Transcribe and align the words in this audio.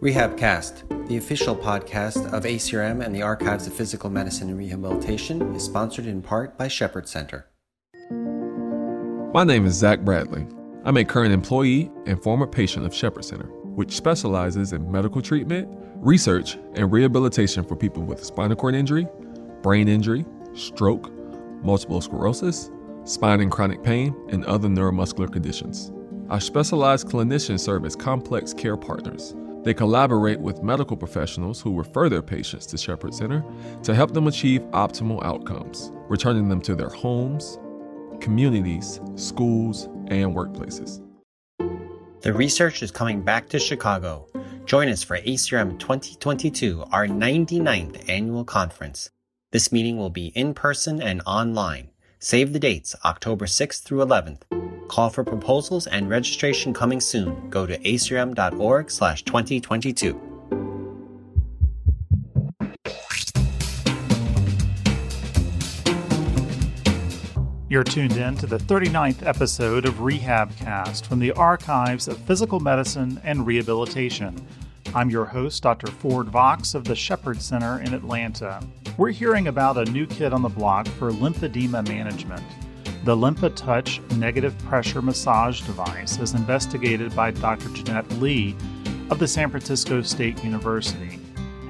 RehabCast, 0.00 1.08
the 1.08 1.18
official 1.18 1.54
podcast 1.54 2.32
of 2.32 2.44
ACRM 2.44 3.04
and 3.04 3.14
the 3.14 3.20
Archives 3.20 3.66
of 3.66 3.74
Physical 3.74 4.08
Medicine 4.08 4.48
and 4.48 4.56
Rehabilitation, 4.56 5.54
is 5.54 5.62
sponsored 5.62 6.06
in 6.06 6.22
part 6.22 6.56
by 6.56 6.68
Shepherd 6.68 7.06
Center. 7.06 7.46
My 9.34 9.44
name 9.44 9.66
is 9.66 9.74
Zach 9.74 10.00
Bradley. 10.00 10.46
I'm 10.84 10.96
a 10.96 11.04
current 11.04 11.34
employee 11.34 11.90
and 12.06 12.22
former 12.22 12.46
patient 12.46 12.86
of 12.86 12.94
Shepherd 12.94 13.26
Center, 13.26 13.44
which 13.44 13.94
specializes 13.94 14.72
in 14.72 14.90
medical 14.90 15.20
treatment, 15.20 15.68
research, 15.96 16.56
and 16.76 16.90
rehabilitation 16.90 17.62
for 17.62 17.76
people 17.76 18.02
with 18.02 18.24
spinal 18.24 18.56
cord 18.56 18.74
injury, 18.74 19.06
brain 19.60 19.86
injury, 19.86 20.24
stroke, 20.54 21.12
multiple 21.62 22.00
sclerosis, 22.00 22.70
spine 23.04 23.40
and 23.42 23.52
chronic 23.52 23.82
pain, 23.82 24.16
and 24.30 24.46
other 24.46 24.68
neuromuscular 24.68 25.30
conditions. 25.30 25.92
Our 26.30 26.40
specialized 26.40 27.08
clinicians 27.08 27.60
serve 27.60 27.84
as 27.84 27.94
complex 27.94 28.54
care 28.54 28.78
partners 28.78 29.34
they 29.62 29.74
collaborate 29.74 30.40
with 30.40 30.62
medical 30.62 30.96
professionals 30.96 31.60
who 31.60 31.76
refer 31.76 32.08
their 32.08 32.22
patients 32.22 32.66
to 32.66 32.78
Shepherd 32.78 33.14
Center 33.14 33.44
to 33.82 33.94
help 33.94 34.12
them 34.12 34.26
achieve 34.26 34.62
optimal 34.72 35.22
outcomes, 35.24 35.92
returning 36.08 36.48
them 36.48 36.60
to 36.62 36.74
their 36.74 36.88
homes, 36.88 37.58
communities, 38.20 39.00
schools, 39.16 39.84
and 40.08 40.34
workplaces. 40.34 41.02
The 42.22 42.32
research 42.32 42.82
is 42.82 42.90
coming 42.90 43.22
back 43.22 43.48
to 43.48 43.58
Chicago. 43.58 44.26
Join 44.66 44.88
us 44.88 45.02
for 45.02 45.18
ACRM 45.18 45.78
2022, 45.78 46.84
our 46.92 47.06
99th 47.06 48.08
annual 48.08 48.44
conference. 48.44 49.10
This 49.52 49.72
meeting 49.72 49.96
will 49.96 50.10
be 50.10 50.28
in 50.28 50.54
person 50.54 51.02
and 51.02 51.22
online. 51.26 51.90
Save 52.18 52.52
the 52.52 52.58
dates, 52.58 52.94
October 53.04 53.46
6th 53.46 53.82
through 53.82 54.04
11th. 54.04 54.42
Call 54.90 55.08
for 55.08 55.22
proposals 55.22 55.86
and 55.86 56.10
registration 56.10 56.74
coming 56.74 56.98
soon. 57.00 57.48
Go 57.48 57.64
to 57.64 57.78
acrm.org 57.78 58.90
slash 58.90 59.22
2022. 59.22 60.20
You're 67.68 67.84
tuned 67.84 68.16
in 68.16 68.36
to 68.38 68.48
the 68.48 68.58
39th 68.58 69.24
episode 69.24 69.86
of 69.86 70.00
Rehab 70.00 70.56
Cast 70.56 71.06
from 71.06 71.20
the 71.20 71.30
Archives 71.32 72.08
of 72.08 72.18
Physical 72.18 72.58
Medicine 72.58 73.20
and 73.22 73.46
Rehabilitation. 73.46 74.44
I'm 74.92 75.08
your 75.08 75.26
host, 75.26 75.62
Dr. 75.62 75.86
Ford 75.86 76.26
Vox 76.26 76.74
of 76.74 76.82
the 76.82 76.96
Shepherd 76.96 77.40
Center 77.40 77.80
in 77.80 77.94
Atlanta. 77.94 78.60
We're 78.96 79.10
hearing 79.10 79.46
about 79.46 79.78
a 79.78 79.88
new 79.92 80.08
kid 80.08 80.32
on 80.32 80.42
the 80.42 80.48
block 80.48 80.88
for 80.88 81.12
lymphedema 81.12 81.86
management. 81.86 82.42
The 83.02 83.16
LymphaTouch 83.16 84.18
negative 84.18 84.56
pressure 84.58 85.00
massage 85.00 85.62
device 85.62 86.18
is 86.18 86.34
investigated 86.34 87.16
by 87.16 87.30
Dr. 87.30 87.70
Jeanette 87.70 88.10
Lee 88.20 88.54
of 89.08 89.18
the 89.18 89.26
San 89.26 89.48
Francisco 89.48 90.02
State 90.02 90.44
University. 90.44 91.18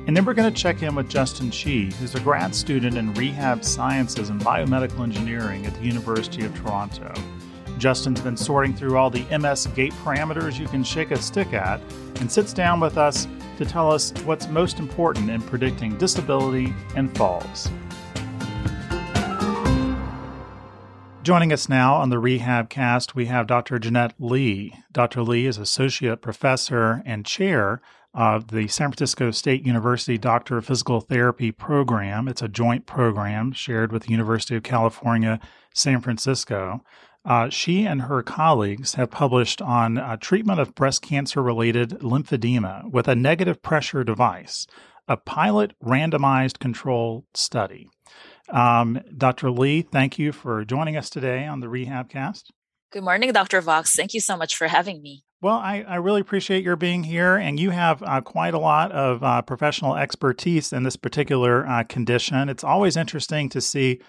And 0.08 0.16
then 0.16 0.24
we're 0.24 0.34
going 0.34 0.52
to 0.52 0.60
check 0.60 0.82
in 0.82 0.96
with 0.96 1.08
Justin 1.08 1.52
Chee, 1.52 1.92
who's 1.92 2.16
a 2.16 2.20
grad 2.20 2.52
student 2.52 2.98
in 2.98 3.14
rehab 3.14 3.64
sciences 3.64 4.28
and 4.28 4.40
biomedical 4.40 5.04
engineering 5.04 5.64
at 5.66 5.74
the 5.74 5.82
University 5.82 6.44
of 6.44 6.52
Toronto. 6.56 7.14
Justin's 7.78 8.20
been 8.20 8.36
sorting 8.36 8.74
through 8.74 8.96
all 8.96 9.08
the 9.08 9.24
MS 9.38 9.68
gate 9.68 9.92
parameters 10.04 10.58
you 10.58 10.66
can 10.66 10.82
shake 10.82 11.12
a 11.12 11.16
stick 11.16 11.52
at 11.52 11.80
and 12.16 12.30
sits 12.30 12.52
down 12.52 12.80
with 12.80 12.98
us 12.98 13.28
to 13.56 13.64
tell 13.64 13.92
us 13.92 14.12
what's 14.24 14.48
most 14.48 14.80
important 14.80 15.30
in 15.30 15.40
predicting 15.42 15.96
disability 15.96 16.74
and 16.96 17.16
falls. 17.16 17.70
Joining 21.22 21.52
us 21.52 21.68
now 21.68 21.96
on 21.96 22.08
the 22.08 22.18
Rehab 22.18 22.70
Cast, 22.70 23.14
we 23.14 23.26
have 23.26 23.46
Dr. 23.46 23.78
Jeanette 23.78 24.14
Lee. 24.18 24.72
Dr. 24.90 25.22
Lee 25.22 25.44
is 25.44 25.58
Associate 25.58 26.18
Professor 26.18 27.02
and 27.04 27.26
Chair 27.26 27.82
of 28.14 28.48
the 28.48 28.68
San 28.68 28.88
Francisco 28.88 29.30
State 29.30 29.66
University 29.66 30.16
Doctor 30.16 30.56
of 30.56 30.64
Physical 30.64 31.02
Therapy 31.02 31.52
program. 31.52 32.26
It's 32.26 32.40
a 32.40 32.48
joint 32.48 32.86
program 32.86 33.52
shared 33.52 33.92
with 33.92 34.04
the 34.04 34.12
University 34.12 34.56
of 34.56 34.62
California, 34.62 35.38
San 35.74 36.00
Francisco. 36.00 36.82
Uh, 37.22 37.50
she 37.50 37.84
and 37.84 38.02
her 38.02 38.22
colleagues 38.22 38.94
have 38.94 39.10
published 39.10 39.60
on 39.60 39.98
uh, 39.98 40.16
treatment 40.16 40.58
of 40.58 40.74
breast 40.74 41.02
cancer 41.02 41.42
related 41.42 41.90
lymphedema 42.00 42.90
with 42.90 43.06
a 43.06 43.14
negative 43.14 43.60
pressure 43.60 44.02
device, 44.02 44.66
a 45.06 45.18
pilot 45.18 45.74
randomized 45.84 46.58
control 46.60 47.26
study. 47.34 47.90
Um, 48.52 49.00
Dr. 49.16 49.50
Lee, 49.50 49.82
thank 49.82 50.18
you 50.18 50.32
for 50.32 50.64
joining 50.64 50.96
us 50.96 51.10
today 51.10 51.46
on 51.46 51.60
the 51.60 51.68
Rehab 51.68 52.08
Cast. 52.08 52.52
Good 52.92 53.04
morning, 53.04 53.32
Dr. 53.32 53.60
Vox. 53.60 53.94
Thank 53.94 54.14
you 54.14 54.20
so 54.20 54.36
much 54.36 54.56
for 54.56 54.66
having 54.66 55.00
me. 55.00 55.22
Well, 55.42 55.56
I, 55.56 55.84
I 55.88 55.94
really 55.96 56.20
appreciate 56.20 56.64
your 56.64 56.76
being 56.76 57.04
here, 57.04 57.36
and 57.36 57.58
you 57.58 57.70
have 57.70 58.02
uh, 58.02 58.20
quite 58.20 58.52
a 58.52 58.58
lot 58.58 58.92
of 58.92 59.22
uh, 59.22 59.40
professional 59.42 59.96
expertise 59.96 60.72
in 60.72 60.82
this 60.82 60.96
particular 60.96 61.66
uh, 61.66 61.84
condition. 61.84 62.48
It's 62.48 62.64
always 62.64 62.96
interesting 62.96 63.48
to 63.50 63.60
see 63.60 64.00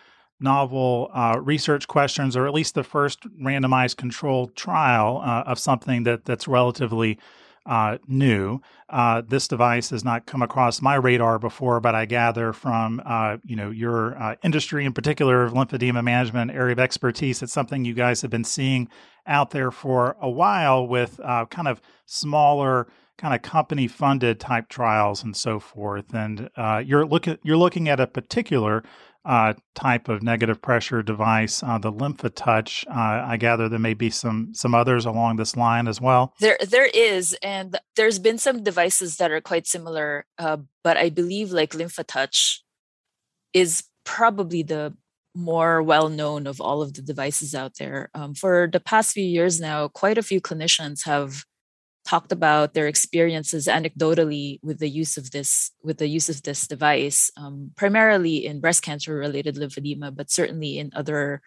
novel 0.41 1.09
uh, 1.13 1.40
research 1.41 1.88
questions, 1.88 2.35
or 2.35 2.47
at 2.47 2.53
least 2.53 2.75
the 2.75 2.84
first 2.84 3.22
randomized 3.40 3.96
controlled 3.96 4.56
trial 4.56 5.22
uh, 5.23 5.44
of 5.46 5.59
something 5.59 6.03
that 6.03 6.25
that's 6.25 6.47
relatively 6.47 7.18
uh, 7.66 7.97
new. 8.07 8.59
Uh, 8.89 9.22
this 9.27 9.47
device 9.47 9.89
has 9.91 10.03
not 10.03 10.25
come 10.25 10.41
across 10.41 10.81
my 10.81 10.95
radar 10.95 11.39
before, 11.39 11.79
but 11.79 11.95
I 11.95 12.05
gather 12.05 12.53
from 12.53 13.01
uh, 13.05 13.38
you 13.44 13.55
know 13.55 13.69
your 13.69 14.17
uh, 14.22 14.35
industry 14.44 14.85
in 14.85 14.94
particular 14.94 15.44
of 15.44 15.53
lymphedema 15.53 16.03
management 16.03 16.51
area 16.51 16.73
of 16.73 16.79
expertise, 16.79 17.41
it's 17.41 17.53
something 17.53 17.85
you 17.85 17.94
guys 17.94 18.22
have 18.22 18.31
been 18.31 18.44
seeing 18.44 18.89
out 19.27 19.51
there 19.51 19.72
for 19.72 20.16
a 20.19 20.29
while 20.29 20.88
with 20.88 21.19
uh, 21.23 21.45
kind 21.45 21.67
of 21.67 21.81
smaller 22.05 22.88
kind 23.17 23.35
of 23.35 23.41
company 23.44 23.88
funded 23.88 24.39
type 24.39 24.67
trials 24.67 25.23
and 25.23 25.38
so 25.38 25.59
forth. 25.59 26.13
And 26.13 26.49
uh, 26.57 26.81
you're 26.83 27.05
looking 27.05 27.38
you're 27.43 27.57
looking 27.57 27.88
at 27.88 27.99
a 27.99 28.07
particular 28.07 28.83
uh, 29.24 29.54
type 29.76 30.09
of 30.09 30.24
negative 30.24 30.62
pressure 30.62 31.04
device, 31.04 31.62
uh, 31.64 31.78
the 31.78 31.92
LymphaTouch. 31.92 32.88
Uh, 32.88 33.26
I 33.28 33.38
gather 33.38 33.70
there 33.70 33.80
may 33.80 33.94
be 33.94 34.09
some 34.09 34.54
some 34.54 34.74
others 34.74 35.06
along 35.06 35.36
this 35.36 35.56
line 35.56 35.88
as 35.88 36.02
well. 36.02 36.34
There 36.40 36.58
there 36.68 36.90
is, 36.94 37.36
and 37.44 37.78
there's 37.96 38.20
been 38.20 38.38
some 38.38 38.64
devices 38.64 39.18
that 39.18 39.32
are 39.32 39.42
quite 39.42 39.68
similar, 39.68 40.26
uh, 40.38 40.58
but 40.84 40.98
I 40.98 41.09
believe 41.09 41.52
like 41.52 41.72
LymphaTouch 41.72 42.59
is 43.54 43.84
probably 44.04 44.64
the 44.64 44.96
more 45.34 45.82
well 45.82 46.09
known 46.09 46.48
of 46.48 46.59
all 46.59 46.82
of 46.82 46.94
the 46.94 47.02
devices 47.02 47.56
out 47.56 47.78
there. 47.78 48.09
Um, 48.14 48.34
for 48.34 48.68
the 48.72 48.80
past 48.80 49.14
few 49.14 49.24
years 49.24 49.62
now, 49.62 49.88
quite 49.88 50.18
a 50.18 50.24
few 50.24 50.42
clinicians 50.42 51.06
have 51.06 51.46
talked 52.06 52.31
about 52.31 52.73
their 52.73 52.88
experiences 52.88 53.67
anecdotally 53.67 54.59
with 54.63 54.79
the 54.79 54.89
use 54.89 55.17
of 55.17 55.31
this 55.31 55.72
with 55.84 55.97
the 55.97 56.07
use 56.07 56.29
of 56.29 56.41
this 56.44 56.67
device, 56.67 57.31
um, 57.38 57.72
primarily 57.75 58.45
in 58.45 58.59
breast 58.59 58.84
cancer 58.84 59.16
related 59.16 59.56
lymphedema, 59.56 60.16
but 60.16 60.31
certainly 60.31 60.79
in 60.79 60.91
other 60.95 61.41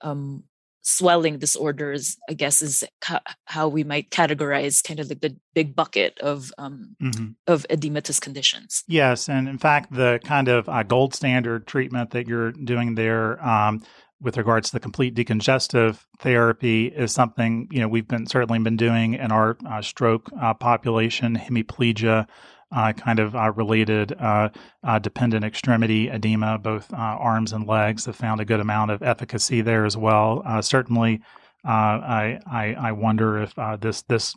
um, 0.00 0.44
swelling 0.82 1.38
disorders. 1.38 2.16
I 2.28 2.34
guess 2.34 2.62
is 2.62 2.84
ca- 3.00 3.20
how 3.44 3.68
we 3.68 3.84
might 3.84 4.10
categorize 4.10 4.82
kind 4.82 5.00
of 5.00 5.08
like 5.08 5.20
the 5.20 5.36
big 5.54 5.76
bucket 5.76 6.18
of 6.20 6.52
um, 6.58 6.96
mm-hmm. 7.02 7.32
of 7.46 7.66
edematous 7.68 8.20
conditions. 8.20 8.84
Yes, 8.88 9.28
and 9.28 9.48
in 9.48 9.58
fact, 9.58 9.92
the 9.92 10.20
kind 10.24 10.48
of 10.48 10.68
uh, 10.68 10.82
gold 10.82 11.14
standard 11.14 11.66
treatment 11.66 12.10
that 12.10 12.26
you're 12.26 12.52
doing 12.52 12.94
there 12.94 13.44
um, 13.46 13.82
with 14.20 14.36
regards 14.36 14.68
to 14.68 14.76
the 14.76 14.80
complete 14.80 15.14
decongestive 15.14 16.04
therapy 16.18 16.86
is 16.86 17.12
something 17.12 17.68
you 17.70 17.80
know 17.80 17.88
we've 17.88 18.08
been 18.08 18.26
certainly 18.26 18.58
been 18.58 18.76
doing 18.76 19.14
in 19.14 19.32
our 19.32 19.56
uh, 19.66 19.80
stroke 19.80 20.30
uh, 20.40 20.54
population 20.54 21.36
hemiplegia 21.36 22.26
uh, 22.72 22.92
kind 22.92 23.18
of 23.18 23.34
uh, 23.34 23.50
related 23.56 24.12
uh, 24.20 24.48
uh, 24.84 24.98
dependent 24.98 25.44
extremity 25.44 26.08
edema 26.08 26.58
both 26.58 26.92
arms 26.92 27.52
and 27.52 27.66
legs 27.66 28.04
have 28.04 28.14
found 28.14 28.40
a 28.40 28.44
good 28.44 28.60
amount 28.60 28.90
of 28.90 29.02
efficacy 29.02 29.60
there 29.60 29.84
as 29.84 29.96
well. 29.96 30.42
Certainly 30.62 31.20
I, 31.64 32.38
I, 32.46 32.76
I 32.78 32.92
wonder 32.92 33.42
if 33.42 33.54
this 33.80 34.02
this 34.02 34.36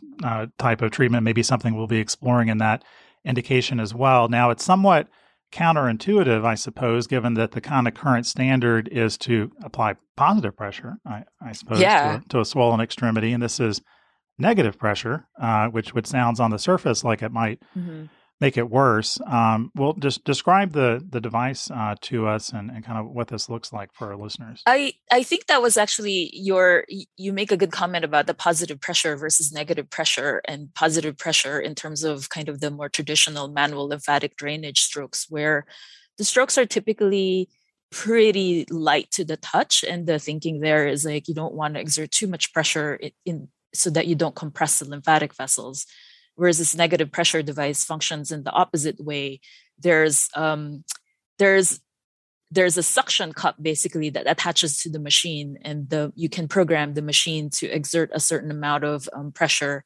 type 0.58 0.82
of 0.82 0.90
treatment 0.90 1.22
may 1.22 1.32
be 1.32 1.44
something 1.44 1.76
we'll 1.76 1.86
be 1.86 1.98
exploring 1.98 2.48
in 2.48 2.58
that 2.58 2.82
indication 3.24 3.78
as 3.78 3.94
well. 3.94 4.28
Now 4.28 4.50
it's 4.50 4.64
somewhat 4.64 5.08
counterintuitive, 5.54 6.44
I 6.44 6.54
suppose, 6.54 7.06
given 7.06 7.34
that 7.34 7.52
the 7.52 7.60
kind 7.60 7.88
of 7.88 7.94
current 7.94 8.26
standard 8.26 8.88
is 8.90 9.16
to 9.18 9.50
apply 9.62 9.94
positive 10.16 10.56
pressure, 10.56 10.96
I, 11.06 11.24
I 11.40 11.52
suppose, 11.52 11.80
yeah. 11.80 12.18
to, 12.18 12.28
to, 12.28 12.40
a 12.40 12.44
swollen 12.44 12.80
extremity. 12.80 13.32
And 13.32 13.42
this 13.42 13.60
is 13.60 13.80
negative 14.38 14.78
pressure, 14.78 15.26
uh, 15.40 15.68
which, 15.68 15.94
which 15.94 16.06
sounds 16.06 16.40
on 16.40 16.50
the 16.50 16.58
surface 16.58 17.04
like 17.04 17.22
it 17.22 17.32
might 17.32 17.60
mm-hmm 17.76 18.06
make 18.44 18.58
it 18.58 18.68
worse. 18.68 19.18
Um, 19.26 19.72
well, 19.74 19.94
just 19.94 20.24
describe 20.24 20.72
the 20.72 21.02
the 21.08 21.20
device 21.20 21.70
uh, 21.70 21.94
to 22.02 22.26
us 22.26 22.50
and, 22.50 22.70
and 22.70 22.84
kind 22.84 22.98
of 22.98 23.10
what 23.10 23.28
this 23.28 23.48
looks 23.48 23.72
like 23.72 23.90
for 23.94 24.08
our 24.10 24.16
listeners. 24.16 24.62
I 24.66 24.92
I 25.10 25.22
think 25.22 25.46
that 25.46 25.62
was 25.62 25.76
actually 25.76 26.30
your 26.34 26.84
you 27.16 27.32
make 27.32 27.50
a 27.50 27.56
good 27.56 27.72
comment 27.72 28.04
about 28.04 28.26
the 28.26 28.34
positive 28.34 28.80
pressure 28.80 29.16
versus 29.16 29.50
negative 29.52 29.88
pressure 29.88 30.42
and 30.46 30.72
positive 30.74 31.16
pressure 31.16 31.58
in 31.58 31.74
terms 31.74 32.04
of 32.04 32.28
kind 32.28 32.48
of 32.50 32.60
the 32.60 32.70
more 32.70 32.90
traditional 32.90 33.48
manual 33.48 33.88
lymphatic 33.88 34.36
drainage 34.36 34.80
strokes 34.82 35.26
where 35.30 35.64
the 36.18 36.24
strokes 36.24 36.58
are 36.58 36.66
typically 36.66 37.48
pretty 37.90 38.66
light 38.70 39.10
to 39.12 39.24
the 39.24 39.38
touch 39.38 39.84
and 39.84 40.06
the 40.06 40.18
thinking 40.18 40.60
there 40.60 40.86
is 40.86 41.04
like 41.04 41.28
you 41.28 41.34
don't 41.34 41.54
want 41.54 41.74
to 41.74 41.80
exert 41.80 42.10
too 42.10 42.26
much 42.26 42.52
pressure 42.52 42.96
in, 42.96 43.12
in 43.24 43.48
so 43.72 43.88
that 43.90 44.06
you 44.06 44.14
don't 44.14 44.34
compress 44.34 44.78
the 44.78 44.88
lymphatic 44.88 45.34
vessels 45.34 45.86
whereas 46.36 46.58
this 46.58 46.74
negative 46.74 47.10
pressure 47.12 47.42
device 47.42 47.84
functions 47.84 48.30
in 48.30 48.42
the 48.42 48.52
opposite 48.52 49.00
way. 49.00 49.40
There's 49.78 50.28
um, 50.34 50.84
there's 51.38 51.80
there's 52.50 52.76
a 52.76 52.82
suction 52.82 53.32
cup 53.32 53.56
basically 53.60 54.10
that 54.10 54.30
attaches 54.30 54.80
to 54.82 54.88
the 54.88 55.00
machine 55.00 55.58
and 55.62 55.88
the 55.90 56.12
you 56.14 56.28
can 56.28 56.46
program 56.46 56.94
the 56.94 57.02
machine 57.02 57.50
to 57.50 57.66
exert 57.66 58.10
a 58.12 58.20
certain 58.20 58.50
amount 58.50 58.84
of 58.84 59.08
um, 59.12 59.32
pressure 59.32 59.82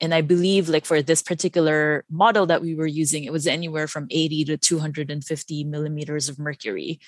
and 0.00 0.12
i 0.12 0.20
believe 0.20 0.68
like 0.68 0.84
for 0.84 1.00
this 1.00 1.22
particular 1.22 2.04
model 2.10 2.46
that 2.46 2.62
we 2.62 2.74
were 2.74 2.86
using 2.86 3.24
it 3.24 3.32
was 3.32 3.46
anywhere 3.46 3.86
from 3.86 4.08
80 4.10 4.44
to 4.46 4.56
250 4.56 5.64
millimeters 5.64 6.28
of 6.28 6.38
mercury 6.38 6.98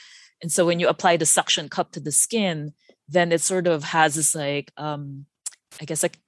and 0.43 0.53
so 0.53 0.65
when 0.65 0.79
you 0.79 0.89
apply 0.89 1.17
the 1.17 1.27
suction 1.27 1.69
cup 1.69 1.93
to 1.93 2.01
the 2.01 2.13
skin 2.13 2.73
then 3.09 3.33
it 3.33 3.41
sort 3.41 3.67
of 3.67 3.83
has 3.83 4.15
this 4.15 4.35
like 4.35 4.71
um 4.77 5.27
i 5.81 5.85
guess 5.85 6.03
like 6.03 6.19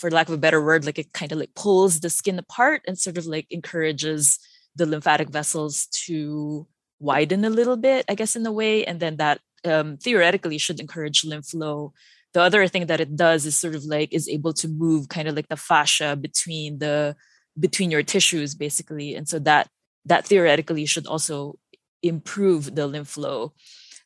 for 0.00 0.10
lack 0.10 0.28
of 0.28 0.34
a 0.34 0.38
better 0.38 0.64
word 0.64 0.84
like 0.84 0.98
it 0.98 1.12
kind 1.12 1.32
of 1.32 1.38
like 1.38 1.54
pulls 1.54 2.00
the 2.00 2.10
skin 2.10 2.38
apart 2.38 2.82
and 2.86 2.98
sort 2.98 3.18
of 3.18 3.26
like 3.26 3.46
encourages 3.50 4.38
the 4.76 4.86
lymphatic 4.86 5.28
vessels 5.28 5.86
to 5.92 6.66
widen 6.98 7.44
a 7.44 7.50
little 7.50 7.76
bit 7.76 8.04
i 8.08 8.14
guess 8.14 8.34
in 8.36 8.46
a 8.46 8.52
way 8.52 8.84
and 8.84 9.00
then 9.00 9.16
that 9.16 9.40
um, 9.64 9.96
theoretically 9.96 10.58
should 10.58 10.80
encourage 10.80 11.24
lymph 11.24 11.46
flow. 11.46 11.92
The 12.32 12.42
other 12.42 12.66
thing 12.68 12.86
that 12.86 13.00
it 13.00 13.16
does 13.16 13.44
is 13.44 13.56
sort 13.56 13.74
of 13.74 13.84
like 13.84 14.12
is 14.12 14.28
able 14.28 14.52
to 14.54 14.68
move 14.68 15.08
kind 15.08 15.28
of 15.28 15.34
like 15.34 15.48
the 15.48 15.56
fascia 15.56 16.16
between 16.16 16.78
the 16.78 17.16
between 17.58 17.90
your 17.90 18.04
tissues 18.04 18.54
basically 18.54 19.16
and 19.16 19.28
so 19.28 19.38
that 19.40 19.68
that 20.06 20.24
theoretically 20.24 20.86
should 20.86 21.06
also 21.06 21.58
improve 22.02 22.76
the 22.76 22.86
lymph 22.86 23.08
flow 23.08 23.52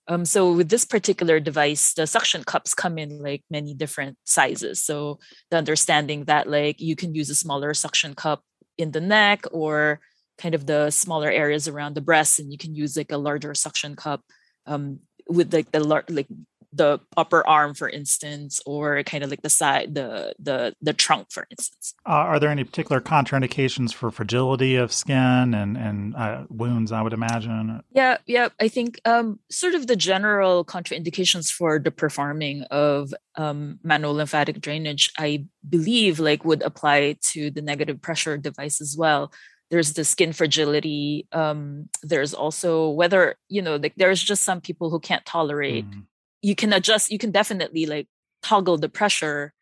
um, 0.06 0.24
so 0.24 0.52
with 0.52 0.68
this 0.68 0.84
particular 0.84 1.40
device 1.40 1.94
the 1.94 2.06
suction 2.06 2.44
cups 2.44 2.74
come 2.74 2.98
in 2.98 3.22
like 3.22 3.42
many 3.50 3.74
different 3.74 4.18
sizes. 4.24 4.82
So 4.82 5.18
the 5.50 5.56
understanding 5.56 6.24
that 6.24 6.48
like 6.48 6.80
you 6.80 6.96
can 6.96 7.14
use 7.14 7.30
a 7.30 7.34
smaller 7.34 7.72
suction 7.72 8.14
cup 8.14 8.42
in 8.76 8.90
the 8.90 9.00
neck 9.00 9.44
or 9.50 10.00
kind 10.36 10.54
of 10.54 10.66
the 10.66 10.90
smaller 10.90 11.30
areas 11.30 11.68
around 11.68 11.94
the 11.94 12.00
breast 12.00 12.38
and 12.38 12.52
you 12.52 12.58
can 12.58 12.74
use 12.74 12.96
like 12.96 13.12
a 13.12 13.16
larger 13.16 13.54
suction 13.54 13.96
cup 13.96 14.20
um, 14.66 14.98
with 15.28 15.54
like 15.54 15.70
the 15.72 15.80
lar- 15.80 16.04
like 16.08 16.26
the 16.74 17.00
upper 17.16 17.46
arm 17.46 17.74
for 17.74 17.88
instance 17.88 18.60
or 18.66 19.02
kind 19.04 19.22
of 19.22 19.30
like 19.30 19.42
the 19.42 19.50
side 19.50 19.94
the 19.94 20.34
the 20.38 20.74
the 20.82 20.92
trunk 20.92 21.30
for 21.30 21.46
instance. 21.50 21.94
Uh, 22.06 22.10
are 22.12 22.40
there 22.40 22.50
any 22.50 22.64
particular 22.64 23.00
contraindications 23.00 23.92
for 23.92 24.10
fragility 24.10 24.76
of 24.76 24.92
skin 24.92 25.54
and 25.54 25.76
and 25.76 26.14
uh, 26.16 26.44
wounds 26.48 26.92
i 26.92 27.00
would 27.00 27.12
imagine? 27.12 27.82
Yeah 27.92 28.18
yeah 28.26 28.48
i 28.60 28.68
think 28.68 29.00
um, 29.04 29.38
sort 29.50 29.74
of 29.74 29.86
the 29.86 29.96
general 29.96 30.64
contraindications 30.64 31.50
for 31.50 31.78
the 31.78 31.90
performing 31.90 32.62
of 32.70 33.14
um, 33.36 33.78
manual 33.82 34.14
lymphatic 34.14 34.60
drainage 34.60 35.10
i 35.18 35.44
believe 35.68 36.18
like 36.18 36.44
would 36.44 36.62
apply 36.62 37.16
to 37.20 37.50
the 37.50 37.62
negative 37.62 38.00
pressure 38.00 38.36
device 38.36 38.80
as 38.80 38.96
well. 38.96 39.32
There's 39.70 39.94
the 39.94 40.04
skin 40.04 40.32
fragility 40.32 41.26
um, 41.32 41.88
there's 42.02 42.34
also 42.34 42.90
whether 42.90 43.36
you 43.48 43.62
know 43.62 43.76
like 43.76 43.94
there's 43.96 44.22
just 44.22 44.42
some 44.42 44.60
people 44.60 44.90
who 44.90 45.00
can't 45.00 45.24
tolerate 45.24 45.90
mm 45.90 46.02
you 46.44 46.54
can 46.54 46.72
adjust 46.72 47.10
you 47.10 47.18
can 47.18 47.30
definitely 47.30 47.86
like 47.86 48.06
toggle 48.42 48.76
the 48.76 48.88
pressure 48.88 49.52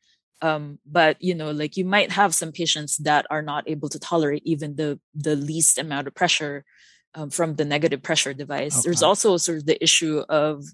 um, 0.43 0.79
but 0.85 1.17
you 1.21 1.35
know 1.35 1.51
like 1.53 1.77
you 1.77 1.85
might 1.85 2.11
have 2.11 2.35
some 2.35 2.51
patients 2.51 2.97
that 2.99 3.25
are 3.31 3.43
not 3.43 3.69
able 3.69 3.89
to 3.89 3.99
tolerate 3.99 4.43
even 4.45 4.77
the 4.77 4.99
the 5.15 5.37
least 5.37 5.79
amount 5.79 6.09
of 6.09 6.15
pressure 6.15 6.65
um, 7.15 7.31
from 7.31 7.55
the 7.55 7.65
negative 7.65 8.03
pressure 8.03 8.35
device 8.35 8.77
okay. 8.77 8.83
there's 8.85 9.03
also 9.03 9.37
sort 9.37 9.59
of 9.59 9.67
the 9.67 9.83
issue 9.83 10.25
of 10.29 10.65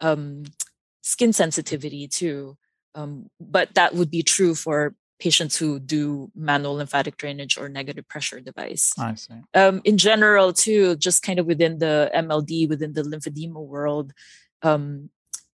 um, 0.00 0.42
skin 1.02 1.32
sensitivity 1.32 2.08
too 2.08 2.56
um, 2.96 3.30
but 3.40 3.74
that 3.74 3.94
would 3.94 4.10
be 4.10 4.22
true 4.22 4.54
for 4.54 4.94
patients 5.20 5.56
who 5.56 5.78
do 5.78 6.30
manual 6.34 6.74
lymphatic 6.74 7.16
drainage 7.16 7.56
or 7.56 7.68
negative 7.68 8.06
pressure 8.08 8.40
device. 8.40 8.92
I 8.98 9.14
see. 9.14 9.34
Um, 9.54 9.80
in 9.84 9.96
general, 9.96 10.52
too, 10.52 10.96
just 10.96 11.22
kind 11.22 11.38
of 11.38 11.46
within 11.46 11.78
the 11.78 12.10
MLD, 12.14 12.68
within 12.68 12.92
the 12.92 13.02
lymphedema 13.02 13.64
world, 13.64 14.12
um, 14.62 15.10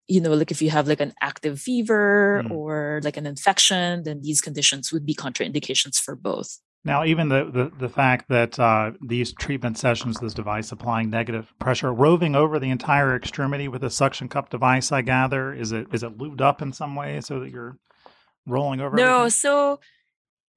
you 0.09 0.21
know, 0.21 0.33
like 0.33 0.51
if 0.51 0.63
you 0.63 0.71
have 0.71 0.89
like 0.89 1.01
an 1.01 1.13
active 1.21 1.61
fever 1.61 2.43
mm. 2.45 2.51
or 2.51 3.01
like 3.05 3.17
an 3.17 3.27
infection, 3.27 4.03
then 4.05 4.23
these 4.23 4.41
conditions 4.41 4.91
would 4.93 5.05
be 5.05 5.15
contraindications 5.15 6.01
for 6.01 6.17
both. 6.17 6.59
Now, 6.85 7.05
even 7.05 7.29
the, 7.29 7.45
the, 7.45 7.71
the 7.79 7.89
fact 7.89 8.29
that 8.31 8.59
uh, 8.59 8.93
these 9.07 9.35
treatment 9.35 9.77
sessions, 9.77 10.19
this 10.19 10.33
device 10.33 10.73
applying 10.73 11.11
negative 11.11 11.53
pressure, 11.59 11.93
roving 11.93 12.35
over 12.35 12.59
the 12.59 12.71
entire 12.71 13.15
extremity 13.15 13.69
with 13.69 13.85
a 13.85 13.91
suction 13.91 14.29
cup 14.29 14.49
device, 14.49 14.91
I 14.91 15.03
gather, 15.03 15.53
is 15.53 15.73
it 15.73 15.89
is 15.93 16.03
it 16.03 16.17
lubed 16.17 16.41
up 16.41 16.63
in 16.63 16.73
some 16.73 16.95
way 16.95 17.21
so 17.21 17.41
that 17.41 17.51
you're 17.51 17.77
rolling 18.47 18.81
over? 18.81 18.97
No, 18.97 19.19
everything? 19.19 19.31
so 19.31 19.81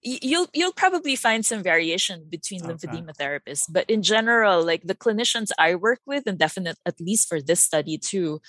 you'll 0.03 0.47
you'll 0.53 0.73
probably 0.73 1.15
find 1.15 1.45
some 1.45 1.63
variation 1.63 2.25
between 2.29 2.63
okay. 2.63 2.73
lymphedema 2.73 3.13
therapists, 3.19 3.65
but 3.69 3.89
in 3.89 4.01
general, 4.01 4.63
like 4.63 4.83
the 4.83 4.95
clinicians 4.95 5.49
I 5.59 5.75
work 5.75 5.99
with, 6.05 6.27
and 6.27 6.37
definite 6.37 6.77
at 6.85 7.01
least 7.01 7.27
for 7.27 7.41
this 7.41 7.59
study 7.59 7.97
too, 7.97 8.41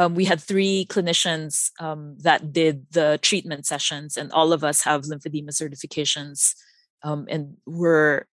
um, 0.00 0.14
we 0.14 0.24
had 0.24 0.40
three 0.40 0.86
clinicians 0.88 1.72
um, 1.78 2.16
that 2.20 2.54
did 2.54 2.86
the 2.90 3.18
treatment 3.20 3.66
sessions, 3.66 4.16
and 4.16 4.32
all 4.32 4.54
of 4.54 4.64
us 4.64 4.80
have 4.84 5.02
lymphedema 5.02 5.50
certifications. 5.50 6.54
Um, 7.02 7.26
and 7.28 7.58
we're, 7.66 8.24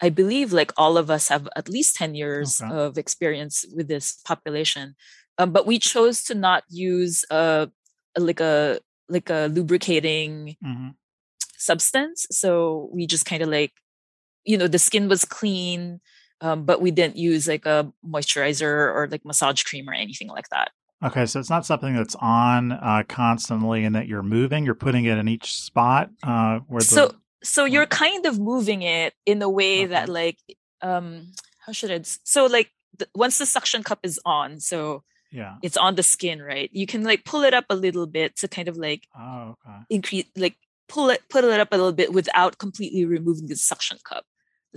I 0.00 0.10
believe, 0.10 0.52
like 0.52 0.72
all 0.76 0.96
of 0.96 1.10
us 1.10 1.26
have 1.26 1.48
at 1.56 1.68
least 1.68 1.96
10 1.96 2.14
years 2.14 2.62
okay. 2.62 2.72
of 2.72 2.98
experience 2.98 3.64
with 3.74 3.88
this 3.88 4.20
population. 4.24 4.94
Um, 5.38 5.50
but 5.50 5.66
we 5.66 5.80
chose 5.80 6.22
to 6.24 6.36
not 6.36 6.62
use 6.68 7.24
a, 7.30 7.68
a 8.16 8.20
like 8.20 8.38
a 8.38 8.78
like 9.08 9.28
a 9.28 9.48
lubricating 9.50 10.54
mm-hmm. 10.64 10.90
substance. 11.56 12.28
So 12.30 12.90
we 12.92 13.08
just 13.08 13.26
kind 13.26 13.42
of 13.42 13.48
like, 13.48 13.72
you 14.44 14.56
know, 14.56 14.68
the 14.68 14.78
skin 14.78 15.08
was 15.08 15.24
clean, 15.24 16.00
um, 16.40 16.64
but 16.64 16.80
we 16.80 16.92
didn't 16.92 17.16
use 17.16 17.48
like 17.48 17.66
a 17.66 17.92
moisturizer 18.06 18.94
or 18.94 19.08
like 19.10 19.24
massage 19.24 19.64
cream 19.64 19.88
or 19.90 19.94
anything 19.94 20.28
like 20.28 20.48
that. 20.50 20.70
Okay, 21.02 21.26
so 21.26 21.38
it's 21.38 21.50
not 21.50 21.64
something 21.64 21.94
that's 21.94 22.16
on 22.16 22.72
uh, 22.72 23.04
constantly 23.08 23.84
and 23.84 23.94
that 23.94 24.08
you're 24.08 24.22
moving. 24.22 24.64
You're 24.64 24.74
putting 24.74 25.04
it 25.04 25.16
in 25.16 25.28
each 25.28 25.54
spot 25.54 26.10
uh, 26.22 26.60
where 26.66 26.80
the 26.80 26.84
so 26.84 27.14
so 27.42 27.64
you're 27.64 27.86
kind 27.86 28.26
of 28.26 28.38
moving 28.38 28.82
it 28.82 29.14
in 29.24 29.40
a 29.42 29.48
way 29.48 29.84
okay. 29.84 29.86
that 29.86 30.08
like 30.08 30.38
um 30.82 31.32
how 31.64 31.72
should 31.72 31.92
I 31.92 32.00
so 32.02 32.46
like 32.46 32.70
the, 32.96 33.08
once 33.14 33.38
the 33.38 33.46
suction 33.46 33.84
cup 33.84 34.00
is 34.02 34.18
on, 34.24 34.58
so 34.58 35.04
yeah, 35.30 35.56
it's 35.62 35.76
on 35.76 35.94
the 35.94 36.02
skin, 36.02 36.42
right? 36.42 36.68
You 36.72 36.86
can 36.86 37.04
like 37.04 37.24
pull 37.24 37.42
it 37.42 37.54
up 37.54 37.66
a 37.70 37.76
little 37.76 38.06
bit 38.06 38.34
to 38.36 38.48
kind 38.48 38.66
of 38.66 38.76
like 38.76 39.06
oh 39.16 39.54
okay 39.66 39.78
increase 39.90 40.24
like 40.36 40.56
pull 40.88 41.10
it 41.10 41.22
pull 41.28 41.44
it 41.44 41.60
up 41.60 41.72
a 41.72 41.76
little 41.76 41.92
bit 41.92 42.12
without 42.12 42.58
completely 42.58 43.04
removing 43.04 43.46
the 43.46 43.54
suction 43.56 43.98
cup. 44.04 44.24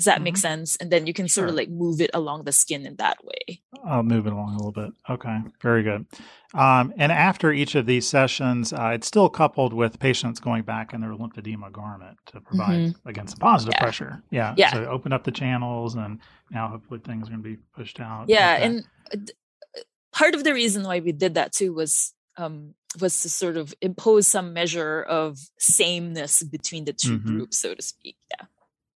Does 0.01 0.05
that 0.05 0.15
mm-hmm. 0.15 0.23
make 0.23 0.37
sense? 0.37 0.77
And 0.77 0.89
then 0.89 1.05
you 1.05 1.13
can 1.13 1.27
sort 1.27 1.47
of 1.47 1.53
like 1.53 1.69
move 1.69 2.01
it 2.01 2.09
along 2.15 2.45
the 2.45 2.51
skin 2.51 2.87
in 2.87 2.95
that 2.95 3.23
way. 3.23 3.61
I'll 3.85 4.01
move 4.01 4.25
it 4.25 4.33
along 4.33 4.55
a 4.55 4.57
little 4.57 4.71
bit. 4.71 4.93
Okay, 5.07 5.37
very 5.61 5.83
good. 5.83 6.07
Um, 6.55 6.91
and 6.97 7.11
after 7.11 7.51
each 7.51 7.75
of 7.75 7.85
these 7.85 8.07
sessions, 8.07 8.73
uh, 8.73 8.93
it's 8.95 9.05
still 9.05 9.29
coupled 9.29 9.73
with 9.73 9.99
patients 9.99 10.39
going 10.39 10.63
back 10.63 10.93
in 10.93 11.01
their 11.01 11.11
lymphedema 11.11 11.71
garment 11.71 12.17
to 12.31 12.41
provide 12.41 12.79
mm-hmm. 12.79 13.07
against 13.07 13.39
positive 13.39 13.75
yeah. 13.75 13.79
pressure. 13.83 14.23
Yeah. 14.31 14.55
Yeah. 14.57 14.73
So 14.73 14.85
open 14.85 15.13
up 15.13 15.23
the 15.23 15.31
channels, 15.31 15.93
and 15.93 16.17
now 16.49 16.67
hopefully 16.67 16.99
things 17.03 17.27
are 17.27 17.31
going 17.33 17.43
to 17.43 17.49
be 17.49 17.57
pushed 17.75 17.99
out. 17.99 18.25
Yeah, 18.27 18.55
okay. 18.55 18.65
and 18.65 19.31
uh, 19.77 19.81
part 20.11 20.33
of 20.33 20.43
the 20.43 20.55
reason 20.55 20.81
why 20.81 20.99
we 20.99 21.11
did 21.11 21.35
that 21.35 21.53
too 21.53 21.73
was 21.73 22.11
um, 22.37 22.73
was 22.99 23.21
to 23.21 23.29
sort 23.29 23.55
of 23.55 23.71
impose 23.81 24.27
some 24.27 24.51
measure 24.51 25.03
of 25.03 25.37
sameness 25.59 26.41
between 26.41 26.85
the 26.85 26.93
2 26.93 27.19
mm-hmm. 27.19 27.27
groups, 27.27 27.59
so 27.59 27.75
to 27.75 27.81
speak. 27.83 28.17
Yeah. 28.31 28.47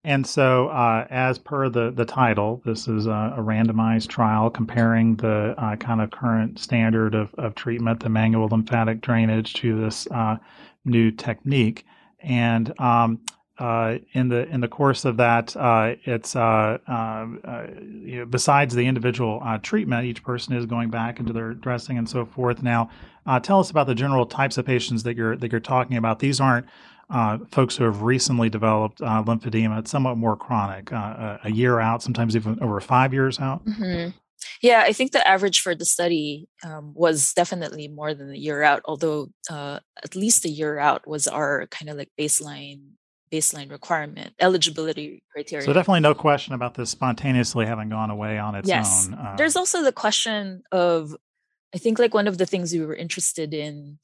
And 0.06 0.28
so, 0.28 0.68
uh, 0.68 1.08
as 1.10 1.40
per 1.40 1.70
the, 1.70 1.90
the 1.90 2.04
title, 2.04 2.62
this 2.66 2.90
is 2.90 3.08
a, 3.08 3.36
a 3.38 3.42
randomized 3.42 4.10
trial 4.10 4.50
comparing 4.50 5.16
the 5.16 5.56
uh, 5.58 5.78
kind 5.78 6.02
of 6.02 6.12
current 6.12 6.60
standard 6.60 7.16
of, 7.16 7.34
of 7.36 7.56
treatment, 7.56 8.02
the 8.02 8.10
manual 8.10 8.50
lymphatic 8.50 9.00
drainage, 9.00 9.54
to 9.56 9.80
this 9.80 10.06
uh, 10.12 10.36
new 10.84 11.10
technique. 11.10 11.86
And 12.20 12.78
um, 12.82 13.22
uh, 13.58 14.00
in 14.12 14.28
the 14.28 14.46
in 14.50 14.60
the 14.60 14.68
course 14.68 15.06
of 15.06 15.16
that, 15.18 15.56
uh, 15.56 15.96
it's 16.04 16.36
uh, 16.36 16.80
you 18.04 18.20
know, 18.20 18.26
besides 18.26 18.76
the 18.76 18.86
individual 18.86 19.42
treatment, 19.62 20.06
each 20.06 20.22
person 20.22 20.54
is 20.54 20.66
going 20.66 20.90
back 20.90 21.22
into 21.22 21.32
their 21.32 21.54
dressing 21.54 21.98
and 21.98 22.10
so 22.10 22.26
forth. 22.26 22.62
Now, 22.62 22.90
tell 23.42 23.62
us 23.62 23.70
about 23.70 23.88
the 23.88 23.96
general 23.96 24.26
types 24.26 24.58
of 24.58 24.66
patients 24.66 25.04
that 25.04 25.16
you're 25.16 25.38
that 25.38 25.50
you're 25.52 25.62
talking 25.62 25.96
about. 25.96 26.20
These 26.20 26.42
aren't 26.42 26.66
uh, 27.14 27.38
folks 27.52 27.78
who 27.78 27.84
have 27.84 28.02
recently 28.02 28.50
developed 28.50 29.02
uh, 29.02 29.24
lymphedema. 29.24 29.80
It's 29.80 29.92
somewhat 29.92 30.18
more 30.18 30.36
chronic, 30.36 30.92
uh, 30.92 31.38
a 31.44 31.52
year 31.52 31.80
out, 31.80 32.02
sometimes 32.02 32.36
even 32.36 32.62
over 32.62 32.80
five 32.82 33.14
years 33.14 33.40
out. 33.40 33.64
Mm-hmm. 33.66 34.10
Yeah, 34.62 34.82
I 34.82 34.94
think 34.94 35.12
the 35.12 35.26
average 35.26 35.62
for 35.62 35.76
the 35.76 35.86
study 35.86 36.50
um, 36.64 36.94
was 36.96 37.34
definitely 37.34 37.88
more 37.88 38.14
than 38.14 38.32
a 38.32 38.36
year 38.36 38.64
out, 38.64 38.82
although 38.86 39.30
uh, 39.50 39.80
at 40.04 40.16
least 40.16 40.44
a 40.46 40.50
year 40.50 40.80
out 40.80 41.08
was 41.08 41.28
our 41.28 41.68
kind 41.68 41.90
of 41.90 41.98
like 41.98 42.10
baseline 42.20 42.82
baseline 43.32 43.72
requirement 43.72 44.32
eligibility 44.40 45.24
criteria. 45.32 45.66
So 45.66 45.74
definitely 45.74 46.02
no 46.02 46.14
question 46.14 46.54
about 46.54 46.76
this 46.76 46.92
spontaneously 46.92 47.66
having 47.66 47.90
gone 47.90 48.12
away 48.12 48.38
on 48.38 48.54
its 48.54 48.68
yes. 48.68 49.08
own. 49.08 49.16
Uh, 49.16 49.36
There's 49.38 49.56
also 49.56 49.82
the 49.82 49.92
question 49.92 50.62
of 50.72 51.16
I 51.74 51.80
think 51.80 51.98
like 51.98 52.14
one 52.14 52.28
of 52.28 52.38
the 52.38 52.46
things 52.46 52.74
we 52.74 52.86
were 52.86 52.96
interested 52.96 53.54
in 53.54 53.98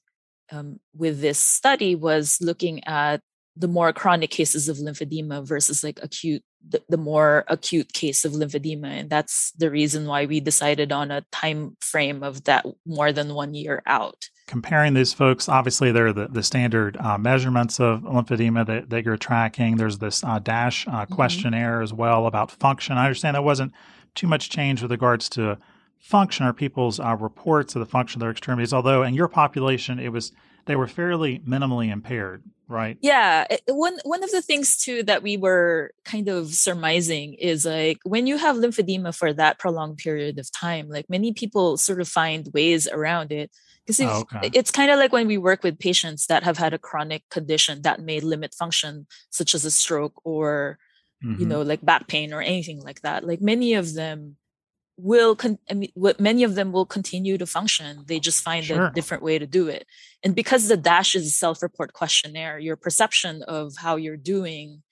um, 0.51 0.79
with 0.95 1.21
this 1.21 1.39
study 1.39 1.95
was 1.95 2.37
looking 2.41 2.83
at 2.85 3.21
the 3.55 3.67
more 3.67 3.91
chronic 3.91 4.31
cases 4.31 4.69
of 4.69 4.77
lymphedema 4.77 5.45
versus 5.45 5.83
like 5.83 5.99
acute 6.01 6.43
the, 6.67 6.81
the, 6.89 6.97
more 6.97 7.45
acute 7.47 7.93
case 7.93 8.25
of 8.25 8.33
lymphedema 8.33 8.87
and 8.87 9.09
that's 9.09 9.51
the 9.57 9.69
reason 9.69 10.05
why 10.05 10.25
we 10.25 10.39
decided 10.39 10.91
on 10.91 11.11
a 11.11 11.23
time 11.31 11.75
frame 11.81 12.23
of 12.23 12.43
that 12.45 12.65
more 12.85 13.11
than 13.11 13.33
one 13.33 13.53
year 13.53 13.81
out 13.85 14.29
comparing 14.47 14.93
these 14.93 15.13
folks 15.13 15.47
obviously 15.49 15.91
they're 15.91 16.13
the, 16.13 16.27
the 16.27 16.43
standard 16.43 16.97
uh, 16.97 17.17
measurements 17.17 17.79
of 17.79 18.01
lymphedema 18.01 18.65
that, 18.65 18.89
that 18.89 19.05
you're 19.05 19.17
tracking 19.17 19.77
there's 19.77 19.99
this 19.99 20.23
uh, 20.23 20.39
DASH 20.39 20.87
uh, 20.87 20.91
mm-hmm. 20.91 21.13
questionnaire 21.13 21.75
mm-hmm. 21.75 21.83
as 21.83 21.93
well 21.93 22.27
about 22.27 22.51
function 22.51 22.97
i 22.97 23.05
understand 23.05 23.35
there 23.35 23.41
wasn't 23.41 23.73
too 24.15 24.27
much 24.27 24.49
change 24.49 24.81
with 24.81 24.91
regards 24.91 25.29
to 25.29 25.57
function 25.99 26.45
or 26.45 26.53
people's 26.53 26.99
uh, 26.99 27.15
reports 27.19 27.75
of 27.75 27.79
the 27.79 27.85
function 27.85 28.19
of 28.19 28.21
their 28.21 28.31
extremities 28.31 28.73
although 28.73 29.03
in 29.03 29.13
your 29.13 29.27
population 29.27 29.99
it 29.99 30.09
was 30.09 30.31
they 30.65 30.75
were 30.75 30.87
fairly 30.87 31.39
minimally 31.39 31.91
impaired 31.91 32.43
right 32.67 32.97
yeah 33.01 33.45
one 33.67 33.97
one 34.03 34.23
of 34.23 34.31
the 34.31 34.41
things 34.41 34.77
too 34.77 35.03
that 35.03 35.23
we 35.23 35.35
were 35.35 35.91
kind 36.05 36.29
of 36.29 36.53
surmising 36.53 37.33
is 37.33 37.65
like 37.65 37.97
when 38.03 38.27
you 38.27 38.37
have 38.37 38.55
lymphedema 38.55 39.15
for 39.15 39.33
that 39.33 39.59
prolonged 39.59 39.97
period 39.97 40.39
of 40.39 40.51
time 40.51 40.87
like 40.87 41.09
many 41.09 41.33
people 41.33 41.75
sort 41.75 41.99
of 41.99 42.07
find 42.07 42.49
ways 42.53 42.87
around 42.87 43.31
it 43.31 43.51
because 43.85 43.99
oh, 44.01 44.19
okay. 44.33 44.51
it's 44.53 44.69
kind 44.69 44.91
of 44.91 44.99
like 44.99 45.11
when 45.11 45.25
we 45.25 45.37
work 45.37 45.63
with 45.63 45.79
patients 45.79 46.27
that 46.27 46.43
have 46.43 46.59
had 46.59 46.73
a 46.73 46.77
chronic 46.77 47.27
condition 47.29 47.81
that 47.81 47.99
may 47.99 48.19
limit 48.19 48.53
function 48.53 49.07
such 49.31 49.55
as 49.55 49.65
a 49.65 49.71
stroke 49.71 50.13
or 50.23 50.77
mm-hmm. 51.23 51.41
you 51.41 51.47
know 51.47 51.63
like 51.63 51.83
back 51.83 52.07
pain 52.07 52.31
or 52.31 52.41
anything 52.41 52.79
like 52.81 53.01
that 53.01 53.25
like 53.25 53.41
many 53.41 53.73
of 53.73 53.95
them 53.95 54.37
will 55.01 55.35
con- 55.35 55.59
I 55.69 55.73
mean, 55.73 55.91
many 56.19 56.43
of 56.43 56.55
them 56.55 56.71
will 56.71 56.85
continue 56.85 57.37
to 57.37 57.45
function. 57.45 58.03
They 58.07 58.19
just 58.19 58.43
find 58.43 58.65
sure. 58.65 58.87
a 58.87 58.93
different 58.93 59.23
way 59.23 59.39
to 59.39 59.47
do 59.47 59.67
it. 59.67 59.85
And 60.23 60.35
because 60.35 60.67
the 60.67 60.77
DASH 60.77 61.15
is 61.15 61.25
a 61.25 61.31
self-report 61.31 61.93
questionnaire 61.93 62.59
your 62.59 62.75
perception 62.75 63.43
of 63.43 63.75
how 63.77 63.95
you're 63.95 64.17
doing 64.17 64.83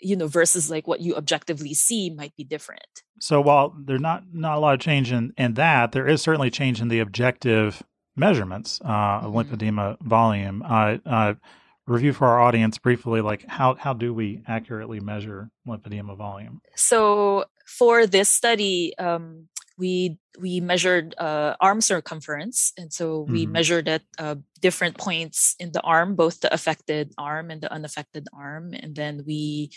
you 0.00 0.16
know 0.16 0.26
versus 0.26 0.70
like 0.70 0.86
what 0.86 1.00
you 1.00 1.16
objectively 1.16 1.74
see 1.74 2.10
might 2.10 2.36
be 2.36 2.44
different. 2.44 3.02
So 3.20 3.40
while 3.40 3.74
there's 3.78 4.00
not 4.00 4.24
not 4.32 4.58
a 4.58 4.60
lot 4.60 4.74
of 4.74 4.80
change 4.80 5.10
in 5.10 5.32
in 5.38 5.54
that 5.54 5.92
there 5.92 6.06
is 6.06 6.20
certainly 6.20 6.50
change 6.50 6.80
in 6.80 6.88
the 6.88 7.00
objective 7.00 7.82
measurements 8.16 8.80
uh, 8.84 8.88
of 9.22 9.32
mm-hmm. 9.32 9.54
lymphedema 9.54 10.00
volume. 10.02 10.62
Uh, 10.62 10.98
uh, 11.06 11.34
review 11.86 12.12
for 12.14 12.26
our 12.26 12.40
audience 12.40 12.78
briefly 12.78 13.20
like 13.20 13.44
how 13.46 13.74
how 13.74 13.92
do 13.92 14.12
we 14.14 14.42
accurately 14.46 15.00
measure 15.00 15.50
lymphedema 15.66 16.16
volume? 16.16 16.60
So 16.76 17.44
for 17.64 18.06
this 18.06 18.28
study 18.28 18.96
um, 18.98 19.48
we 19.76 20.18
we 20.38 20.60
measured 20.60 21.14
uh, 21.18 21.54
arm 21.60 21.80
circumference 21.80 22.72
and 22.78 22.92
so 22.92 23.20
we 23.28 23.44
mm-hmm. 23.44 23.52
measured 23.52 23.88
at 23.88 24.02
uh, 24.18 24.36
different 24.60 24.96
points 24.98 25.54
in 25.58 25.72
the 25.72 25.80
arm 25.82 26.14
both 26.14 26.40
the 26.40 26.52
affected 26.52 27.12
arm 27.18 27.50
and 27.50 27.60
the 27.60 27.72
unaffected 27.72 28.26
arm 28.32 28.72
and 28.74 28.94
then 28.94 29.22
we 29.26 29.70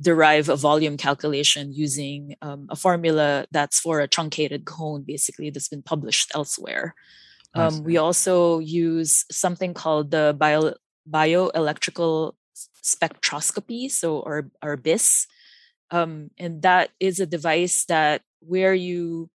derive 0.00 0.48
a 0.48 0.56
volume 0.56 0.96
calculation 0.96 1.72
using 1.72 2.34
um, 2.42 2.66
a 2.70 2.76
formula 2.76 3.46
that's 3.52 3.78
for 3.78 4.00
a 4.00 4.08
truncated 4.08 4.64
cone 4.64 5.02
basically 5.06 5.50
that's 5.50 5.68
been 5.68 5.82
published 5.82 6.32
elsewhere 6.34 6.94
um, 7.56 7.84
we 7.84 7.96
also 7.96 8.58
use 8.58 9.24
something 9.30 9.74
called 9.74 10.10
the 10.10 10.34
bio 10.36 10.74
bioelectrical 11.08 12.32
spectroscopy, 12.82 13.90
so 13.90 14.18
or 14.18 14.50
or 14.62 14.76
BIS, 14.76 15.26
um, 15.90 16.30
and 16.38 16.62
that 16.62 16.90
is 17.00 17.20
a 17.20 17.26
device 17.26 17.84
that 17.86 18.22
where 18.40 18.74
you 18.74 19.30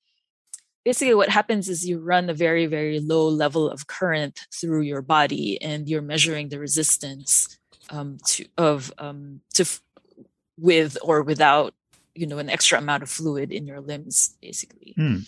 basically 0.84 1.14
what 1.14 1.30
happens 1.30 1.68
is 1.68 1.88
you 1.88 2.00
run 2.00 2.30
a 2.30 2.34
very 2.34 2.66
very 2.66 3.00
low 3.00 3.28
level 3.28 3.70
of 3.70 3.88
current 3.88 4.48
through 4.54 4.82
your 4.82 5.02
body, 5.02 5.62
and 5.62 5.90
you're 5.90 6.02
measuring 6.02 6.50
the 6.50 6.60
resistance 6.60 7.58
um, 7.90 8.18
to 8.26 8.46
of 8.58 8.94
um, 8.98 9.42
to 9.54 9.66
with 10.58 10.98
or 11.04 11.22
without 11.22 11.74
you 12.16 12.26
know 12.26 12.38
an 12.38 12.50
extra 12.50 12.78
amount 12.78 13.04
of 13.04 13.10
fluid 13.10 13.52
in 13.52 13.68
your 13.68 13.82
limbs, 13.82 14.36
basically. 14.42 14.96
Mm. 14.98 15.28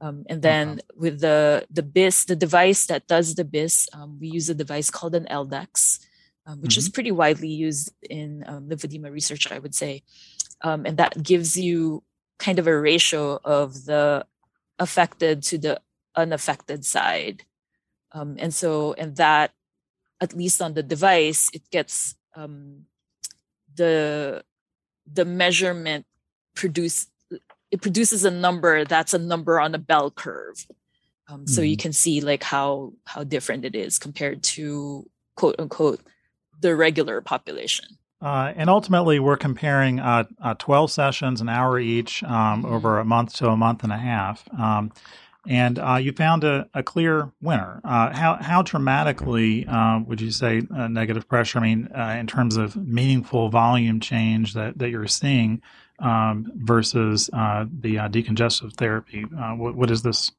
Um, 0.00 0.24
and 0.30 0.40
then 0.40 0.80
with 0.96 1.20
the 1.20 1.66
the 1.70 1.82
BIS, 1.82 2.24
the 2.24 2.36
device 2.36 2.86
that 2.86 3.06
does 3.06 3.34
the 3.34 3.44
BIS, 3.44 3.88
um, 3.92 4.18
we 4.18 4.28
use 4.28 4.48
a 4.48 4.54
device 4.54 4.90
called 4.90 5.14
an 5.14 5.26
LDEX, 5.30 5.98
um, 6.46 6.62
which 6.62 6.72
mm-hmm. 6.72 6.78
is 6.78 6.88
pretty 6.88 7.12
widely 7.12 7.48
used 7.48 7.92
in 8.08 8.44
um, 8.46 8.68
lymphedema 8.68 9.10
research, 9.10 9.50
I 9.52 9.58
would 9.58 9.74
say. 9.74 10.02
Um, 10.62 10.86
and 10.86 10.96
that 10.98 11.22
gives 11.22 11.56
you 11.56 12.02
kind 12.38 12.58
of 12.58 12.66
a 12.66 12.78
ratio 12.78 13.40
of 13.44 13.86
the 13.86 14.26
affected 14.78 15.42
to 15.44 15.58
the 15.58 15.80
unaffected 16.16 16.84
side. 16.84 17.44
Um, 18.12 18.36
and 18.38 18.52
so, 18.52 18.94
and 18.94 19.16
that, 19.16 19.52
at 20.20 20.34
least 20.34 20.60
on 20.60 20.74
the 20.74 20.82
device, 20.82 21.48
it 21.54 21.62
gets 21.70 22.14
the 23.76 24.44
the 25.12 25.24
measurement 25.24 26.06
produce 26.54 27.06
it 27.70 27.80
produces 27.80 28.24
a 28.24 28.30
number 28.30 28.84
that's 28.84 29.14
a 29.14 29.18
number 29.18 29.60
on 29.60 29.74
a 29.74 29.78
bell 29.78 30.10
curve 30.10 30.66
um, 31.28 31.46
so 31.46 31.60
mm-hmm. 31.60 31.70
you 31.70 31.76
can 31.76 31.92
see 31.92 32.20
like 32.20 32.42
how 32.42 32.92
how 33.06 33.24
different 33.24 33.64
it 33.64 33.74
is 33.74 33.98
compared 33.98 34.42
to 34.42 35.08
quote 35.36 35.56
unquote 35.58 36.00
the 36.60 36.74
regular 36.76 37.20
population 37.20 37.86
uh, 38.22 38.52
and 38.56 38.68
ultimately 38.68 39.18
we're 39.18 39.36
comparing 39.36 39.98
uh, 40.00 40.24
uh, 40.42 40.54
12 40.54 40.90
sessions 40.90 41.40
an 41.40 41.48
hour 41.48 41.78
each 41.78 42.22
um, 42.24 42.64
over 42.64 42.98
a 42.98 43.04
month 43.04 43.34
to 43.34 43.48
a 43.48 43.56
month 43.56 43.82
and 43.82 43.92
a 43.92 43.98
half 43.98 44.48
um, 44.58 44.92
and 45.48 45.78
uh, 45.78 45.96
you 45.96 46.12
found 46.12 46.44
a, 46.44 46.68
a 46.74 46.82
clear 46.82 47.32
winner. 47.40 47.80
Uh, 47.82 48.12
how 48.14 48.36
how 48.36 48.60
dramatically 48.60 49.66
uh, 49.66 50.00
would 50.00 50.20
you 50.20 50.30
say 50.30 50.60
negative 50.70 51.26
pressure? 51.26 51.58
I 51.58 51.62
mean, 51.62 51.88
in 51.96 52.26
terms 52.26 52.58
of 52.58 52.76
meaningful 52.76 53.48
volume 53.48 54.00
change 54.00 54.52
that, 54.52 54.78
that 54.78 54.90
you're 54.90 55.06
seeing 55.06 55.62
um, 55.98 56.52
versus 56.56 57.26
the 57.28 57.96
decongestive 58.10 58.74
therapy. 58.74 59.22
What, 59.22 59.76
what 59.76 59.90
is 59.90 60.02
this? 60.02 60.30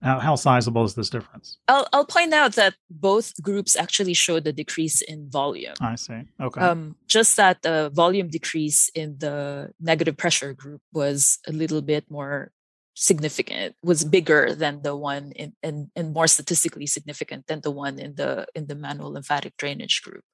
How, 0.00 0.20
how, 0.20 0.36
sizable 0.36 0.84
is 0.84 0.94
this 0.94 1.10
difference? 1.10 1.58
I'll, 1.66 1.88
I'll 1.92 2.04
point 2.04 2.32
out 2.32 2.54
that 2.54 2.74
both 2.88 3.32
groups 3.42 3.74
actually 3.74 4.14
showed 4.14 4.46
a 4.46 4.52
decrease 4.52 5.00
in 5.00 5.28
volume. 5.28 5.74
I 5.80 5.96
see. 5.96 6.22
Okay. 6.40 6.60
Um, 6.60 6.94
just 7.08 7.36
that 7.36 7.62
the 7.62 7.90
volume 7.92 8.28
decrease 8.28 8.90
in 8.94 9.18
the 9.18 9.72
negative 9.80 10.16
pressure 10.16 10.52
group 10.54 10.82
was 10.92 11.40
a 11.48 11.52
little 11.52 11.82
bit 11.82 12.08
more 12.08 12.52
significant 12.94 13.76
was 13.80 14.04
bigger 14.04 14.54
than 14.54 14.82
the 14.82 14.96
one 14.96 15.30
in 15.36 15.52
and, 15.62 15.88
and 15.94 16.12
more 16.12 16.26
statistically 16.26 16.84
significant 16.84 17.46
than 17.46 17.60
the 17.60 17.70
one 17.70 17.96
in 17.96 18.16
the 18.16 18.44
in 18.56 18.66
the 18.66 18.74
manual 18.74 19.12
lymphatic 19.12 19.56
drainage 19.56 20.02
group 20.02 20.24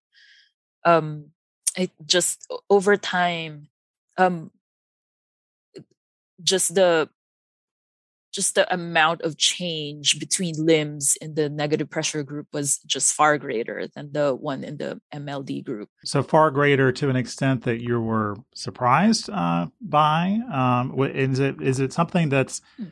um 0.87 1.26
it 1.76 1.90
just 2.06 2.50
over 2.71 2.97
time 2.97 3.68
um 4.16 4.50
just 6.42 6.75
the 6.75 7.06
just 8.35 8.57
the 8.57 8.73
amount 8.75 9.23
of 9.23 9.38
change 9.38 10.19
between 10.19 10.55
limbs 10.59 11.17
in 11.21 11.35
the 11.35 11.49
negative 11.49 11.88
pressure 11.88 12.25
group 12.25 12.49
was 12.53 12.79
just 12.79 13.14
far 13.14 13.38
greater 13.38 13.87
than 13.95 14.11
the 14.12 14.35
one 14.35 14.64
in 14.64 14.76
the 14.76 15.00
MLD 15.14 15.64
group. 15.64 15.88
So 16.05 16.23
far 16.23 16.50
greater 16.50 16.91
to 16.91 17.09
an 17.09 17.14
extent 17.14 17.62
that 17.62 17.81
you 17.81 18.00
were 18.00 18.37
surprised 18.53 19.31
uh, 19.31 19.69
by. 19.81 20.41
Um, 20.53 21.00
is 21.14 21.38
it 21.38 21.62
is 21.62 21.79
it 21.79 21.93
something 21.93 22.29
that's 22.29 22.61
hmm. 22.76 22.87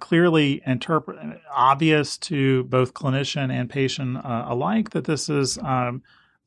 clearly 0.00 0.62
interpret 0.64 1.18
obvious 1.54 2.16
to 2.18 2.64
both 2.64 2.94
clinician 2.94 3.52
and 3.52 3.68
patient 3.68 4.16
uh, 4.16 4.46
alike 4.48 4.90
that 4.90 5.04
this 5.04 5.28
is 5.28 5.58
um, 5.58 6.02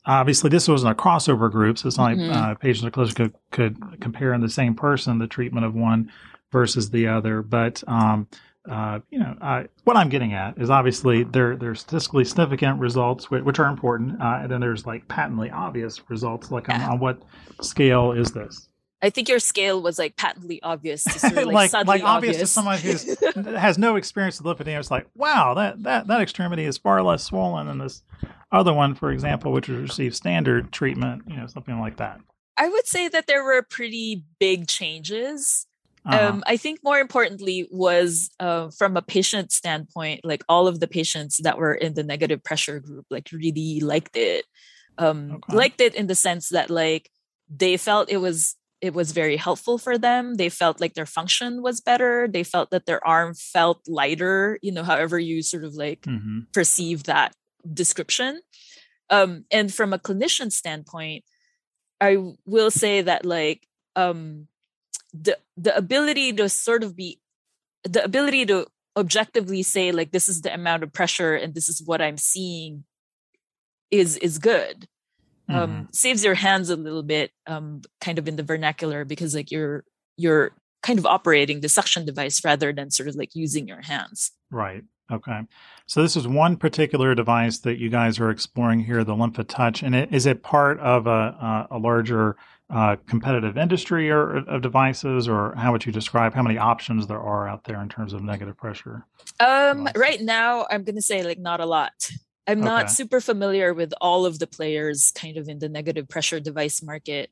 obviously 0.05 0.49
this 0.49 0.67
wasn't 0.67 0.91
a 0.91 0.95
crossover 0.95 1.51
group, 1.51 1.77
so 1.77 1.87
it's 1.87 1.97
not 1.97 2.13
mm-hmm. 2.13 2.31
like 2.31 2.37
uh, 2.37 2.55
patients 2.55 2.87
or 2.87 2.91
clinicians 2.91 3.15
could, 3.15 3.33
could 3.51 4.01
compare 4.01 4.33
in 4.33 4.41
the 4.41 4.49
same 4.49 4.73
person 4.73 5.19
the 5.19 5.27
treatment 5.27 5.67
of 5.67 5.75
one 5.75 6.11
versus 6.51 6.89
the 6.89 7.07
other. 7.07 7.41
But 7.41 7.83
um, 7.87 8.27
uh, 8.69 8.99
you 9.09 9.19
know, 9.19 9.35
uh, 9.41 9.63
what 9.83 9.97
I'm 9.97 10.09
getting 10.09 10.33
at 10.33 10.57
is 10.59 10.69
obviously 10.69 11.23
there 11.23 11.55
there's 11.55 11.79
statistically 11.79 12.25
significant 12.25 12.79
results 12.79 13.31
which, 13.31 13.43
which 13.43 13.59
are 13.59 13.67
important, 13.67 14.21
uh, 14.21 14.39
and 14.41 14.51
then 14.51 14.59
there's 14.61 14.85
like 14.85 15.07
patently 15.07 15.49
obvious 15.49 16.01
results. 16.09 16.51
Like 16.51 16.69
on, 16.69 16.81
on, 16.81 16.99
what 16.99 17.21
scale 17.61 18.11
is 18.11 18.31
this? 18.31 18.69
I 19.01 19.09
think 19.09 19.29
your 19.29 19.39
scale 19.39 19.81
was 19.81 19.97
like 19.97 20.17
patently 20.17 20.61
obvious, 20.61 21.03
to 21.05 21.11
sort 21.19 21.37
of 21.37 21.45
like 21.45 21.73
like, 21.73 21.87
like 21.87 22.03
obvious. 22.03 22.35
obvious 22.35 22.37
to 22.37 22.47
someone 22.47 22.77
who 22.77 23.55
has 23.57 23.77
no 23.77 23.95
experience 23.95 24.41
with 24.41 24.57
lymphedema. 24.57 24.79
It's 24.79 24.91
like, 24.91 25.07
wow, 25.15 25.53
that 25.55 25.81
that 25.83 26.07
that 26.07 26.21
extremity 26.21 26.65
is 26.65 26.77
far 26.77 27.01
less 27.01 27.23
swollen 27.23 27.67
than 27.67 27.77
this 27.77 28.03
other 28.51 28.73
one, 28.73 28.93
for 28.93 29.11
example, 29.11 29.51
which 29.51 29.69
received 29.69 30.15
standard 30.15 30.71
treatment. 30.71 31.23
You 31.27 31.37
know, 31.37 31.47
something 31.47 31.79
like 31.79 31.97
that. 31.97 32.19
I 32.57 32.67
would 32.67 32.85
say 32.85 33.07
that 33.07 33.25
there 33.25 33.43
were 33.43 33.63
pretty 33.63 34.25
big 34.37 34.67
changes 34.67 35.65
uh-huh. 36.05 36.27
Um, 36.27 36.43
I 36.47 36.57
think 36.57 36.79
more 36.83 36.99
importantly 36.99 37.67
was 37.71 38.29
uh, 38.39 38.69
from 38.69 38.97
a 38.97 39.01
patient 39.01 39.51
standpoint, 39.51 40.21
like 40.23 40.43
all 40.47 40.67
of 40.67 40.79
the 40.79 40.87
patients 40.87 41.37
that 41.43 41.57
were 41.57 41.73
in 41.73 41.93
the 41.93 42.03
negative 42.03 42.43
pressure 42.43 42.79
group, 42.79 43.05
like 43.09 43.29
really 43.31 43.79
liked 43.79 44.15
it. 44.15 44.45
Um, 44.97 45.33
okay. 45.35 45.55
Liked 45.55 45.81
it 45.81 45.95
in 45.95 46.07
the 46.07 46.15
sense 46.15 46.49
that 46.49 46.69
like 46.69 47.09
they 47.49 47.77
felt 47.77 48.11
it 48.11 48.17
was 48.17 48.55
it 48.81 48.93
was 48.93 49.11
very 49.11 49.35
helpful 49.35 49.77
for 49.77 49.97
them. 49.97 50.35
They 50.35 50.49
felt 50.49 50.79
like 50.79 50.93
their 50.93 51.05
function 51.05 51.61
was 51.61 51.81
better. 51.81 52.27
They 52.27 52.43
felt 52.43 52.71
that 52.71 52.85
their 52.85 53.05
arm 53.05 53.33
felt 53.33 53.81
lighter. 53.87 54.57
You 54.61 54.71
know, 54.71 54.83
however 54.83 55.19
you 55.19 55.41
sort 55.41 55.63
of 55.63 55.75
like 55.75 56.01
mm-hmm. 56.01 56.41
perceive 56.53 57.03
that 57.03 57.33
description. 57.71 58.41
Um, 59.09 59.45
and 59.51 59.73
from 59.73 59.91
a 59.91 59.99
clinician 59.99 60.51
standpoint, 60.51 61.23
I 61.99 62.17
will 62.45 62.71
say 62.71 63.01
that 63.01 63.25
like 63.25 63.67
um, 63.95 64.47
the 65.13 65.37
the 65.57 65.75
ability 65.75 66.33
to 66.33 66.49
sort 66.49 66.83
of 66.83 66.95
be 66.95 67.19
the 67.83 68.03
ability 68.03 68.45
to 68.45 68.67
objectively 68.97 69.63
say 69.63 69.91
like 69.91 70.11
this 70.11 70.27
is 70.27 70.41
the 70.41 70.53
amount 70.53 70.83
of 70.83 70.91
pressure 70.91 71.35
and 71.35 71.53
this 71.53 71.69
is 71.69 71.81
what 71.85 72.01
I'm 72.01 72.17
seeing 72.17 72.83
is 73.91 74.17
is 74.17 74.37
good. 74.37 74.87
Um, 75.47 75.55
mm-hmm. 75.55 75.79
Um, 75.79 75.87
saves 75.91 76.23
your 76.23 76.35
hands 76.35 76.69
a 76.69 76.75
little 76.75 77.01
bit, 77.01 77.31
um, 77.47 77.81
kind 78.01 78.19
of 78.19 78.27
in 78.27 78.35
the 78.35 78.43
vernacular, 78.43 79.03
because 79.03 79.33
like 79.33 79.49
you're 79.49 79.83
you're 80.15 80.51
kind 80.83 80.99
of 80.99 81.05
operating 81.05 81.61
the 81.61 81.69
suction 81.69 82.05
device 82.05 82.43
rather 82.45 82.71
than 82.71 82.91
sort 82.91 83.09
of 83.09 83.15
like 83.15 83.35
using 83.35 83.67
your 83.67 83.81
hands. 83.81 84.31
Right. 84.51 84.83
Okay. 85.11 85.41
So 85.87 86.03
this 86.03 86.15
is 86.15 86.27
one 86.27 86.55
particular 86.55 87.15
device 87.15 87.57
that 87.59 87.79
you 87.79 87.89
guys 87.89 88.19
are 88.19 88.29
exploring 88.29 88.81
here, 88.81 89.03
the 89.03 89.15
LymphaTouch, 89.15 89.81
and 89.81 89.95
it, 89.95 90.13
is 90.13 90.27
it 90.27 90.43
part 90.43 90.79
of 90.79 91.07
a, 91.07 91.67
a 91.71 91.79
larger 91.79 92.35
uh, 92.69 92.95
competitive 93.07 93.57
industry 93.57 94.09
or 94.09 94.37
of 94.37 94.61
devices, 94.61 95.27
or 95.27 95.53
how 95.55 95.71
would 95.71 95.85
you 95.85 95.91
describe 95.91 96.33
how 96.33 96.43
many 96.43 96.57
options 96.57 97.07
there 97.07 97.19
are 97.19 97.47
out 97.47 97.63
there 97.63 97.81
in 97.81 97.89
terms 97.89 98.13
of 98.13 98.21
negative 98.21 98.57
pressure? 98.57 99.05
Um, 99.39 99.87
right 99.95 100.21
now, 100.21 100.67
I'm 100.69 100.83
going 100.83 100.95
to 100.95 101.01
say 101.01 101.23
like 101.23 101.39
not 101.39 101.59
a 101.59 101.65
lot. 101.65 102.11
I'm 102.47 102.59
okay. 102.59 102.67
not 102.67 102.91
super 102.91 103.21
familiar 103.21 103.73
with 103.73 103.93
all 104.01 104.25
of 104.25 104.39
the 104.39 104.47
players 104.47 105.11
kind 105.11 105.37
of 105.37 105.47
in 105.47 105.59
the 105.59 105.69
negative 105.69 106.07
pressure 106.07 106.39
device 106.39 106.81
market. 106.81 107.31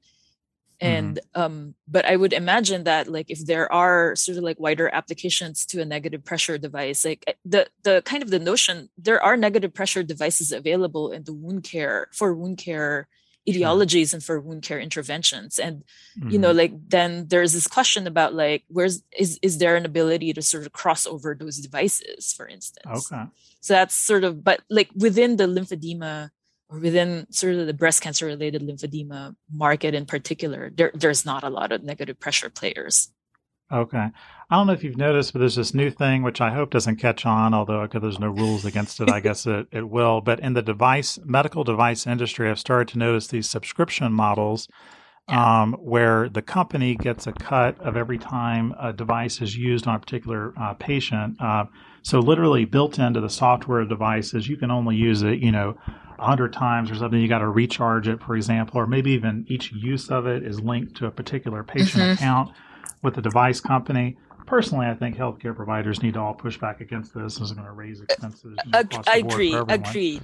And 0.79 1.19
mm-hmm. 1.35 1.41
um, 1.41 1.75
but 1.87 2.05
I 2.05 2.15
would 2.15 2.33
imagine 2.33 2.83
that 2.83 3.07
like 3.07 3.31
if 3.31 3.45
there 3.45 3.71
are 3.71 4.15
sort 4.15 4.37
of 4.37 4.43
like 4.43 4.59
wider 4.59 4.89
applications 4.93 5.65
to 5.67 5.81
a 5.81 5.85
negative 5.85 6.23
pressure 6.23 6.59
device, 6.59 7.03
like 7.03 7.23
eh, 7.25 7.33
the 7.45 7.67
the 7.81 8.03
kind 8.05 8.21
of 8.21 8.29
the 8.29 8.37
notion 8.39 8.89
there 8.95 9.21
are 9.23 9.35
negative 9.37 9.73
pressure 9.73 10.03
devices 10.03 10.51
available 10.51 11.11
in 11.11 11.23
the 11.23 11.33
wound 11.33 11.63
care 11.63 12.09
for 12.11 12.33
wound 12.35 12.59
care 12.59 13.07
etiologies 13.47 14.13
and 14.13 14.23
for 14.23 14.39
wound 14.39 14.61
care 14.61 14.79
interventions 14.79 15.57
and 15.57 15.83
mm-hmm. 16.19 16.29
you 16.29 16.37
know 16.37 16.49
mm-hmm. 16.49 16.57
like 16.57 16.89
then 16.89 17.27
there's 17.27 17.53
this 17.53 17.67
question 17.67 18.05
about 18.05 18.33
like 18.33 18.63
where's 18.67 19.03
is 19.17 19.39
is 19.41 19.57
there 19.57 19.75
an 19.75 19.85
ability 19.85 20.33
to 20.33 20.41
sort 20.41 20.65
of 20.65 20.73
cross 20.73 21.07
over 21.07 21.33
those 21.33 21.57
devices 21.57 22.33
for 22.33 22.47
instance 22.47 23.07
okay 23.09 23.23
so 23.61 23.73
that's 23.73 23.95
sort 23.95 24.23
of 24.23 24.43
but 24.43 24.61
like 24.69 24.89
within 24.95 25.37
the 25.37 25.45
lymphedema 25.45 26.29
or 26.69 26.79
within 26.79 27.25
sort 27.31 27.55
of 27.55 27.65
the 27.65 27.73
breast 27.73 28.01
cancer 28.01 28.25
related 28.25 28.61
lymphedema 28.61 29.33
market 29.51 29.95
in 29.95 30.05
particular 30.05 30.69
there, 30.75 30.91
there's 30.93 31.25
not 31.25 31.43
a 31.43 31.49
lot 31.49 31.71
of 31.71 31.83
negative 31.83 32.19
pressure 32.19 32.49
players 32.49 33.11
Okay. 33.71 34.07
I 34.49 34.55
don't 34.55 34.67
know 34.67 34.73
if 34.73 34.83
you've 34.83 34.97
noticed, 34.97 35.33
but 35.33 35.39
there's 35.39 35.57
this 35.57 35.73
new 35.73 35.91
thing 35.91 36.23
which 36.23 36.39
I 36.39 36.51
hope 36.51 36.69
doesn't 36.69 36.97
catch 36.97 37.25
on, 37.25 37.53
although 37.53 37.81
okay, 37.81 37.99
there's 37.99 38.19
no 38.19 38.29
rules 38.29 38.63
against 38.63 39.01
it. 39.01 39.09
I 39.09 39.19
guess 39.19 39.45
it, 39.45 39.67
it 39.71 39.89
will. 39.89 40.21
But 40.21 40.39
in 40.39 40.53
the 40.53 40.61
device, 40.61 41.19
medical 41.25 41.65
device 41.65 42.07
industry, 42.07 42.49
I've 42.49 42.59
started 42.59 42.87
to 42.89 42.97
notice 42.97 43.27
these 43.27 43.49
subscription 43.49 44.13
models 44.13 44.69
yeah. 45.27 45.61
um, 45.61 45.73
where 45.73 46.29
the 46.29 46.41
company 46.41 46.95
gets 46.95 47.27
a 47.27 47.33
cut 47.33 47.77
of 47.81 47.97
every 47.97 48.17
time 48.17 48.73
a 48.79 48.93
device 48.93 49.41
is 49.41 49.57
used 49.57 49.85
on 49.85 49.95
a 49.95 49.99
particular 49.99 50.53
uh, 50.57 50.73
patient. 50.75 51.35
Uh, 51.41 51.65
so 52.01 52.19
literally 52.19 52.63
built 52.63 52.99
into 52.99 53.19
the 53.19 53.29
software 53.29 53.81
of 53.81 53.89
devices, 53.89 54.47
you 54.47 54.55
can 54.55 54.71
only 54.71 54.95
use 54.95 55.23
it, 55.23 55.39
you 55.39 55.51
know, 55.51 55.77
100 56.15 56.53
times 56.53 56.89
or 56.89 56.95
something. 56.95 57.19
You 57.19 57.27
got 57.27 57.39
to 57.39 57.49
recharge 57.49 58.07
it, 58.07 58.23
for 58.23 58.37
example, 58.37 58.79
or 58.79 58.87
maybe 58.87 59.11
even 59.11 59.45
each 59.49 59.73
use 59.73 60.09
of 60.09 60.25
it 60.25 60.43
is 60.43 60.61
linked 60.61 60.95
to 60.97 61.05
a 61.05 61.11
particular 61.11 61.63
patient 61.65 62.03
mm-hmm. 62.03 62.13
account 62.13 62.51
with 63.03 63.15
the 63.15 63.21
device 63.21 63.59
company. 63.59 64.17
Personally, 64.45 64.87
I 64.87 64.93
think 64.93 65.17
healthcare 65.17 65.55
providers 65.55 66.01
need 66.01 66.13
to 66.13 66.19
all 66.21 66.33
push 66.33 66.57
back 66.57 66.79
against 66.79 67.13
this. 67.13 67.35
This 67.35 67.49
is 67.49 67.51
going 67.51 67.65
to 67.65 67.73
raise 67.73 68.01
expenses. 68.01 68.57
You 68.65 68.71
know, 68.71 68.83
agree. 69.13 69.53
Agreed. 69.53 70.23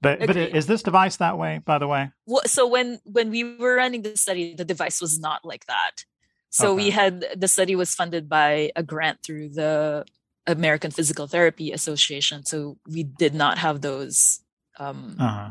But 0.00 0.22
Agreed. 0.22 0.26
but 0.26 0.56
is 0.56 0.66
this 0.66 0.82
device 0.82 1.16
that 1.18 1.38
way? 1.38 1.60
By 1.64 1.78
the 1.78 1.86
way. 1.86 2.10
Well, 2.26 2.42
so 2.46 2.66
when 2.66 3.00
when 3.04 3.30
we 3.30 3.56
were 3.56 3.76
running 3.76 4.02
the 4.02 4.16
study, 4.16 4.54
the 4.54 4.64
device 4.64 5.00
was 5.00 5.18
not 5.18 5.44
like 5.44 5.66
that. 5.66 6.04
So 6.50 6.72
okay. 6.72 6.84
we 6.84 6.90
had 6.90 7.24
the 7.36 7.48
study 7.48 7.76
was 7.76 7.94
funded 7.94 8.28
by 8.28 8.72
a 8.74 8.82
grant 8.82 9.22
through 9.22 9.50
the 9.50 10.04
American 10.46 10.90
Physical 10.90 11.26
Therapy 11.26 11.72
Association. 11.72 12.44
So 12.44 12.78
we 12.86 13.04
did 13.04 13.32
not 13.34 13.58
have 13.58 13.80
those 13.80 14.40
um, 14.78 15.16
uh-huh. 15.18 15.50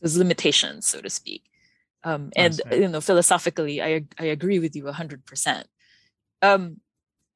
those 0.00 0.16
limitations, 0.16 0.86
so 0.86 1.00
to 1.00 1.10
speak. 1.10 1.44
Um, 2.04 2.30
and 2.34 2.60
you 2.72 2.88
know, 2.88 3.00
philosophically, 3.00 3.80
I 3.80 4.04
I 4.18 4.24
agree 4.26 4.58
with 4.58 4.74
you 4.74 4.90
hundred 4.90 5.24
percent 5.24 5.68
um 6.42 6.76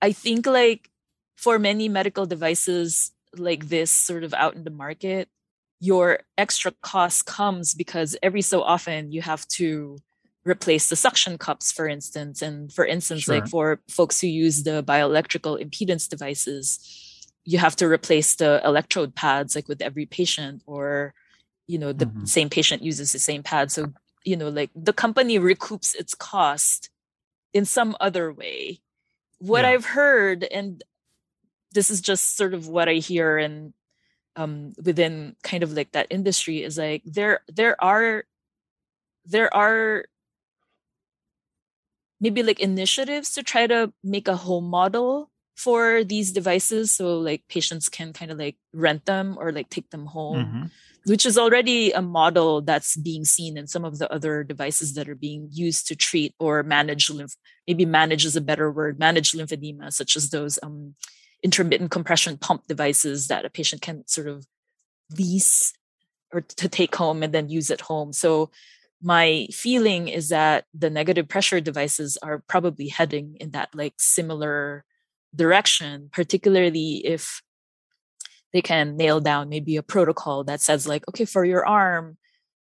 i 0.03 0.13
think 0.13 0.47
like 0.47 0.91
for 1.37 1.59
many 1.59 1.89
medical 1.89 2.27
devices 2.27 3.13
like 3.37 3.69
this 3.69 3.91
sort 3.91 4.25
of 4.25 4.35
out 4.35 4.55
in 4.55 4.65
the 4.65 4.71
market 4.71 5.29
your 5.81 6.21
extra 6.37 6.73
cost 6.83 7.27
comes 7.27 7.75
because 7.75 8.17
every 8.23 8.43
so 8.43 8.63
often 8.63 9.13
you 9.13 9.23
have 9.23 9.47
to 9.49 9.99
replace 10.45 10.89
the 10.89 10.97
suction 10.97 11.39
cups 11.39 11.73
for 11.73 11.89
instance 11.89 12.43
and 12.43 12.73
for 12.73 12.85
instance 12.85 13.23
sure. 13.23 13.35
like 13.35 13.49
for 13.49 13.81
folks 13.89 14.21
who 14.21 14.27
use 14.27 14.63
the 14.63 14.83
bioelectrical 14.83 15.63
impedance 15.63 16.09
devices 16.09 16.79
you 17.45 17.59
have 17.59 17.77
to 17.77 17.87
replace 17.87 18.37
the 18.37 18.61
electrode 18.65 19.15
pads 19.15 19.55
like 19.55 19.69
with 19.69 19.83
every 19.83 20.07
patient 20.07 20.63
or 20.67 21.15
you 21.67 21.79
know 21.79 21.93
the 21.93 22.07
mm-hmm. 22.07 22.25
same 22.25 22.49
patient 22.49 22.83
uses 22.83 23.13
the 23.13 23.19
same 23.19 23.43
pad 23.43 23.71
so 23.71 23.93
you 24.27 24.37
know 24.37 24.51
like 24.51 24.71
the 24.75 24.93
company 24.93 25.39
recoups 25.39 25.95
its 25.95 26.15
cost 26.15 26.91
in 27.55 27.65
some 27.65 27.97
other 28.01 28.31
way 28.31 28.81
what 29.39 29.65
yeah. 29.65 29.71
I've 29.71 29.85
heard, 29.85 30.45
and 30.45 30.83
this 31.73 31.91
is 31.91 32.01
just 32.01 32.37
sort 32.37 32.55
of 32.55 32.69
what 32.69 32.89
I 32.89 32.95
hear 32.95 33.37
and 33.39 33.75
um, 34.35 34.73
within 34.83 35.37
kind 35.43 35.63
of 35.63 35.73
like 35.73 35.93
that 35.93 36.07
industry 36.11 36.63
is 36.63 36.79
like 36.79 37.03
there 37.05 37.41
there 37.49 37.83
are 37.83 38.25
there 39.25 39.55
are 39.55 40.05
maybe 42.21 42.43
like 42.43 42.61
initiatives 42.61 43.35
to 43.35 43.43
try 43.43 43.67
to 43.67 43.93
make 44.05 44.29
a 44.29 44.37
home 44.37 44.69
model 44.69 45.31
for 45.57 46.05
these 46.05 46.33
devices 46.33 46.93
so 46.93 47.19
like 47.19 47.43
patients 47.49 47.89
can 47.89 48.13
kind 48.13 48.31
of 48.31 48.39
like 48.39 48.57
rent 48.73 49.05
them 49.07 49.37
or 49.41 49.53
like 49.53 49.69
take 49.71 49.91
them 49.91 50.07
home 50.07 50.45
mm-hmm. 50.45 50.65
which 51.07 51.25
is 51.25 51.39
already 51.39 51.93
a 51.93 52.03
model 52.03 52.61
that's 52.61 52.97
being 52.97 53.25
seen 53.25 53.57
in 53.57 53.67
some 53.67 53.85
of 53.85 53.99
the 53.99 54.13
other 54.13 54.45
devices 54.45 54.95
that 54.95 55.09
are 55.09 55.15
being 55.15 55.49
used 55.51 55.89
to 55.89 55.97
treat 55.97 56.35
or 56.39 56.63
manage 56.63 57.11
lymph 57.11 57.35
maybe 57.67 57.87
manage 57.87 58.25
is 58.25 58.37
a 58.37 58.41
better 58.41 58.71
word 58.71 58.99
manage 58.99 59.33
lymphedema 59.33 59.93
such 59.93 60.15
as 60.15 60.31
those 60.31 60.59
um, 60.63 60.95
intermittent 61.43 61.91
compression 61.91 62.37
pump 62.37 62.67
devices 62.67 63.29
that 63.29 63.45
a 63.45 63.51
patient 63.51 63.83
can 63.83 64.07
sort 64.07 64.29
of 64.29 64.47
lease 65.17 65.73
or 66.33 66.41
to 66.41 66.69
take 66.69 66.95
home 66.95 67.23
and 67.23 67.33
then 67.33 67.49
use 67.49 67.71
at 67.71 67.83
home. 67.83 68.13
So 68.13 68.51
my 69.03 69.47
feeling 69.53 70.09
is 70.09 70.31
that 70.31 70.65
the 70.75 70.91
negative 70.91 71.29
pressure 71.29 71.61
devices 71.61 72.19
are 72.23 72.43
probably 72.49 72.89
heading 72.89 73.37
in 73.41 73.51
that 73.51 73.69
like 73.75 73.95
similar 73.99 74.85
direction 75.37 76.09
particularly 76.13 77.05
if 77.05 77.43
they 78.53 78.63
can 78.63 78.97
nail 78.97 79.21
down 79.21 79.49
maybe 79.49 79.77
a 79.77 79.83
protocol 79.83 80.43
that 80.45 80.61
says 80.61 80.89
like 80.89 81.07
okay 81.09 81.25
for 81.25 81.45
your 81.45 81.67
arm 81.67 82.17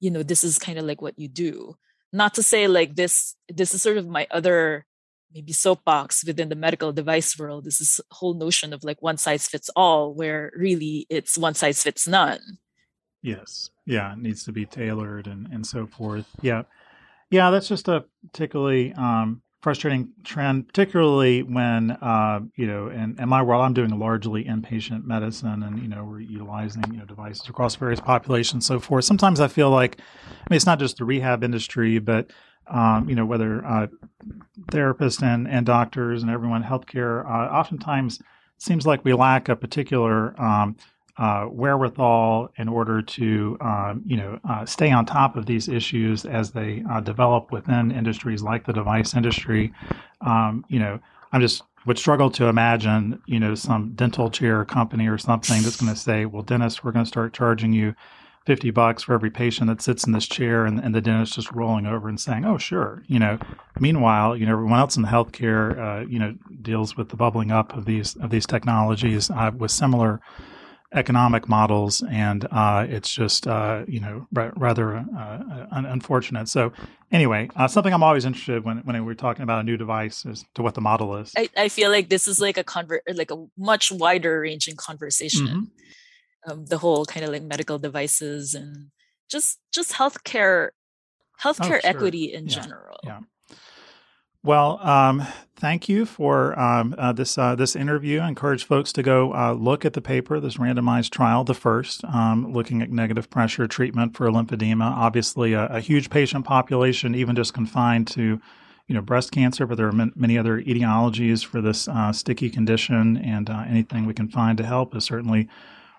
you 0.01 0.11
know 0.11 0.23
this 0.23 0.43
is 0.43 0.59
kind 0.59 0.79
of 0.79 0.85
like 0.85 1.01
what 1.01 1.19
you 1.19 1.29
do. 1.29 1.77
Not 2.13 2.35
to 2.35 2.43
say 2.43 2.67
like 2.67 2.97
this 2.97 3.37
this 3.49 3.73
is 3.75 3.83
sort 3.83 3.99
of 3.99 4.09
my 4.09 4.27
other 4.31 4.87
maybe 5.33 5.53
soapbox 5.53 6.25
within 6.25 6.49
the 6.49 6.57
medical 6.57 6.93
device 6.93 7.39
world 7.39 7.65
is 7.69 7.79
this 7.79 8.01
whole 8.11 8.35
notion 8.35 8.73
of 8.73 8.83
like 8.83 9.01
one 9.01 9.17
size 9.17 9.47
fits 9.47 9.71
all 9.77 10.13
where 10.13 10.51
really 10.57 11.07
it's 11.09 11.39
one 11.39 11.55
size 11.55 11.81
fits 11.85 12.09
none 12.09 12.41
yes. 13.23 13.71
Yeah 13.87 14.15
it 14.15 14.19
needs 14.19 14.43
to 14.45 14.53
be 14.53 14.67
tailored 14.67 15.29
and 15.29 15.47
and 15.53 15.65
so 15.65 15.87
forth. 15.87 16.27
Yeah. 16.41 16.63
Yeah 17.31 17.51
that's 17.51 17.69
just 17.69 17.87
a 17.87 18.05
particularly 18.33 18.93
um 18.95 19.43
frustrating 19.61 20.13
trend, 20.25 20.67
particularly 20.67 21.43
when 21.43 21.91
uh, 21.91 22.41
you 22.57 22.67
know, 22.67 22.89
in, 22.89 23.17
in 23.19 23.29
my 23.29 23.43
world, 23.43 23.63
I'm 23.63 23.75
doing 23.75 23.99
largely 23.99 24.45
inpatient 24.45 25.05
medicine, 25.05 25.63
and 25.63 25.81
you 25.83 25.89
know, 25.89 26.05
we're 26.05 26.21
utilizing 26.21 26.85
you 26.93 26.99
know 26.99 27.05
devices 27.05 27.49
across 27.49 27.75
various 27.77 28.01
populations, 28.01 28.67
so 28.67 28.81
forth. 28.81 29.05
Sometimes 29.05 29.41
I 29.41 29.49
feel 29.49 29.71
like, 29.71 30.01
I 30.01 30.47
mean, 30.51 30.57
it's 30.57 30.67
not 30.67 30.79
just 30.79 30.97
the 30.97 31.05
rehab 31.05 31.45
industry, 31.45 31.99
but 31.99 32.31
um, 32.67 33.09
you 33.09 33.15
know, 33.15 33.27
whether 33.27 33.65
uh, 33.65 33.87
therapists 34.71 35.23
and 35.23 35.47
and 35.47 35.67
doctors 35.67 36.23
and 36.23 36.31
everyone, 36.31 36.63
healthcare, 36.63 37.25
uh, 37.27 37.53
oftentimes 37.53 38.21
seems 38.59 38.87
like 38.87 39.05
we 39.05 39.13
lack 39.13 39.49
a 39.49 39.57
particular 39.57 40.41
um, 40.41 40.77
uh, 41.21 41.45
wherewithal 41.45 42.51
in 42.57 42.67
order 42.67 43.03
to 43.03 43.57
um, 43.61 44.03
you 44.07 44.17
know 44.17 44.41
uh, 44.49 44.65
stay 44.65 44.91
on 44.91 45.05
top 45.05 45.37
of 45.37 45.45
these 45.45 45.69
issues 45.69 46.25
as 46.25 46.53
they 46.53 46.83
uh, 46.91 46.99
develop 47.01 47.53
within 47.53 47.93
industries 47.93 48.43
like 48.43 48.65
the 48.65 48.73
device 48.73 49.15
industry. 49.15 49.71
Um, 50.23 50.65
you 50.69 50.79
know, 50.79 50.99
I'm 51.33 51.43
just 51.43 51.63
would 51.85 51.99
struggle 51.99 52.31
to 52.31 52.47
imagine 52.47 53.21
you 53.27 53.39
know 53.39 53.55
some 53.55 53.93
dental 53.95 54.31
chair 54.31 54.65
company 54.65 55.09
or 55.09 55.19
something 55.19 55.63
that's 55.63 55.77
going 55.77 55.93
to 55.93 55.99
say, 55.99 56.25
well, 56.25 56.43
dentist, 56.43 56.83
we're 56.83 56.93
going 56.93 57.05
to 57.05 57.09
start 57.09 57.35
charging 57.35 57.73
you. 57.73 57.95
50 58.47 58.71
bucks 58.71 59.03
for 59.03 59.13
every 59.13 59.31
patient 59.31 59.69
that 59.69 59.83
sits 59.83 60.05
in 60.05 60.13
this 60.13 60.27
chair 60.27 60.65
and, 60.65 60.81
and 60.81 60.95
the 60.95 61.03
dentist 61.03 61.35
just 61.35 61.53
rolling 61.53 61.85
over 61.85 62.09
and 62.09 62.19
saying 62.19 62.47
oh 62.47 62.57
sure 62.57 63.05
you 63.07 63.19
know 63.19 63.39
meanwhile 63.79 64.35
you 64.35 64.47
know 64.47 64.53
everyone 64.53 64.79
else 64.79 64.97
in 64.97 65.03
the 65.03 65.09
healthcare 65.09 65.79
uh, 65.79 66.07
you 66.09 66.19
know 66.19 66.35
deals 66.63 66.97
with 66.97 67.11
the 67.11 67.17
bubbling 67.17 67.53
up 67.53 67.77
of 67.77 67.85
these 67.85 68.17
of 68.17 68.31
these 68.31 68.47
technologies 68.47 69.31
uh, 69.31 69.51
with 69.55 69.71
similar 69.71 70.23
economic 70.93 71.49
models, 71.49 72.03
and 72.11 72.47
uh, 72.51 72.87
it's 72.89 73.13
just 73.13 73.47
uh, 73.47 73.85
you 73.87 74.01
know 74.01 74.27
r- 74.37 74.53
rather 74.57 74.97
uh, 74.97 75.67
un- 75.71 75.87
unfortunate. 75.87 76.49
So 76.49 76.73
anyway, 77.13 77.49
uh, 77.57 77.69
something 77.69 77.93
I'm 77.93 78.03
always 78.03 78.25
interested 78.25 78.65
when 78.65 78.79
when 78.79 79.05
we're 79.05 79.15
talking 79.15 79.43
about 79.43 79.61
a 79.61 79.63
new 79.63 79.77
device 79.77 80.27
as 80.27 80.45
to 80.55 80.63
what 80.63 80.75
the 80.75 80.81
model 80.81 81.17
is. 81.17 81.33
I, 81.37 81.49
I 81.57 81.69
feel 81.69 81.91
like 81.91 82.09
this 82.09 82.27
is 82.27 82.41
like 82.41 82.59
a 82.59 82.65
convert 82.65 83.03
like 83.15 83.31
a 83.31 83.47
much 83.57 83.93
wider 83.93 84.41
ranging 84.41 84.77
conversation. 84.77 85.47
Mm-hmm. 85.47 86.51
Um, 86.51 86.65
the 86.67 86.79
whole 86.79 87.05
kind 87.05 87.25
of 87.25 87.33
like 87.33 87.43
medical 87.43 87.79
devices 87.79 88.55
and 88.55 88.91
just 89.31 89.59
just 89.73 89.93
healthcare 89.93 90.71
healthcare 91.43 91.61
oh, 91.61 91.69
sure. 91.69 91.81
equity 91.85 92.33
in 92.33 92.47
yeah. 92.47 92.61
general. 92.61 92.99
Yeah. 93.05 93.21
Well, 94.43 94.79
um, 94.81 95.27
thank 95.57 95.87
you 95.87 96.07
for 96.07 96.59
um, 96.59 96.95
uh, 96.97 97.13
this 97.13 97.37
uh, 97.37 97.55
this 97.57 97.77
interview. 97.77 98.21
I 98.21 98.29
encourage 98.29 98.65
folks 98.65 98.91
to 98.95 99.03
go 99.03 99.35
uh, 99.35 99.53
look 99.53 99.85
at 99.85 99.93
the 99.93 100.01
paper, 100.01 100.41
this 100.41 100.57
randomized 100.57 101.11
trial, 101.11 101.45
the 101.45 101.53
first, 101.53 102.05
um, 102.05 102.51
looking 102.51 102.81
at 102.81 102.91
negative 102.91 103.29
pressure 103.29 103.67
treatment 103.67 104.17
for 104.17 104.27
lymphedema. 104.31 104.91
Obviously, 104.97 105.53
a, 105.53 105.67
a, 105.67 105.81
huge 105.81 106.09
patient 106.09 106.47
population, 106.47 107.15
even 107.15 107.37
just 107.37 107.53
confined 107.53 108.07
to, 108.09 108.41
you 108.87 108.95
know, 108.95 109.03
breast 109.03 109.31
cancer, 109.31 109.67
but 109.67 109.77
there 109.77 109.89
are 109.89 110.01
m- 110.01 110.13
many 110.17 110.39
other 110.39 110.63
etiologies 110.63 111.45
for 111.45 111.61
this 111.61 111.87
uh, 111.87 112.11
sticky 112.11 112.49
condition, 112.49 113.19
and 113.19 113.51
uh, 113.51 113.65
anything 113.69 114.07
we 114.07 114.15
can 114.15 114.29
find 114.29 114.57
to 114.57 114.65
help 114.65 114.97
is 114.97 115.05
certainly 115.05 115.51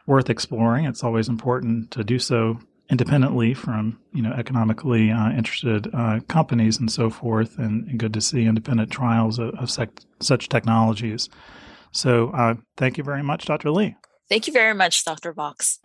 worth 0.07 0.31
exploring. 0.31 0.85
It's 0.85 1.03
always 1.03 1.29
important 1.29 1.91
to 1.91 2.03
do 2.03 2.17
so 2.17 2.57
independently 2.91 3.53
from 3.53 3.97
you 4.13 4.21
know 4.21 4.33
economically 4.33 5.09
uh, 5.09 5.31
interested 5.31 5.87
uh, 5.93 6.19
companies 6.27 6.77
and 6.77 6.91
so 6.91 7.09
forth, 7.09 7.57
and, 7.57 7.87
and, 7.87 7.97
good 7.97 8.13
to 8.13 8.21
see 8.21 8.45
independent 8.45 8.91
trials 8.91 9.39
of, 9.39 9.55
of 9.55 9.71
sec- 9.71 10.01
such 10.19 10.49
technologies. 10.49 11.29
So, 11.93 12.29
uh, 12.29 12.55
thank 12.77 12.97
you 12.97 13.03
very 13.03 13.23
much, 13.23 13.45
Dr. 13.45 13.71
Lee. 13.71 13.95
Thank 14.29 14.47
you 14.47 14.53
very 14.53 14.73
much, 14.73 15.03
Dr. 15.03 15.33
Vox. 15.33 15.79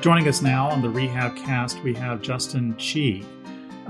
Joining 0.00 0.26
us 0.26 0.42
now 0.42 0.68
on 0.68 0.82
the 0.82 0.90
Rehab 0.90 1.36
Cast, 1.36 1.80
we 1.84 1.94
have 1.94 2.22
Justin 2.22 2.76
Chee. 2.76 3.24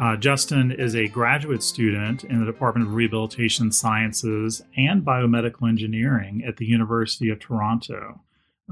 Uh, 0.01 0.17
Justin 0.17 0.73
is 0.73 0.97
a 0.97 1.09
graduate 1.09 1.63
student 1.63 2.25
in 2.25 2.41
the 2.41 2.47
Department 2.47 2.89
of 2.89 2.95
Rehabilitation 2.95 3.71
Sciences 3.71 4.63
and 4.77 5.05
Biomedical 5.05 5.69
Engineering 5.69 6.43
at 6.47 6.57
the 6.57 6.67
University 6.67 7.29
of 7.31 7.39
Toronto. 7.39 8.21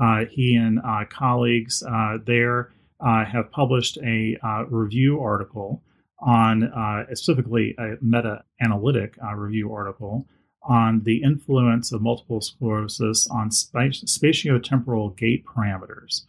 Uh, 0.00 0.24
he 0.30 0.56
and 0.56 0.80
uh, 0.80 1.04
colleagues 1.09 1.83
uh, 1.83 2.18
there 2.24 2.72
uh, 3.00 3.24
have 3.24 3.50
published 3.50 3.98
a 3.98 4.37
uh, 4.42 4.64
review 4.66 5.20
article 5.20 5.83
on, 6.20 6.70
specifically 7.14 7.74
a 7.78 7.94
meta 8.02 8.44
analytic 8.61 9.14
review 9.35 9.72
article 9.72 10.26
on 10.62 11.02
the 11.04 11.22
influence 11.22 11.92
of 11.92 12.02
multiple 12.02 12.42
sclerosis 12.42 13.26
on 13.28 13.48
spatiotemporal 13.48 15.16
gait 15.16 15.44
parameters. 15.46 16.22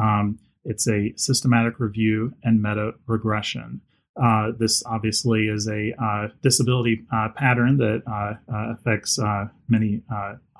Um, 0.00 0.38
it's 0.64 0.88
a 0.88 1.12
systematic 1.16 1.78
review 1.78 2.32
and 2.42 2.62
meta 2.62 2.92
regression. 3.06 3.82
Uh, 4.20 4.52
this 4.58 4.82
obviously 4.86 5.48
is 5.48 5.68
a 5.68 5.92
uh, 6.00 6.28
disability 6.42 7.04
uh, 7.12 7.28
pattern 7.34 7.76
that 7.78 8.02
uh, 8.06 8.34
uh, 8.52 8.72
affects 8.72 9.18
uh, 9.18 9.46
many 9.68 10.02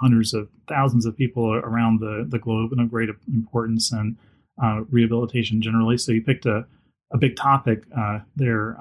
hundreds 0.01 0.35
of 0.35 0.49
thousands 0.69 1.07
of 1.07 1.17
people 1.17 1.53
around 1.53 2.01
the, 2.01 2.27
the 2.29 2.39
globe 2.39 2.73
and 2.73 2.81
of 2.81 2.91
great 2.91 3.09
importance 3.33 3.93
and 3.93 4.17
rehabilitation 4.91 5.63
generally. 5.63 5.97
So 5.97 6.11
you 6.11 6.23
picked 6.23 6.47
a, 6.47 6.67
a 7.13 7.19
big 7.19 7.37
topic 7.37 7.85
there, 8.35 8.77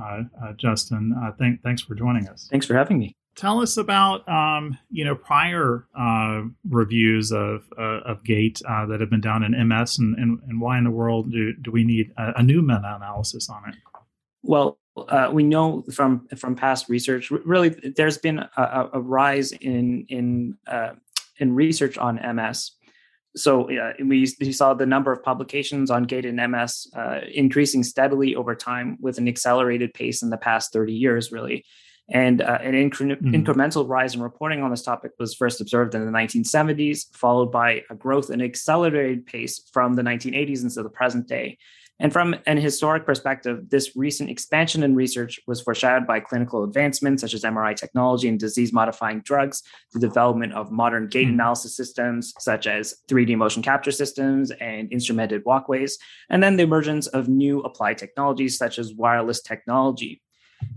Justin. 0.58 1.14
Thank, 1.38 1.62
thanks 1.62 1.84
for 1.84 1.94
joining 1.94 2.28
us. 2.28 2.48
Thanks 2.50 2.66
for 2.66 2.76
having 2.76 2.98
me. 2.98 3.14
Tell 3.36 3.62
us 3.62 3.78
about 3.78 4.28
um, 4.30 4.78
you 4.92 5.04
know 5.04 5.16
prior 5.16 5.86
reviews 6.68 7.32
of 7.32 7.64
of 7.78 8.24
gait 8.24 8.62
that 8.66 9.00
have 9.00 9.10
been 9.10 9.22
done 9.22 9.44
in 9.44 9.68
MS 9.68 10.00
and, 10.00 10.16
and, 10.18 10.40
and 10.48 10.60
why 10.62 10.80
in 10.80 10.84
the 10.84 10.92
world 10.92 11.32
do, 11.32 11.54
do 11.54 11.72
we 11.72 11.84
need 11.84 12.12
a, 12.18 12.40
a 12.40 12.44
new 12.44 12.62
meta 12.62 12.96
analysis 12.96 13.50
on 13.50 13.70
it? 13.70 13.76
Well, 14.44 14.78
uh, 14.96 15.30
we 15.32 15.44
know 15.44 15.84
from 15.92 16.28
from 16.38 16.56
past 16.56 16.88
research, 16.88 17.32
really, 17.32 17.70
there's 17.70 18.18
been 18.18 18.40
a, 18.40 18.90
a 18.94 19.02
rise 19.02 19.52
in 19.52 20.06
in 20.10 20.58
uh, 20.68 20.92
in 21.38 21.56
research 21.56 21.98
on 21.98 22.20
MS. 22.36 22.72
So 23.36 23.64
uh, 23.72 23.94
we, 24.00 24.32
we, 24.40 24.52
saw 24.52 24.76
the 24.76 24.86
number 24.86 25.12
of 25.12 25.24
publications 25.24 25.90
on 25.90 26.04
gait 26.04 26.24
and 26.24 26.52
MS 26.52 26.88
uh, 26.96 27.22
increasing 27.34 27.84
steadily 27.84 28.36
over 28.36 28.54
time 28.54 28.96
with 29.02 29.18
an 29.18 29.28
accelerated 29.28 29.96
pace 29.96 30.22
in 30.22 30.30
the 30.30 30.38
past 30.38 30.72
30 30.72 30.94
years, 30.94 31.32
really. 31.32 31.66
And 32.10 32.44
uh, 32.44 32.60
an 32.62 32.74
incre- 32.74 33.20
mm-hmm. 33.20 33.34
incremental 33.34 33.90
rise 33.90 34.14
in 34.14 34.22
reporting 34.22 34.62
on 34.62 34.70
this 34.70 34.84
topic 34.84 35.14
was 35.18 35.34
first 35.34 35.62
observed 35.62 35.96
in 35.96 36.06
the 36.06 36.12
1970s, 36.12 37.06
followed 37.16 37.52
by 37.52 37.82
a 37.90 37.96
growth 37.96 38.30
and 38.30 38.42
accelerated 38.42 39.26
pace 39.26 39.68
from 39.72 39.96
the 39.96 40.04
1980s 40.04 40.62
into 40.62 40.84
the 40.84 40.90
present 40.90 41.28
day. 41.28 41.58
And 42.04 42.12
from 42.12 42.36
an 42.46 42.58
historic 42.58 43.06
perspective, 43.06 43.70
this 43.70 43.96
recent 43.96 44.30
expansion 44.30 44.84
in 44.84 44.94
research 44.94 45.40
was 45.48 45.62
foreshadowed 45.62 46.06
by 46.06 46.20
clinical 46.20 46.66
advancements 46.66 47.22
such 47.22 47.34
as 47.34 47.44
MRI 47.44 47.78
technology 47.78 48.28
and 48.28 48.38
disease 48.38 48.74
modifying 48.74 49.22
drugs, 49.22 49.64
the 49.94 50.02
development 50.02 50.52
of 50.52 50.70
modern 50.70 51.08
gait 51.08 51.28
mm-hmm. 51.28 51.36
analysis 51.36 51.78
systems 51.78 52.34
such 52.40 52.68
as 52.68 52.96
3D 53.10 53.38
motion 53.38 53.64
capture 53.64 53.92
systems 53.92 54.52
and 54.52 54.92
instrumented 54.92 55.44
walkways, 55.46 55.98
and 56.30 56.44
then 56.44 56.58
the 56.58 56.64
emergence 56.64 57.08
of 57.08 57.30
new 57.30 57.62
applied 57.62 57.98
technologies 57.98 58.58
such 58.58 58.80
as 58.80 58.94
wireless 58.94 59.42
technology. 59.42 60.22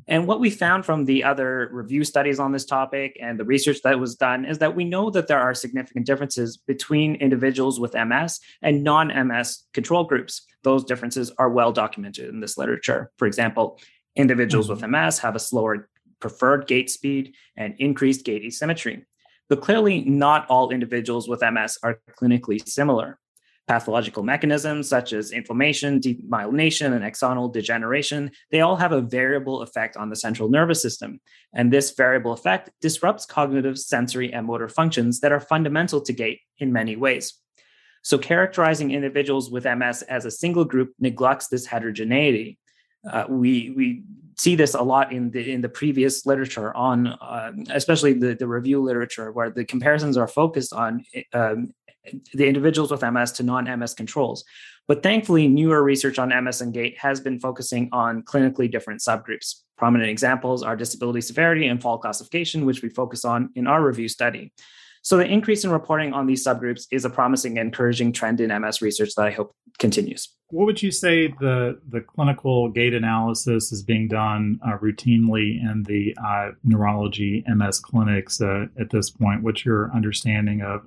And 0.08 0.26
what 0.26 0.40
we 0.40 0.50
found 0.50 0.84
from 0.84 1.04
the 1.04 1.24
other 1.24 1.68
review 1.72 2.04
studies 2.04 2.38
on 2.38 2.52
this 2.52 2.64
topic 2.64 3.16
and 3.20 3.38
the 3.38 3.44
research 3.44 3.82
that 3.82 3.98
was 3.98 4.14
done 4.14 4.44
is 4.44 4.58
that 4.58 4.76
we 4.76 4.84
know 4.84 5.10
that 5.10 5.26
there 5.26 5.40
are 5.40 5.54
significant 5.54 6.06
differences 6.06 6.56
between 6.56 7.16
individuals 7.16 7.80
with 7.80 7.94
MS 7.94 8.40
and 8.62 8.84
non 8.84 9.08
MS 9.28 9.64
control 9.72 10.04
groups. 10.04 10.42
Those 10.66 10.82
differences 10.82 11.30
are 11.38 11.48
well 11.48 11.70
documented 11.70 12.28
in 12.28 12.40
this 12.40 12.58
literature. 12.58 13.12
For 13.18 13.28
example, 13.28 13.78
individuals 14.16 14.68
mm-hmm. 14.68 14.82
with 14.82 14.90
MS 14.90 15.20
have 15.20 15.36
a 15.36 15.38
slower 15.38 15.88
preferred 16.18 16.66
gait 16.66 16.90
speed 16.90 17.36
and 17.56 17.76
increased 17.78 18.24
gait 18.24 18.42
asymmetry. 18.42 19.06
But 19.48 19.60
clearly, 19.60 20.02
not 20.02 20.44
all 20.48 20.70
individuals 20.70 21.28
with 21.28 21.40
MS 21.40 21.78
are 21.84 22.00
clinically 22.20 22.68
similar. 22.68 23.20
Pathological 23.68 24.24
mechanisms 24.24 24.88
such 24.88 25.12
as 25.12 25.30
inflammation, 25.30 26.00
demyelination, 26.00 26.96
and 26.96 27.04
axonal 27.04 27.52
degeneration, 27.52 28.32
they 28.50 28.60
all 28.60 28.74
have 28.74 28.90
a 28.90 29.00
variable 29.00 29.62
effect 29.62 29.96
on 29.96 30.10
the 30.10 30.16
central 30.16 30.48
nervous 30.48 30.82
system. 30.82 31.20
And 31.54 31.72
this 31.72 31.92
variable 31.92 32.32
effect 32.32 32.70
disrupts 32.80 33.24
cognitive, 33.24 33.78
sensory, 33.78 34.32
and 34.32 34.48
motor 34.48 34.68
functions 34.68 35.20
that 35.20 35.30
are 35.30 35.38
fundamental 35.38 36.00
to 36.00 36.12
gait 36.12 36.40
in 36.58 36.72
many 36.72 36.96
ways. 36.96 37.34
So, 38.06 38.18
characterizing 38.18 38.92
individuals 38.92 39.50
with 39.50 39.64
MS 39.64 40.02
as 40.02 40.26
a 40.26 40.30
single 40.30 40.64
group 40.64 40.94
neglects 41.00 41.48
this 41.48 41.66
heterogeneity. 41.66 42.56
Uh, 43.10 43.24
we 43.28 43.72
we 43.76 44.04
see 44.36 44.54
this 44.54 44.74
a 44.74 44.80
lot 44.80 45.10
in 45.10 45.32
the 45.32 45.52
in 45.52 45.60
the 45.60 45.68
previous 45.68 46.24
literature 46.24 46.72
on, 46.76 47.08
uh, 47.08 47.50
especially 47.70 48.12
the 48.12 48.36
the 48.36 48.46
review 48.46 48.80
literature, 48.80 49.32
where 49.32 49.50
the 49.50 49.64
comparisons 49.64 50.16
are 50.16 50.28
focused 50.28 50.72
on 50.72 51.04
um, 51.32 51.74
the 52.32 52.46
individuals 52.46 52.92
with 52.92 53.02
MS 53.02 53.32
to 53.32 53.42
non-MS 53.42 53.94
controls. 53.94 54.44
But 54.86 55.02
thankfully, 55.02 55.48
newer 55.48 55.82
research 55.82 56.20
on 56.20 56.28
MS 56.44 56.60
and 56.60 56.72
gait 56.72 56.96
has 56.98 57.18
been 57.18 57.40
focusing 57.40 57.88
on 57.90 58.22
clinically 58.22 58.70
different 58.70 59.00
subgroups. 59.00 59.62
Prominent 59.78 60.10
examples 60.10 60.62
are 60.62 60.76
disability 60.76 61.22
severity 61.22 61.66
and 61.66 61.82
fall 61.82 61.98
classification, 61.98 62.66
which 62.66 62.82
we 62.82 62.88
focus 62.88 63.24
on 63.24 63.50
in 63.56 63.66
our 63.66 63.84
review 63.84 64.06
study. 64.06 64.52
So 65.06 65.16
the 65.16 65.24
increase 65.24 65.62
in 65.62 65.70
reporting 65.70 66.12
on 66.14 66.26
these 66.26 66.44
subgroups 66.44 66.88
is 66.90 67.04
a 67.04 67.10
promising 67.10 67.60
and 67.60 67.68
encouraging 67.68 68.10
trend 68.10 68.40
in 68.40 68.48
MS 68.60 68.82
research 68.82 69.10
that 69.14 69.24
I 69.24 69.30
hope 69.30 69.54
continues. 69.78 70.34
What 70.48 70.66
would 70.66 70.82
you 70.82 70.90
say 70.90 71.28
the 71.28 71.80
the 71.88 72.00
clinical 72.00 72.70
gait 72.70 72.92
analysis 72.92 73.70
is 73.70 73.84
being 73.84 74.08
done 74.08 74.58
uh, 74.66 74.78
routinely 74.78 75.62
in 75.62 75.84
the 75.86 76.12
uh, 76.26 76.50
neurology 76.64 77.44
MS 77.46 77.78
clinics 77.78 78.40
uh, 78.40 78.64
at 78.80 78.90
this 78.90 79.08
point? 79.08 79.44
What's 79.44 79.64
your 79.64 79.92
understanding 79.94 80.62
of 80.62 80.82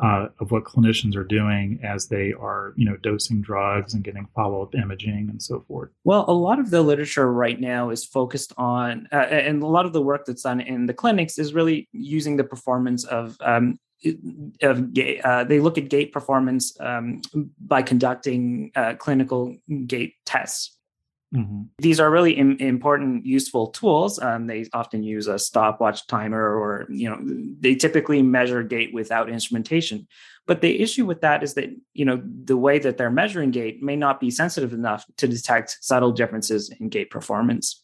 uh, 0.00 0.28
of 0.40 0.50
what 0.50 0.64
clinicians 0.64 1.16
are 1.16 1.24
doing 1.24 1.78
as 1.82 2.08
they 2.08 2.32
are, 2.32 2.72
you 2.76 2.84
know, 2.84 2.96
dosing 3.02 3.42
drugs 3.42 3.94
and 3.94 4.02
getting 4.02 4.26
follow 4.34 4.62
up 4.62 4.74
imaging 4.74 5.28
and 5.30 5.42
so 5.42 5.64
forth? 5.68 5.90
Well, 6.04 6.24
a 6.28 6.32
lot 6.32 6.58
of 6.58 6.70
the 6.70 6.82
literature 6.82 7.30
right 7.30 7.60
now 7.60 7.90
is 7.90 8.04
focused 8.04 8.52
on, 8.56 9.08
uh, 9.12 9.16
and 9.16 9.62
a 9.62 9.66
lot 9.66 9.86
of 9.86 9.92
the 9.92 10.02
work 10.02 10.24
that's 10.26 10.42
done 10.42 10.60
in 10.60 10.86
the 10.86 10.94
clinics 10.94 11.38
is 11.38 11.52
really 11.52 11.88
using 11.92 12.36
the 12.36 12.44
performance 12.44 13.04
of. 13.04 13.36
Um, 13.40 13.78
of 14.62 14.98
uh, 15.22 15.44
they 15.44 15.60
look 15.60 15.78
at 15.78 15.88
gait 15.88 16.10
performance 16.12 16.76
um, 16.80 17.22
by 17.60 17.82
conducting 17.82 18.72
uh, 18.74 18.94
clinical 18.94 19.56
gait 19.86 20.14
tests 20.26 20.76
Mm-hmm. 21.34 21.62
These 21.78 21.98
are 21.98 22.10
really 22.10 22.32
Im- 22.32 22.58
important, 22.58 23.24
useful 23.24 23.68
tools. 23.68 24.18
Um, 24.18 24.46
they 24.46 24.66
often 24.74 25.02
use 25.02 25.28
a 25.28 25.38
stopwatch 25.38 26.06
timer, 26.06 26.42
or 26.42 26.86
you 26.90 27.08
know, 27.08 27.18
they 27.60 27.74
typically 27.74 28.22
measure 28.22 28.62
gait 28.62 28.92
without 28.92 29.30
instrumentation. 29.30 30.06
But 30.46 30.60
the 30.60 30.80
issue 30.82 31.06
with 31.06 31.22
that 31.22 31.42
is 31.42 31.54
that 31.54 31.70
you 31.94 32.04
know 32.04 32.22
the 32.44 32.56
way 32.56 32.78
that 32.78 32.98
they're 32.98 33.10
measuring 33.10 33.50
gait 33.50 33.82
may 33.82 33.96
not 33.96 34.20
be 34.20 34.30
sensitive 34.30 34.72
enough 34.74 35.06
to 35.18 35.26
detect 35.26 35.78
subtle 35.80 36.12
differences 36.12 36.70
in 36.80 36.90
gait 36.90 37.10
performance. 37.10 37.82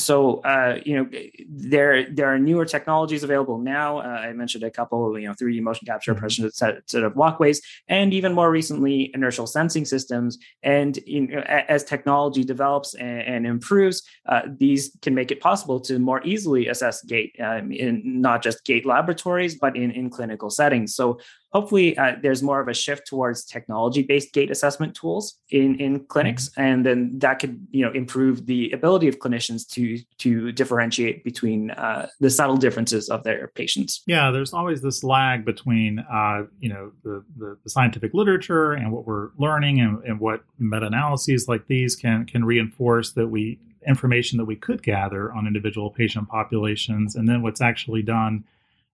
So 0.00 0.40
uh, 0.40 0.80
you 0.84 0.96
know 0.96 1.08
there 1.48 2.10
there 2.10 2.26
are 2.32 2.38
newer 2.38 2.64
technologies 2.64 3.22
available 3.22 3.58
now. 3.58 3.98
Uh, 3.98 4.02
I 4.28 4.32
mentioned 4.32 4.64
a 4.64 4.70
couple, 4.70 5.18
you 5.18 5.28
know, 5.28 5.34
3D 5.34 5.60
motion 5.60 5.86
capture, 5.86 6.14
mm-hmm. 6.14 6.48
set, 6.48 6.88
set 6.88 7.02
of 7.02 7.16
walkways, 7.16 7.60
and 7.88 8.12
even 8.14 8.32
more 8.32 8.50
recently, 8.50 9.10
inertial 9.14 9.46
sensing 9.46 9.84
systems. 9.84 10.38
And 10.62 10.96
you 11.06 11.26
know, 11.26 11.40
as 11.40 11.84
technology 11.84 12.44
develops 12.44 12.94
and, 12.94 13.20
and 13.22 13.46
improves, 13.46 14.02
uh, 14.26 14.42
these 14.56 14.96
can 15.02 15.14
make 15.14 15.30
it 15.30 15.40
possible 15.40 15.80
to 15.80 15.98
more 15.98 16.22
easily 16.24 16.68
assess 16.68 17.02
gait 17.02 17.36
um, 17.40 17.72
in 17.72 18.20
not 18.20 18.42
just 18.42 18.64
gait 18.64 18.86
laboratories, 18.86 19.56
but 19.56 19.76
in 19.76 19.90
in 19.90 20.10
clinical 20.10 20.50
settings. 20.50 20.94
So 20.94 21.18
hopefully 21.50 21.96
uh, 21.96 22.12
there's 22.22 22.42
more 22.42 22.60
of 22.60 22.68
a 22.68 22.74
shift 22.74 23.06
towards 23.06 23.44
technology-based 23.44 24.32
gait 24.32 24.50
assessment 24.50 24.94
tools 24.94 25.38
in 25.50 25.74
in 25.76 26.00
clinics 26.06 26.50
mm-hmm. 26.50 26.60
and 26.60 26.86
then 26.86 27.18
that 27.18 27.38
could 27.38 27.66
you 27.70 27.84
know 27.84 27.92
improve 27.92 28.46
the 28.46 28.70
ability 28.72 29.08
of 29.08 29.18
clinicians 29.18 29.66
to 29.68 29.98
to 30.18 30.52
differentiate 30.52 31.24
between 31.24 31.70
uh, 31.72 32.08
the 32.20 32.30
subtle 32.30 32.56
differences 32.56 33.08
of 33.08 33.24
their 33.24 33.48
patients 33.48 34.02
yeah 34.06 34.30
there's 34.30 34.52
always 34.52 34.82
this 34.82 35.02
lag 35.02 35.44
between 35.44 35.98
uh, 36.00 36.44
you 36.60 36.68
know 36.68 36.92
the, 37.02 37.24
the, 37.36 37.56
the, 37.64 37.70
scientific 37.70 38.14
literature 38.14 38.72
and 38.72 38.90
what 38.90 39.06
we're 39.06 39.28
learning 39.38 39.80
and, 39.80 40.02
and 40.04 40.18
what 40.18 40.42
meta-analyses 40.58 41.48
like 41.48 41.66
these 41.66 41.94
can 41.94 42.24
can 42.24 42.44
reinforce 42.44 43.12
that 43.12 43.28
we 43.28 43.58
information 43.86 44.36
that 44.38 44.44
we 44.44 44.56
could 44.56 44.82
gather 44.82 45.32
on 45.32 45.46
individual 45.46 45.90
patient 45.90 46.28
populations 46.28 47.14
and 47.14 47.28
then 47.28 47.42
what's 47.42 47.60
actually 47.60 48.02
done 48.02 48.44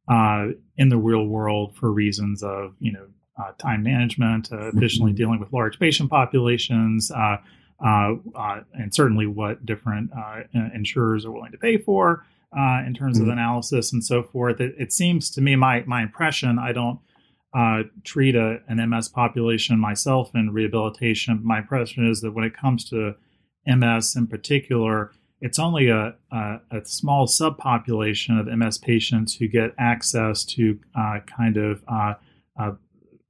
uh, 0.08 0.48
in 0.76 0.88
the 0.88 0.98
real 0.98 1.26
world 1.26 1.74
for 1.76 1.90
reasons 1.90 2.42
of 2.42 2.74
you 2.78 2.92
know 2.92 3.06
uh, 3.38 3.52
time 3.58 3.82
management, 3.82 4.52
uh, 4.52 4.68
efficiently 4.68 5.10
mm-hmm. 5.10 5.16
dealing 5.16 5.40
with 5.40 5.52
large 5.52 5.78
patient 5.78 6.10
populations, 6.10 7.10
uh, 7.10 7.36
uh, 7.84 8.14
uh, 8.34 8.60
and 8.74 8.94
certainly 8.94 9.26
what 9.26 9.64
different 9.66 10.10
insurers 10.74 11.24
are 11.24 11.32
willing 11.32 11.52
to 11.52 11.58
pay 11.58 11.76
for 11.76 12.24
in 12.86 12.94
terms 12.94 13.18
mm-hmm. 13.18 13.28
of 13.28 13.32
analysis 13.32 13.92
and 13.92 14.04
so 14.04 14.22
forth. 14.22 14.60
It, 14.60 14.74
it, 14.78 14.92
seems 14.92 15.30
to 15.32 15.40
me, 15.40 15.56
my 15.56 15.82
my 15.86 16.02
impression, 16.02 16.58
I 16.58 16.72
don't 16.72 17.00
treat 18.04 18.36
a, 18.36 18.60
an 18.68 18.88
MS 18.88 19.08
population 19.08 19.78
myself 19.78 20.30
in 20.34 20.50
rehabilitation. 20.50 21.40
My 21.42 21.58
impression 21.58 22.08
is 22.08 22.20
that 22.20 22.32
when 22.32 22.44
it 22.44 22.56
comes 22.56 22.84
to 22.90 23.14
MS 23.66 24.14
in 24.14 24.28
particular, 24.28 25.10
it's 25.40 25.58
only 25.58 25.88
a, 25.88 26.14
a, 26.32 26.56
a, 26.70 26.84
small 26.84 27.26
subpopulation 27.26 28.38
of 28.40 28.46
MS 28.46 28.78
patients 28.78 29.34
who 29.34 29.48
get 29.48 29.74
access 29.78 30.44
to 30.44 30.78
uh, 30.94 31.18
kind 31.26 31.56
of 31.56 31.82
uh, 31.88 32.14
uh, 32.58 32.72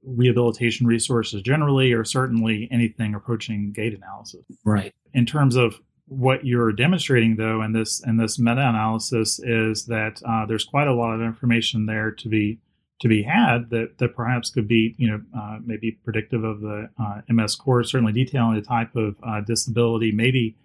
rehabilitation 0.03 0.87
resources 0.87 1.41
generally, 1.41 1.91
or 1.91 2.03
certainly 2.03 2.69
anything 2.71 3.15
approaching 3.15 3.71
gait 3.73 3.93
analysis. 3.93 4.45
Right. 4.63 4.93
In 5.13 5.25
terms 5.25 5.55
of 5.55 5.81
what 6.07 6.45
you're 6.45 6.71
demonstrating, 6.71 7.35
though, 7.35 7.61
in 7.63 7.73
this 7.73 8.01
in 8.05 8.17
this 8.17 8.37
meta-analysis, 8.37 9.39
is 9.43 9.85
that 9.87 10.21
uh, 10.27 10.45
there's 10.45 10.63
quite 10.63 10.87
a 10.87 10.93
lot 10.93 11.13
of 11.13 11.21
information 11.21 11.85
there 11.87 12.11
to 12.11 12.29
be 12.29 12.59
to 13.01 13.07
be 13.07 13.23
had 13.23 13.71
that 13.71 13.97
that 13.97 14.15
perhaps 14.15 14.51
could 14.51 14.67
be 14.67 14.95
you 14.97 15.09
know 15.09 15.21
uh, 15.37 15.57
maybe 15.65 15.99
predictive 16.03 16.43
of 16.43 16.61
the 16.61 16.87
uh, 16.97 17.21
MS 17.27 17.55
course, 17.55 17.91
certainly 17.91 18.13
detailing 18.13 18.55
the 18.55 18.61
type 18.61 18.95
of 18.95 19.15
disability, 19.47 20.11
maybe 20.11 20.55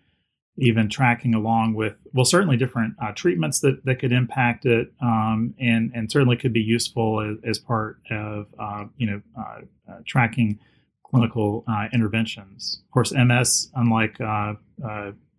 even 0.59 0.89
tracking 0.89 1.35
along 1.35 1.75
with 1.75 1.95
well 2.13 2.25
certainly 2.25 2.57
different 2.57 2.95
uh, 3.03 3.13
treatments 3.13 3.61
that, 3.61 3.85
that 3.85 3.99
could 3.99 4.13
impact 4.13 4.67
it 4.67 4.93
um, 5.01 5.55
and 5.59 5.91
and 5.95 6.11
certainly 6.11 6.37
could 6.37 6.53
be 6.53 6.61
useful 6.61 7.21
as, 7.21 7.37
as 7.49 7.59
part 7.59 7.99
of 8.11 8.47
uh, 8.59 8.85
you 8.97 9.07
know 9.07 9.23
uh, 9.39 9.61
uh 9.91 9.99
tracking 10.07 10.59
clinical 11.05 11.65
uh, 11.67 11.87
interventions. 11.93 12.83
Of 12.85 12.91
course 12.93 13.13
ms 13.13 13.71
unlike 13.75 14.21
uh, 14.21 14.55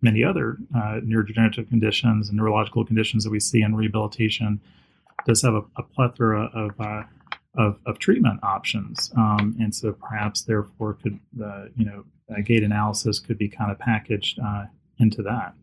many 0.00 0.24
other 0.24 0.58
neurodegenerative 0.74 1.68
conditions 1.68 2.28
and 2.28 2.36
neurological 2.36 2.84
conditions 2.84 3.24
that 3.24 3.30
we 3.30 3.40
see 3.40 3.62
in 3.62 3.74
rehabilitation 3.74 4.60
does 5.26 5.42
have 5.42 5.54
a, 5.54 5.62
a 5.76 5.82
plethora 5.82 6.50
of 6.54 7.06
of, 7.54 7.78
of, 7.84 7.98
treatment 7.98 8.40
options, 8.42 9.12
um, 9.14 9.54
and 9.60 9.74
so 9.74 9.92
perhaps 9.92 10.40
therefore 10.40 10.94
could 10.94 11.20
the 11.34 11.70
you 11.76 11.84
know 11.84 12.02
gait 12.42 12.62
analysis 12.62 13.20
could 13.20 13.36
be 13.36 13.46
kind 13.46 13.70
of 13.70 13.78
packaged 13.78 14.40
into 15.02 15.22
that. 15.22 15.54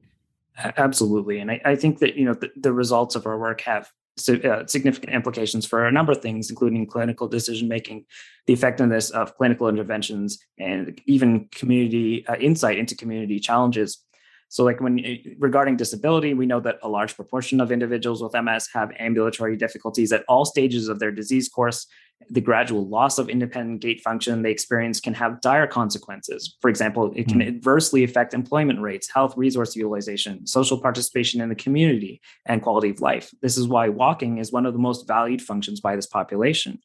Absolutely, 0.78 1.39
and 1.39 1.52
I, 1.52 1.62
I 1.63 1.75
think 1.75 1.99
that 1.99 2.15
you 2.15 2.25
know 2.25 2.34
the, 2.34 2.52
the, 2.58 2.73
results 2.73 3.15
of 3.15 3.25
our 3.25 3.39
work 3.39 3.62
have 3.62 3.89
uh, 4.28 4.65
significant 4.65 5.13
implications 5.13 5.65
for 5.65 5.86
a 5.86 5.91
number 5.91 6.12
of 6.12 6.21
things, 6.21 6.49
including 6.49 6.86
clinical 6.86 7.30
decision 7.30 7.69
making, 7.69 8.06
the 8.45 8.54
effectiveness 8.54 9.10
of 9.12 9.36
clinical 9.38 9.69
interventions, 9.69 10.38
and 10.58 10.99
even 11.06 11.47
community 11.52 12.28
uh, 12.28 12.36
insight 12.36 12.78
into 12.78 12.95
community 12.95 13.39
challenges. 13.39 14.04
So, 14.49 14.63
like 14.63 14.81
when 14.81 14.99
eh, 15.05 15.17
regarding 15.38 15.77
disability, 15.77 16.33
we 16.33 16.47
know 16.47 16.59
that 16.59 16.79
a 16.81 16.89
large 16.89 17.15
proportion 17.15 17.62
of 17.62 17.71
individuals 17.71 18.21
with 18.21 18.33
MS 18.33 18.67
have 18.73 18.91
ambulatory 18.99 19.55
difficulties 19.55 20.12
at 20.12 20.25
all 20.27 20.43
stages 20.43 20.89
of 20.89 20.99
their 20.99 21.12
disease 21.12 21.47
course. 21.47 21.88
The 22.29 22.41
gradual 22.41 22.85
loss 22.85 23.17
of 23.17 23.29
independent 23.29 23.79
gait 23.79 24.01
function 24.01 24.41
they 24.41 24.51
experience 24.51 24.99
can 24.99 25.13
have 25.13 25.39
dire 25.39 25.67
consequences. 25.67 26.57
For 26.59 26.69
example, 26.69 27.13
it 27.15 27.29
can 27.29 27.39
mm. 27.39 27.47
adversely 27.47 28.03
affect 28.03 28.33
employment 28.33 28.81
rates, 28.81 29.09
health 29.09 29.38
resource 29.38 29.75
utilization, 29.75 30.45
social 30.45 30.81
participation 30.81 31.39
in 31.39 31.47
the 31.47 31.55
community, 31.55 32.19
and 32.45 32.62
quality 32.62 32.89
of 32.89 32.99
life. 32.99 33.31
This 33.41 33.57
is 33.57 33.67
why 33.69 33.88
walking 33.88 34.39
is 34.39 34.51
one 34.51 34.65
of 34.65 34.73
the 34.73 34.79
most 34.79 35.07
valued 35.07 35.41
functions 35.41 35.79
by 35.79 35.95
this 35.95 36.07
population. 36.07 36.79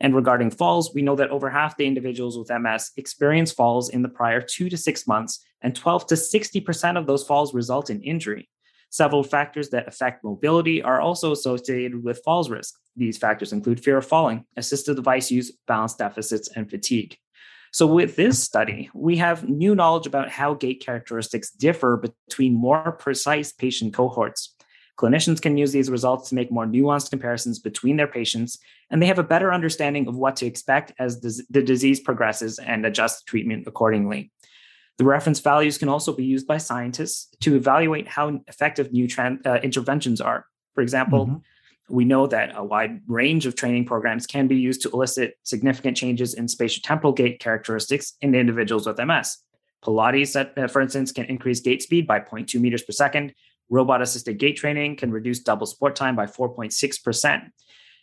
And 0.00 0.14
regarding 0.14 0.50
falls, 0.50 0.94
we 0.94 1.02
know 1.02 1.16
that 1.16 1.30
over 1.30 1.48
half 1.48 1.76
the 1.76 1.86
individuals 1.86 2.36
with 2.38 2.50
MS 2.50 2.92
experience 2.96 3.52
falls 3.52 3.88
in 3.88 4.02
the 4.02 4.08
prior 4.08 4.40
two 4.40 4.68
to 4.68 4.76
six 4.76 5.06
months, 5.06 5.44
and 5.62 5.74
12 5.74 6.06
to 6.08 6.14
60% 6.14 6.98
of 6.98 7.06
those 7.06 7.24
falls 7.24 7.54
result 7.54 7.88
in 7.88 8.02
injury. 8.02 8.48
Several 8.90 9.22
factors 9.22 9.70
that 9.70 9.88
affect 9.88 10.22
mobility 10.22 10.82
are 10.82 11.00
also 11.00 11.32
associated 11.32 12.04
with 12.04 12.22
falls 12.24 12.50
risk. 12.50 12.74
These 12.94 13.18
factors 13.18 13.52
include 13.52 13.82
fear 13.82 13.98
of 13.98 14.06
falling, 14.06 14.44
assistive 14.58 14.96
device 14.96 15.30
use, 15.30 15.52
balance 15.66 15.94
deficits, 15.94 16.48
and 16.54 16.70
fatigue. 16.70 17.16
So, 17.72 17.86
with 17.86 18.16
this 18.16 18.42
study, 18.42 18.88
we 18.94 19.16
have 19.16 19.48
new 19.48 19.74
knowledge 19.74 20.06
about 20.06 20.30
how 20.30 20.54
gait 20.54 20.80
characteristics 20.84 21.50
differ 21.50 21.96
between 21.96 22.54
more 22.54 22.92
precise 22.92 23.52
patient 23.52 23.92
cohorts. 23.92 24.54
Clinicians 24.96 25.42
can 25.42 25.58
use 25.58 25.72
these 25.72 25.90
results 25.90 26.28
to 26.28 26.34
make 26.34 26.50
more 26.50 26.64
nuanced 26.64 27.10
comparisons 27.10 27.58
between 27.58 27.96
their 27.96 28.06
patients, 28.06 28.58
and 28.90 29.02
they 29.02 29.06
have 29.06 29.18
a 29.18 29.24
better 29.24 29.52
understanding 29.52 30.08
of 30.08 30.16
what 30.16 30.36
to 30.36 30.46
expect 30.46 30.92
as 30.98 31.20
the 31.20 31.62
disease 31.62 32.00
progresses 32.00 32.58
and 32.58 32.86
adjust 32.86 33.26
treatment 33.26 33.64
accordingly. 33.66 34.30
The 34.98 35.04
reference 35.04 35.40
values 35.40 35.76
can 35.76 35.90
also 35.90 36.14
be 36.14 36.24
used 36.24 36.46
by 36.46 36.56
scientists 36.56 37.28
to 37.40 37.56
evaluate 37.56 38.08
how 38.08 38.40
effective 38.48 38.92
new 38.92 39.06
uh, 39.18 39.56
interventions 39.62 40.22
are. 40.22 40.46
For 40.74 40.80
example, 40.80 41.26
mm-hmm. 41.26 41.94
we 41.94 42.06
know 42.06 42.26
that 42.28 42.52
a 42.56 42.64
wide 42.64 43.02
range 43.06 43.44
of 43.44 43.54
training 43.54 43.84
programs 43.84 44.26
can 44.26 44.46
be 44.46 44.56
used 44.56 44.80
to 44.82 44.90
elicit 44.90 45.34
significant 45.42 45.98
changes 45.98 46.32
in 46.32 46.46
spatiotemporal 46.46 47.14
gait 47.14 47.40
characteristics 47.40 48.14
in 48.22 48.34
individuals 48.34 48.86
with 48.86 48.98
MS. 48.98 49.36
Pilates, 49.84 50.34
uh, 50.34 50.66
for 50.68 50.80
instance, 50.80 51.12
can 51.12 51.26
increase 51.26 51.60
gait 51.60 51.82
speed 51.82 52.06
by 52.06 52.18
0.2 52.18 52.58
meters 52.58 52.82
per 52.82 52.92
second, 52.92 53.34
Robot 53.68 54.02
assisted 54.02 54.38
gait 54.38 54.56
training 54.56 54.96
can 54.96 55.10
reduce 55.10 55.40
double 55.40 55.66
support 55.66 55.96
time 55.96 56.16
by 56.16 56.26
4.6%. 56.26 57.50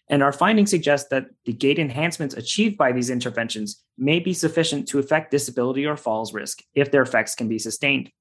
And 0.09 0.21
our 0.21 0.33
findings 0.33 0.69
suggest 0.69 1.09
that 1.09 1.27
the 1.45 1.53
gait 1.53 1.79
enhancements 1.79 2.35
achieved 2.35 2.77
by 2.77 2.91
these 2.91 3.09
interventions 3.09 3.83
may 3.97 4.19
be 4.19 4.33
sufficient 4.33 4.87
to 4.89 4.99
affect 4.99 5.31
disability 5.31 5.85
or 5.85 5.95
falls 5.95 6.33
risk 6.33 6.61
if 6.75 6.91
their 6.91 7.01
effects 7.01 7.35
can 7.35 7.47
be 7.47 7.57
sustained. 7.57 8.11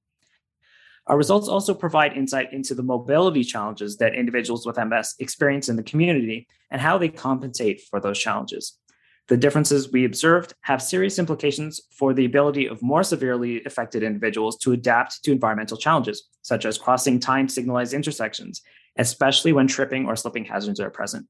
Our 1.09 1.17
results 1.17 1.49
also 1.49 1.75
provide 1.75 2.17
insight 2.17 2.53
into 2.53 2.77
the 2.77 2.85
mobility 2.85 3.43
challenges 3.43 3.97
that 3.97 4.15
individuals 4.15 4.65
with 4.65 4.79
MS 4.79 5.17
experience 5.19 5.69
in 5.69 5.75
the 5.75 5.83
community 5.83 6.47
and 6.71 6.81
how 6.81 6.97
they 6.97 7.09
compensate 7.09 7.81
for 7.81 7.99
those 7.99 8.19
challenges. 8.19 8.79
The 9.29 9.37
differences 9.37 9.93
we 9.93 10.05
observed 10.05 10.55
have 10.63 10.83
serious 10.83 11.19
implications 11.19 11.81
for 11.91 12.13
the 12.13 12.25
ability 12.25 12.67
of 12.67 12.83
more 12.83 13.03
severely 13.03 13.65
affected 13.65 14.03
individuals 14.03 14.59
to 14.59 14.73
adapt 14.73 15.23
to 15.25 15.33
environmental 15.33 15.77
challenges, 15.77 16.29
such 16.43 16.67
as 16.67 16.77
crossing 16.77 17.21
time 17.21 17.49
signalized 17.49 17.95
intersections, 17.95 18.63
especially 18.99 19.53
when 19.53 19.69
tripping 19.69 20.07
or 20.07 20.17
slipping 20.17 20.45
hazards 20.45 20.81
are 20.81 20.91
present. 20.91 21.27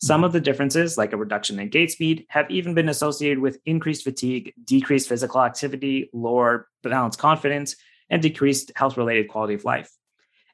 Some 0.00 0.22
of 0.22 0.32
the 0.32 0.40
differences, 0.40 0.96
like 0.96 1.12
a 1.12 1.16
reduction 1.16 1.58
in 1.58 1.70
gait 1.70 1.90
speed, 1.90 2.24
have 2.28 2.48
even 2.52 2.72
been 2.72 2.88
associated 2.88 3.40
with 3.40 3.58
increased 3.66 4.04
fatigue, 4.04 4.54
decreased 4.62 5.08
physical 5.08 5.42
activity, 5.42 6.08
lower 6.12 6.68
balance 6.84 7.16
confidence, 7.16 7.74
and 8.08 8.22
decreased 8.22 8.70
health 8.76 8.96
related 8.96 9.28
quality 9.28 9.54
of 9.54 9.64
life. 9.64 9.90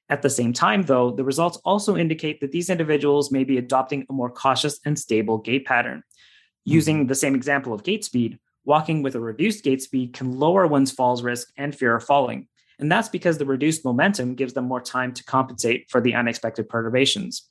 At 0.08 0.22
the 0.22 0.30
same 0.30 0.54
time, 0.54 0.82
though, 0.82 1.10
the 1.10 1.24
results 1.24 1.58
also 1.64 1.96
indicate 1.96 2.40
that 2.40 2.52
these 2.52 2.70
individuals 2.70 3.30
may 3.30 3.44
be 3.44 3.58
adopting 3.58 4.06
a 4.08 4.12
more 4.14 4.30
cautious 4.30 4.80
and 4.86 4.98
stable 4.98 5.38
gait 5.38 5.66
pattern, 5.66 6.02
Hmm. 6.66 6.72
Using 6.72 7.06
the 7.06 7.14
same 7.14 7.34
example 7.34 7.72
of 7.72 7.84
gait 7.84 8.04
speed, 8.04 8.38
walking 8.64 9.02
with 9.02 9.14
a 9.14 9.20
reduced 9.20 9.64
gait 9.64 9.82
speed 9.82 10.12
can 10.12 10.38
lower 10.38 10.66
one's 10.66 10.90
falls 10.90 11.22
risk 11.22 11.48
and 11.56 11.74
fear 11.74 11.96
of 11.96 12.04
falling. 12.04 12.48
And 12.78 12.90
that's 12.90 13.08
because 13.08 13.38
the 13.38 13.46
reduced 13.46 13.84
momentum 13.84 14.34
gives 14.34 14.54
them 14.54 14.64
more 14.64 14.80
time 14.80 15.12
to 15.14 15.24
compensate 15.24 15.88
for 15.90 16.00
the 16.00 16.14
unexpected 16.14 16.68
perturbations. 16.68 17.48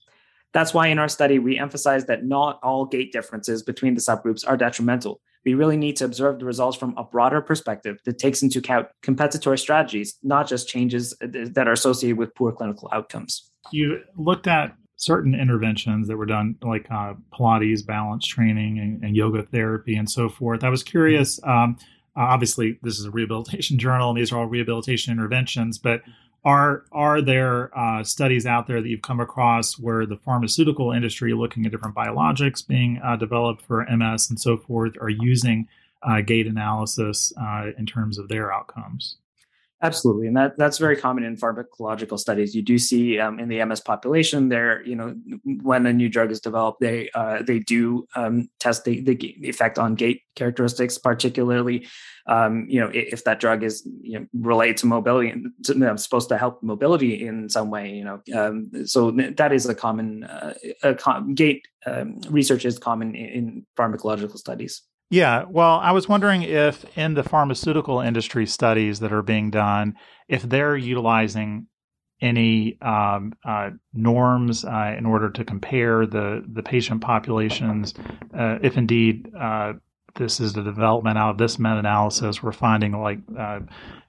That's 0.54 0.74
why 0.74 0.88
in 0.88 1.00
our 1.00 1.08
study, 1.08 1.40
we 1.40 1.58
emphasize 1.58 2.06
that 2.06 2.26
not 2.26 2.60
all 2.62 2.86
gait 2.86 3.12
differences 3.12 3.64
between 3.64 3.96
the 3.96 4.02
subgroups 4.02 4.48
are 4.48 4.58
detrimental, 4.58 5.22
we 5.46 5.54
really 5.54 5.78
need 5.78 5.96
to 5.98 6.06
observe 6.06 6.40
the 6.40 6.46
results 6.46 6.78
from 6.78 6.94
a 6.98 7.04
broader 7.04 7.42
perspective 7.42 7.98
that 8.06 8.18
takes 8.18 8.42
into 8.42 8.60
account 8.60 8.88
compensatory 9.02 9.58
strategies, 9.58 10.16
not 10.24 10.48
just 10.48 10.68
changes 10.68 11.16
that 11.20 11.68
are 11.68 11.74
associated 11.74 12.18
with 12.18 12.34
poor 12.36 12.52
clinical 12.52 12.90
outcomes. 12.94 13.52
You 13.72 14.02
looked 14.16 14.48
at 14.48 14.76
certain 14.96 15.36
interventions 15.36 16.08
that 16.08 16.18
were 16.18 16.26
done, 16.26 16.56
like 16.62 16.90
uh, 16.92 17.14
Pilates, 17.34 17.86
balance 17.86 18.26
training, 18.26 18.80
and, 18.80 19.04
and, 19.04 19.16
yoga 19.16 19.44
therapy, 19.44 19.96
and 19.96 20.10
so 20.10 20.30
forth. 20.30 20.64
I 20.64 20.70
was 20.70 20.84
curious. 20.84 21.40
Um, 21.44 21.78
obviously, 22.16 22.80
this 22.84 23.00
is 23.00 23.06
a 23.06 23.12
rehabilitation 23.12 23.78
journal, 23.80 24.10
and 24.10 24.18
these 24.18 24.32
are 24.32 24.40
all 24.40 24.46
rehabilitation 24.46 25.12
interventions. 25.12 25.78
But 25.78 26.02
are 26.46 26.86
are 26.92 27.22
there 27.22 27.78
uh, 27.78 28.04
studies 28.04 28.46
out 28.46 28.68
there 28.68 28.82
that 28.82 28.88
you've 28.88 29.02
come 29.02 29.20
across 29.20 29.80
where 29.80 30.06
the 30.06 30.18
pharmaceutical 30.18 30.92
industry, 30.92 31.34
looking 31.34 31.66
at 31.66 31.72
different 31.72 31.96
biologics 31.96 32.66
being 32.66 33.00
uh, 33.04 33.16
developed 33.16 33.66
for 33.66 33.86
MS 33.90 34.30
and 34.30 34.40
so 34.40 34.58
forth, 34.58 34.94
are 35.00 35.10
using 35.10 35.68
uh, 36.04 36.22
gait 36.22 36.48
analysis 36.48 37.32
uh, 37.42 37.68
in 37.78 37.86
terms 37.86 38.18
of 38.18 38.28
their 38.28 38.54
outcomes? 38.54 39.18
Absolutely, 39.84 40.28
and 40.28 40.38
that 40.38 40.58
that's 40.58 40.78
very 40.78 40.96
common 40.96 41.26
in 41.26 41.36
pharmacological 41.36 42.18
studies. 42.18 42.56
You 42.56 42.62
do 42.62 42.78
see 42.80 43.20
um, 43.20 43.38
in 43.38 43.50
the 43.50 43.64
MS 43.66 43.82
population, 43.82 44.48
there, 44.48 44.82
you 44.86 44.96
know, 44.96 45.14
when 45.62 45.86
a 45.86 45.92
new 45.92 46.08
drug 46.08 46.32
is 46.32 46.40
developed, 46.40 46.80
they 46.80 47.10
uh, 47.14 47.44
they 47.46 47.60
do 47.60 48.08
um, 48.16 48.50
test 48.62 48.86
the, 48.86 49.02
the 49.02 49.16
effect 49.42 49.78
on 49.78 49.96
gait 49.96 50.22
characteristics, 50.36 50.98
particularly, 50.98 51.86
um, 52.28 52.66
you 52.70 52.80
know, 52.80 52.90
if 52.94 53.26
that 53.26 53.42
drug 53.42 53.62
is 53.62 53.86
you 54.02 54.22
know, 54.22 54.26
related 54.34 54.78
to 54.78 54.86
mobility 54.86 55.30
and 55.30 56.00
supposed 56.00 56.30
to 56.30 56.38
help 56.38 56.64
mobility 56.64 57.28
in 57.28 57.50
some 57.50 57.70
way. 57.70 57.92
You 57.92 58.06
know, 58.06 58.22
um, 58.34 58.72
so 58.86 59.12
that 59.12 59.52
is 59.52 59.66
a 59.66 59.76
common 59.76 60.24
uh, 60.24 60.54
a 60.82 60.96
com- 60.96 61.36
gait 61.36 61.68
um, 61.86 62.22
research 62.30 62.64
is 62.64 62.80
common 62.80 63.16
in, 63.16 63.26
in 63.26 63.66
pharmacological 63.78 64.38
studies. 64.38 64.84
Yeah, 65.14 65.46
well, 65.48 65.80
I 65.80 65.92
was 65.92 66.10
wondering 66.10 66.42
if 66.42 66.86
in 66.98 67.14
the 67.14 67.22
pharmaceutical 67.22 68.00
industry 68.00 68.48
studies 68.48 69.00
that 69.02 69.14
are 69.14 69.22
being 69.22 69.52
done, 69.52 69.94
if 70.28 70.42
they're 70.42 70.76
utilizing 70.76 71.68
any 72.20 72.82
um, 72.82 73.34
uh, 73.46 73.70
norms 73.94 74.66
uh, 74.66 74.96
in 74.98 75.06
order 75.06 75.30
to 75.30 75.46
compare 75.46 76.08
the 76.08 76.44
the 76.52 76.64
patient 76.64 77.02
populations, 77.02 77.94
uh, 78.36 78.58
if 78.64 78.76
indeed 78.76 79.30
uh, 79.40 79.74
this 80.16 80.40
is 80.40 80.54
the 80.54 80.64
development 80.64 81.20
out 81.20 81.30
of 81.30 81.38
this 81.38 81.60
meta-analysis, 81.60 82.42
we're 82.42 82.52
finding 82.52 83.00
like 83.00 83.20
uh, 83.38 83.60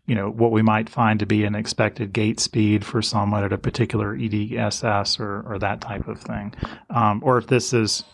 you 0.07 0.15
know 0.15 0.31
what 0.31 0.53
we 0.53 0.63
might 0.63 0.89
find 0.89 1.21
to 1.21 1.27
be 1.27 1.45
an 1.45 1.55
expected 1.55 2.15
gait 2.15 2.41
speed 2.41 2.83
for 2.83 3.03
someone 3.03 3.45
at 3.45 3.53
a 3.53 3.59
particular 3.59 4.17
EDSS 4.17 5.21
or, 5.21 5.43
or 5.53 5.59
that 5.59 5.83
type 5.83 6.09
of 6.09 6.19
thing, 6.19 6.55
um, 6.89 7.21
or 7.23 7.37
if 7.37 7.49
this 7.49 7.75
is 7.75 8.05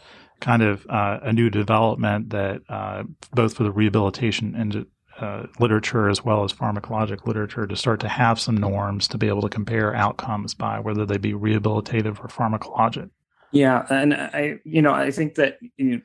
kind 0.40 0.62
of 0.62 0.86
uh, 0.88 1.20
a 1.22 1.32
new 1.32 1.50
development 1.50 2.30
that 2.30 2.62
uh, 2.68 3.04
both 3.32 3.54
for 3.54 3.62
the 3.62 3.70
rehabilitation 3.70 4.54
and 4.54 4.86
uh, 5.18 5.46
literature 5.58 6.08
as 6.08 6.24
well 6.24 6.44
as 6.44 6.52
pharmacologic 6.52 7.26
literature 7.26 7.66
to 7.66 7.76
start 7.76 8.00
to 8.00 8.08
have 8.08 8.40
some 8.40 8.56
norms 8.56 9.06
to 9.06 9.18
be 9.18 9.28
able 9.28 9.42
to 9.42 9.48
compare 9.48 9.94
outcomes 9.94 10.54
by 10.54 10.80
whether 10.80 11.04
they 11.04 11.18
be 11.18 11.32
rehabilitative 11.32 12.18
or 12.20 12.28
pharmacologic. 12.28 13.10
Yeah, 13.52 13.84
and 13.90 14.14
I, 14.14 14.60
you 14.64 14.80
know, 14.80 14.92
I 14.92 15.10
think 15.10 15.34
that 15.34 15.58
you 15.76 15.96
know, 15.96 16.00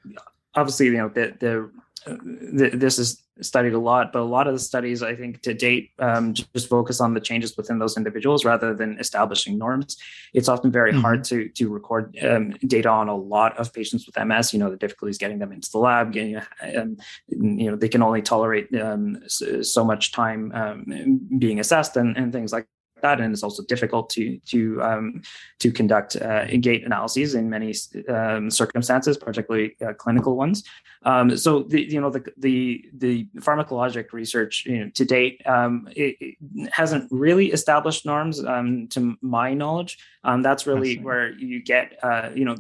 obviously, 0.55 0.87
you 0.87 0.97
know, 0.97 1.09
the, 1.09 1.35
the 1.39 1.71
this 2.05 2.99
is 2.99 3.23
studied 3.41 3.73
a 3.73 3.79
lot, 3.79 4.13
but 4.13 4.21
a 4.21 4.23
lot 4.23 4.47
of 4.47 4.53
the 4.53 4.59
studies, 4.59 5.03
I 5.03 5.15
think, 5.15 5.41
to 5.41 5.53
date, 5.53 5.91
um, 5.99 6.33
just 6.33 6.69
focus 6.69 7.01
on 7.01 7.13
the 7.13 7.19
changes 7.19 7.57
within 7.57 7.79
those 7.79 7.97
individuals 7.97 8.45
rather 8.45 8.73
than 8.73 8.97
establishing 8.99 9.57
norms. 9.57 9.97
It's 10.33 10.47
often 10.47 10.71
very 10.71 10.91
mm-hmm. 10.91 11.01
hard 11.01 11.23
to 11.25 11.49
to 11.49 11.69
record 11.69 12.15
um, 12.23 12.51
data 12.65 12.89
on 12.89 13.09
a 13.09 13.15
lot 13.15 13.57
of 13.57 13.73
patients 13.73 14.05
with 14.05 14.23
MS. 14.23 14.53
You 14.53 14.59
know, 14.59 14.69
the 14.69 14.77
difficulties 14.77 15.17
getting 15.17 15.39
them 15.39 15.51
into 15.51 15.69
the 15.71 15.79
lab. 15.79 16.13
Getting, 16.13 16.37
um, 16.77 16.97
you 17.27 17.71
know, 17.71 17.75
they 17.75 17.89
can 17.89 18.03
only 18.03 18.21
tolerate 18.21 18.73
um, 18.75 19.21
so 19.27 19.83
much 19.83 20.11
time 20.11 20.51
um, 20.53 21.27
being 21.37 21.59
assessed 21.59 21.97
and, 21.97 22.15
and 22.17 22.31
things 22.31 22.53
like 22.53 22.67
that, 23.05 23.21
and 23.21 23.33
it's 23.33 23.43
also 23.43 23.63
difficult 23.63 24.09
to 24.15 24.23
to 24.51 24.59
um, 24.89 25.21
to 25.59 25.71
conduct 25.71 26.15
uh, 26.17 26.45
gait 26.67 26.83
analyses 26.85 27.35
in 27.35 27.49
many 27.49 27.73
um, 28.09 28.49
circumstances, 28.49 29.17
particularly 29.17 29.75
uh, 29.85 29.93
clinical 29.93 30.35
ones. 30.35 30.63
Um, 31.05 31.37
so 31.37 31.51
the 31.61 31.81
you 31.81 32.01
know 32.01 32.09
the 32.09 32.23
the 32.37 32.85
the 32.93 33.27
pharmacologic 33.37 34.11
research 34.11 34.65
you 34.65 34.79
know, 34.79 34.89
to 34.95 35.05
date 35.05 35.41
um, 35.45 35.87
it, 35.95 36.17
it, 36.19 36.35
hasn't 36.71 37.07
really 37.11 37.51
established 37.51 38.05
norms 38.05 38.43
um, 38.43 38.87
to 38.89 39.15
my 39.21 39.53
knowledge. 39.53 39.99
Um, 40.23 40.41
that's 40.41 40.65
really 40.65 40.97
where 40.97 41.31
you 41.33 41.61
get 41.61 41.99
uh, 42.01 42.29
you 42.33 42.43
know 42.43 42.55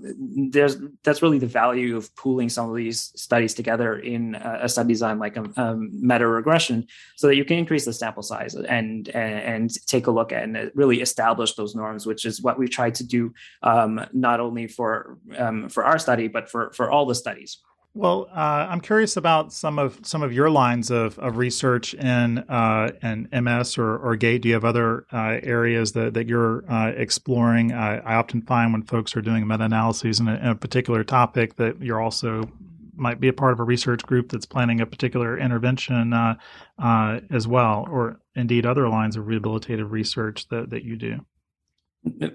there's 0.51 0.77
that's 1.03 1.23
really 1.23 1.39
the 1.39 1.47
value 1.47 1.97
of 1.97 2.15
pooling 2.15 2.49
some 2.49 2.69
of 2.69 2.75
these 2.75 3.11
studies 3.15 3.55
together 3.55 3.97
in 3.97 4.35
a, 4.35 4.69
study 4.69 4.89
design 4.89 5.17
like 5.17 5.37
a, 5.37 5.43
a, 5.57 5.75
meta 5.75 6.27
regression, 6.27 6.85
so 7.15 7.25
that 7.27 7.35
you 7.35 7.45
can 7.45 7.57
increase 7.57 7.85
the 7.85 7.93
sample 7.93 8.21
size 8.21 8.53
and 8.53 9.09
and, 9.09 9.39
and 9.53 9.87
take 9.87 10.05
a 10.05 10.11
look 10.11 10.31
at 10.31 10.34
and 10.35 10.71
really 10.75 11.01
establish 11.01 11.55
those 11.55 11.75
norms, 11.75 12.05
which 12.05 12.25
is 12.25 12.41
what 12.41 12.59
we 12.59 12.67
try 12.67 12.89
to 12.91 13.03
do 13.03 13.33
um, 13.63 14.05
not 14.13 14.39
only 14.39 14.67
for 14.67 15.17
um, 15.37 15.69
for 15.69 15.83
our 15.85 15.99
study 15.99 16.27
but 16.27 16.49
for 16.49 16.71
for 16.73 16.89
all 16.91 17.05
the 17.05 17.15
studies. 17.15 17.59
Well, 17.97 18.27
uh, 18.35 18.67
I'm 18.69 18.81
curious 18.81 19.15
about 19.15 19.53
some 19.53 19.79
of 19.79 19.97
some 20.03 20.21
of 20.21 20.33
your 20.33 20.49
lines 20.49 20.91
of, 20.91 21.17
of 21.17 21.37
research 21.37 21.93
in 21.93 22.39
uh, 22.39 22.91
in 23.01 23.29
MS 23.31 23.77
or, 23.77 23.95
or 23.95 24.17
GAIT. 24.17 24.41
Do 24.41 24.49
you 24.49 24.53
have 24.53 24.65
other 24.65 25.05
uh, 25.13 25.39
areas 25.41 25.93
that, 25.93 26.13
that 26.13 26.27
you're 26.27 26.69
uh, 26.69 26.89
exploring? 26.89 27.71
I 27.71 28.15
often 28.15 28.41
find 28.41 28.73
when 28.73 28.83
folks 28.83 29.15
are 29.15 29.21
doing 29.21 29.47
meta 29.47 29.63
analyses 29.63 30.19
in, 30.19 30.27
in 30.27 30.45
a, 30.45 30.55
particular 30.55 31.05
topic 31.05 31.55
that 31.55 31.81
you're 31.81 32.01
also 32.01 32.51
might 32.95 33.19
be 33.19 33.27
a 33.27 33.33
part 33.33 33.53
of 33.53 33.59
a 33.59 33.63
research 33.63 34.03
group 34.03 34.31
that's 34.31 34.45
planning 34.45 34.81
a 34.81 34.85
particular 34.85 35.37
intervention 35.37 36.13
uh, 36.13 36.35
uh, 36.79 37.19
as 37.31 37.47
well, 37.47 37.87
or 37.89 38.19
indeed 38.35 38.65
other 38.65 38.89
lines 38.89 39.15
of 39.15 39.25
rehabilitative 39.25 39.91
research 39.91 40.47
that, 40.49 40.69
that 40.69 40.83
you 40.83 40.95
do. 40.95 41.25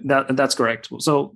That, 0.03 0.35
that's 0.35 0.55
correct. 0.55 0.89
So, 0.99 1.33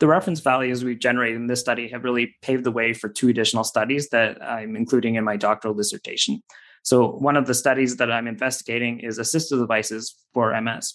the 0.00 0.08
reference 0.08 0.40
values 0.40 0.84
we've 0.84 0.98
generated 0.98 1.36
in 1.36 1.46
this 1.46 1.60
study 1.60 1.88
have 1.88 2.02
really 2.02 2.34
paved 2.42 2.64
the 2.64 2.72
way 2.72 2.92
for 2.92 3.08
two 3.08 3.28
additional 3.28 3.62
studies 3.62 4.08
that 4.08 4.42
I'm 4.42 4.74
including 4.74 5.14
in 5.14 5.24
my 5.24 5.36
doctoral 5.36 5.72
dissertation. 5.72 6.42
So, 6.82 7.12
one 7.12 7.36
of 7.36 7.46
the 7.46 7.54
studies 7.54 7.96
that 7.98 8.10
I'm 8.10 8.26
investigating 8.26 9.00
is 9.00 9.18
assistive 9.20 9.60
devices 9.60 10.16
for 10.34 10.60
MS. 10.60 10.94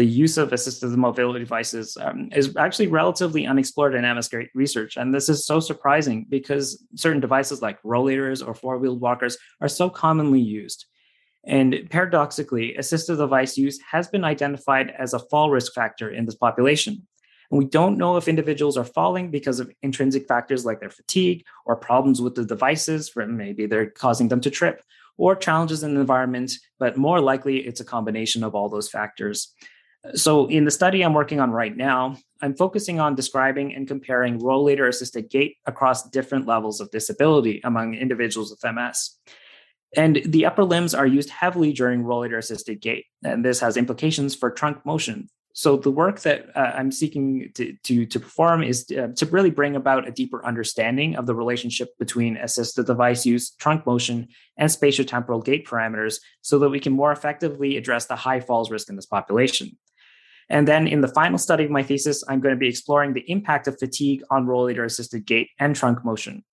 The 0.00 0.06
use 0.06 0.38
of 0.38 0.48
assistive 0.48 0.96
mobility 0.96 1.40
devices 1.40 1.94
um, 2.00 2.30
is 2.34 2.56
actually 2.56 2.86
relatively 2.86 3.46
unexplored 3.46 3.94
in 3.94 4.00
MS 4.00 4.30
research. 4.54 4.96
And 4.96 5.14
this 5.14 5.28
is 5.28 5.44
so 5.44 5.60
surprising 5.60 6.24
because 6.26 6.82
certain 6.96 7.20
devices 7.20 7.60
like 7.60 7.82
rollators 7.82 8.42
or 8.46 8.54
four 8.54 8.78
wheeled 8.78 9.02
walkers 9.02 9.36
are 9.60 9.68
so 9.68 9.90
commonly 9.90 10.40
used. 10.40 10.86
And 11.44 11.86
paradoxically, 11.90 12.76
assistive 12.78 13.18
device 13.18 13.58
use 13.58 13.78
has 13.90 14.08
been 14.08 14.24
identified 14.24 14.90
as 14.98 15.12
a 15.12 15.18
fall 15.18 15.50
risk 15.50 15.74
factor 15.74 16.08
in 16.08 16.24
this 16.24 16.34
population. 16.34 17.06
And 17.50 17.58
we 17.58 17.66
don't 17.66 17.98
know 17.98 18.16
if 18.16 18.26
individuals 18.26 18.78
are 18.78 18.84
falling 18.84 19.30
because 19.30 19.60
of 19.60 19.70
intrinsic 19.82 20.26
factors 20.26 20.64
like 20.64 20.80
their 20.80 20.88
fatigue 20.88 21.44
or 21.66 21.76
problems 21.76 22.22
with 22.22 22.36
the 22.36 22.46
devices, 22.46 23.12
maybe 23.14 23.66
they're 23.66 23.90
causing 23.90 24.28
them 24.28 24.40
to 24.40 24.50
trip, 24.50 24.82
or 25.18 25.36
challenges 25.36 25.82
in 25.82 25.92
the 25.92 26.00
environment, 26.00 26.52
but 26.78 26.96
more 26.96 27.20
likely 27.20 27.58
it's 27.58 27.80
a 27.80 27.84
combination 27.84 28.42
of 28.42 28.54
all 28.54 28.70
those 28.70 28.88
factors. 28.88 29.54
So, 30.14 30.46
in 30.46 30.64
the 30.64 30.70
study 30.70 31.02
I'm 31.02 31.12
working 31.12 31.40
on 31.40 31.50
right 31.50 31.76
now, 31.76 32.16
I'm 32.40 32.54
focusing 32.54 33.00
on 33.00 33.14
describing 33.14 33.74
and 33.74 33.86
comparing 33.86 34.40
rollator 34.40 34.88
assisted 34.88 35.28
gait 35.28 35.56
across 35.66 36.08
different 36.08 36.46
levels 36.46 36.80
of 36.80 36.90
disability 36.90 37.60
among 37.64 37.94
individuals 37.94 38.50
with 38.50 38.74
MS. 38.74 39.18
And 39.96 40.22
the 40.24 40.46
upper 40.46 40.64
limbs 40.64 40.94
are 40.94 41.06
used 41.06 41.30
heavily 41.30 41.72
during 41.72 42.04
rollator 42.04 42.38
assisted 42.38 42.80
gait. 42.80 43.06
And 43.24 43.44
this 43.44 43.60
has 43.60 43.76
implications 43.76 44.34
for 44.34 44.50
trunk 44.50 44.86
motion. 44.86 45.28
So 45.52 45.76
the 45.76 45.90
work 45.90 46.20
that 46.20 46.56
uh, 46.56 46.72
I'm 46.76 46.92
seeking 46.92 47.50
to, 47.54 47.74
to, 47.82 48.06
to 48.06 48.20
perform 48.20 48.62
is 48.62 48.84
to, 48.86 49.04
uh, 49.04 49.08
to, 49.16 49.26
really 49.26 49.50
bring 49.50 49.74
about 49.74 50.06
a 50.06 50.12
deeper 50.12 50.46
understanding 50.46 51.16
of 51.16 51.26
the 51.26 51.34
relationship 51.34 51.88
between 51.98 52.36
assistive 52.36 52.86
device 52.86 53.26
use, 53.26 53.50
trunk 53.50 53.84
motion, 53.84 54.28
and 54.56 54.70
spatiotemporal 54.70 55.44
gait 55.44 55.66
parameters 55.66 56.20
so 56.40 56.60
that 56.60 56.68
we 56.70 56.78
can 56.78 56.92
more 56.92 57.10
effectively 57.10 57.76
address 57.76 58.06
the 58.06 58.14
high 58.14 58.38
falls 58.38 58.70
risk 58.70 58.88
in 58.88 58.96
this 58.96 59.06
population. 59.06 59.76
And 60.50 60.66
then 60.66 60.88
in 60.88 61.00
the 61.00 61.08
final 61.08 61.38
study 61.38 61.64
of 61.64 61.70
my 61.70 61.82
thesis, 61.82 62.24
I'm 62.28 62.40
going 62.40 62.54
to 62.54 62.58
be 62.58 62.68
exploring 62.68 63.14
the 63.14 63.28
impact 63.30 63.68
of 63.68 63.78
fatigue 63.78 64.22
on 64.30 64.46
rollator 64.46 64.84
assisted 64.84 65.24
gait 65.24 65.48
and 65.60 65.74
trunk 65.74 66.04
motion. 66.04 66.44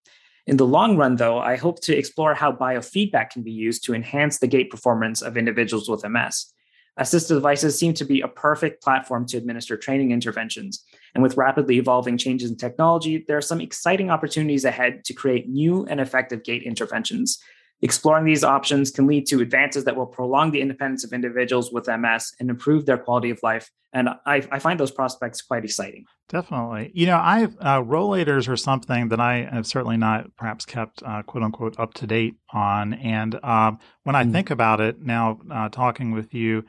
In 0.45 0.55
the 0.55 0.67
long 0.67 0.95
run, 0.95 1.17
though, 1.17 1.39
I 1.39 1.57
hope 1.57 1.81
to 1.81 1.97
explore 1.97 2.33
how 2.33 2.53
biofeedback 2.53 3.31
can 3.31 3.41
be 3.41 3.51
used 3.51 3.83
to 3.85 3.93
enhance 3.93 4.37
the 4.37 4.47
gait 4.47 4.69
performance 4.69 5.21
of 5.21 5.35
individuals 5.35 5.89
with 5.89 6.07
MS. 6.07 6.53
Assistive 6.99 7.35
devices 7.35 7.77
seem 7.77 7.93
to 7.95 8.05
be 8.05 8.21
a 8.21 8.27
perfect 8.27 8.81
platform 8.81 9.25
to 9.27 9.37
administer 9.37 9.77
training 9.77 10.11
interventions. 10.11 10.83
And 11.13 11.21
with 11.21 11.37
rapidly 11.37 11.77
evolving 11.77 12.17
changes 12.17 12.49
in 12.49 12.57
technology, 12.57 13.25
there 13.27 13.37
are 13.37 13.41
some 13.41 13.61
exciting 13.61 14.09
opportunities 14.09 14.65
ahead 14.65 15.03
to 15.05 15.13
create 15.13 15.49
new 15.49 15.85
and 15.85 15.99
effective 15.99 16.43
gait 16.43 16.63
interventions. 16.63 17.39
Exploring 17.81 18.25
these 18.25 18.43
options 18.43 18.89
can 18.89 19.05
lead 19.05 19.27
to 19.27 19.39
advances 19.39 19.83
that 19.85 19.95
will 19.95 20.07
prolong 20.07 20.51
the 20.51 20.61
independence 20.61 21.03
of 21.03 21.13
individuals 21.13 21.71
with 21.71 21.87
MS 21.87 22.33
and 22.39 22.49
improve 22.49 22.85
their 22.87 22.97
quality 22.97 23.29
of 23.29 23.39
life. 23.43 23.69
And 23.93 24.09
I, 24.25 24.47
I 24.51 24.59
find 24.59 24.79
those 24.79 24.91
prospects 24.91 25.41
quite 25.41 25.63
exciting. 25.63 26.05
Definitely. 26.27 26.91
You 26.93 27.05
know, 27.05 27.17
I've 27.17 27.55
uh, 27.59 27.81
rollators 27.81 28.49
are 28.49 28.57
something 28.57 29.09
that 29.09 29.19
I 29.19 29.47
have 29.51 29.67
certainly 29.67 29.97
not 29.97 30.35
perhaps 30.35 30.65
kept 30.65 31.03
uh, 31.03 31.21
quote 31.23 31.43
unquote 31.43 31.79
up 31.79 31.93
to 31.95 32.07
date 32.07 32.35
on. 32.51 32.95
And 32.95 33.39
um, 33.43 33.79
when 34.03 34.15
I 34.15 34.23
mm. 34.23 34.31
think 34.31 34.49
about 34.49 34.81
it 34.81 35.01
now, 35.01 35.39
uh, 35.49 35.69
talking 35.69 36.11
with 36.11 36.33
you, 36.33 36.65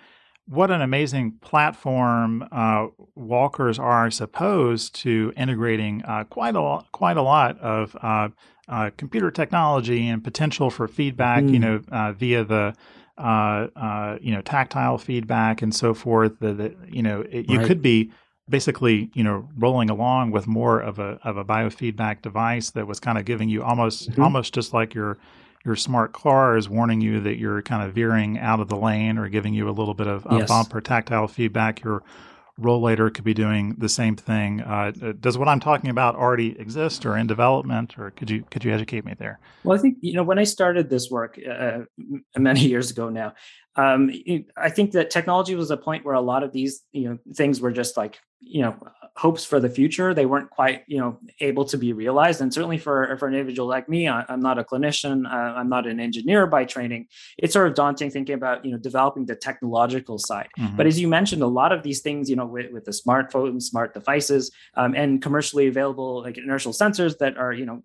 what 0.47 0.71
an 0.71 0.81
amazing 0.81 1.39
platform 1.43 2.47
uh, 2.51 2.87
walkers 3.15 3.79
are, 3.79 4.07
I 4.07 4.09
suppose, 4.09 4.89
to 4.91 5.33
integrating 5.37 6.03
uh, 6.05 6.25
quite 6.25 6.55
a 6.55 6.61
lot, 6.61 6.91
quite 6.93 7.17
a 7.19 7.23
lot 7.23 7.59
of 7.61 7.97
uh, 8.01 8.29
uh 8.69 8.91
computer 8.97 9.31
technology 9.31 10.09
and 10.09 10.23
potential 10.23 10.71
for 10.71 10.89
feedback. 10.89 11.45
Mm. 11.45 11.53
You 11.53 11.59
know, 11.59 11.81
uh, 11.91 12.13
via 12.13 12.45
the 12.45 12.75
uh, 13.19 14.19
you 14.21 14.33
know 14.33 14.41
tactile 14.43 14.99
feedback 14.99 15.63
and 15.63 15.75
so 15.75 15.95
forth. 15.95 16.39
That 16.41 16.77
you 16.89 17.03
know 17.03 17.23
it, 17.23 17.49
you 17.51 17.59
right. 17.59 17.67
could 17.67 17.83
be 17.83 18.11
basically 18.49 19.11
you 19.15 19.23
know 19.23 19.49
rolling 19.57 19.91
along 19.91 20.31
with 20.31 20.47
more 20.47 20.81
of 20.81 20.99
a 20.99 21.19
of 21.23 21.37
a 21.37 21.45
biofeedback 21.45 22.23
device 22.23 22.71
that 22.71 22.87
was 22.87 23.01
kind 23.01 23.19
of 23.19 23.25
giving 23.25 23.49
you 23.49 23.63
almost 23.63 24.11
mm-hmm. 24.11 24.23
almost 24.23 24.55
just 24.55 24.73
like 24.73 24.95
your 24.95 25.19
your 25.65 25.77
smart 25.77 26.13
car 26.13 26.57
is 26.57 26.69
warning 26.69 27.01
you 27.01 27.21
that 27.21 27.37
you're 27.37 27.63
kind 27.63 27.87
of 27.87 27.95
veering 27.95 28.39
out 28.39 28.61
of 28.61 28.69
the 28.69 28.77
lane 28.77 29.19
or 29.19 29.29
giving 29.29 29.53
you 29.53 29.69
a 29.69 29.73
little 29.73 29.95
bit 29.95 30.07
of 30.07 30.27
uh, 30.27 30.39
yes. 30.39 30.49
bump 30.49 30.75
or 30.75 30.81
tactile 30.81 31.29
feedback. 31.29 31.85
Your 32.59 32.67
rollator 32.67 33.13
could 33.13 33.25
be 33.25 33.35
doing 33.35 33.75
the 33.79 33.89
same 33.89 34.17
thing. 34.17 34.61
Uh, 34.61 34.93
does 35.21 35.39
what 35.39 35.49
I'm 35.49 35.61
talking 35.61 35.91
about 35.91 36.17
already 36.17 36.59
exist 36.59 37.07
or 37.07 37.17
in 37.17 37.27
development, 37.27 37.99
or 37.99 38.11
could 38.11 38.31
you 38.31 38.45
could 38.51 38.65
you 38.65 38.73
educate 38.73 39.05
me 39.05 39.15
there? 39.19 39.39
Well, 39.65 39.79
I 39.79 39.81
think 39.81 39.99
you 40.01 40.15
know 40.15 40.23
when 40.23 40.39
I 40.39 40.45
started 40.45 40.91
this 40.91 41.11
work 41.11 41.39
uh, 41.49 41.81
many 42.37 42.61
years 42.61 42.91
ago 42.91 43.09
now, 43.09 43.35
um, 43.77 44.11
I 44.57 44.71
think 44.71 44.93
that 44.93 45.11
technology 45.11 45.55
was 45.55 45.71
a 45.71 45.77
point 45.77 46.05
where 46.05 46.15
a 46.15 46.21
lot 46.21 46.43
of 46.43 46.53
these 46.53 46.83
you 46.93 47.09
know 47.09 47.19
things 47.35 47.61
were 47.61 47.73
just 47.73 47.97
like 47.97 48.19
you 48.41 48.63
know 48.63 48.77
hopes 49.19 49.45
for 49.45 49.59
the 49.59 49.69
future 49.69 50.15
they 50.15 50.27
weren't 50.27 50.49
quite 50.49 50.85
you 50.87 50.97
know 50.97 51.19
able 51.41 51.65
to 51.65 51.77
be 51.77 51.93
realized. 51.93 52.41
And 52.41 52.55
certainly 52.55 52.79
for 52.79 53.17
for 53.19 53.27
an 53.27 53.35
individual 53.35 53.69
like 53.69 53.89
me 53.89 54.09
I, 54.09 54.25
am 54.29 54.41
not 54.41 54.59
a 54.59 54.65
clinician 54.65 55.27
uh, 55.27 55.59
i'm 55.59 55.69
not 55.69 55.87
an 55.87 55.99
engineer 55.99 56.47
by 56.47 56.65
training. 56.65 57.09
It's 57.37 57.53
sort 57.53 57.67
of 57.67 57.75
daunting 57.75 58.11
thinking 58.11 58.37
about 58.37 58.65
you 58.65 58.71
know 58.71 58.79
developing 58.79 59.27
the 59.27 59.35
technological 59.35 60.19
side. 60.19 60.49
Mm-hmm. 60.59 60.77
but 60.77 60.87
as 60.87 61.01
you 61.01 61.09
mentioned 61.09 61.43
a 61.43 61.47
lot 61.47 61.73
of 61.73 61.83
these 61.83 62.01
things 62.01 62.31
you 62.31 62.37
know 62.37 62.47
with, 62.47 62.71
with 62.73 62.85
the 62.85 62.93
smartphones 62.93 63.63
smart 63.63 63.93
devices 63.93 64.53
um, 64.77 64.95
and 64.95 65.21
commercially 65.21 65.67
available 65.67 66.23
like 66.23 66.39
inertial 66.39 66.73
sensors 66.73 67.19
that 67.19 67.37
are 67.37 67.53
you 67.53 67.67
know 67.67 67.83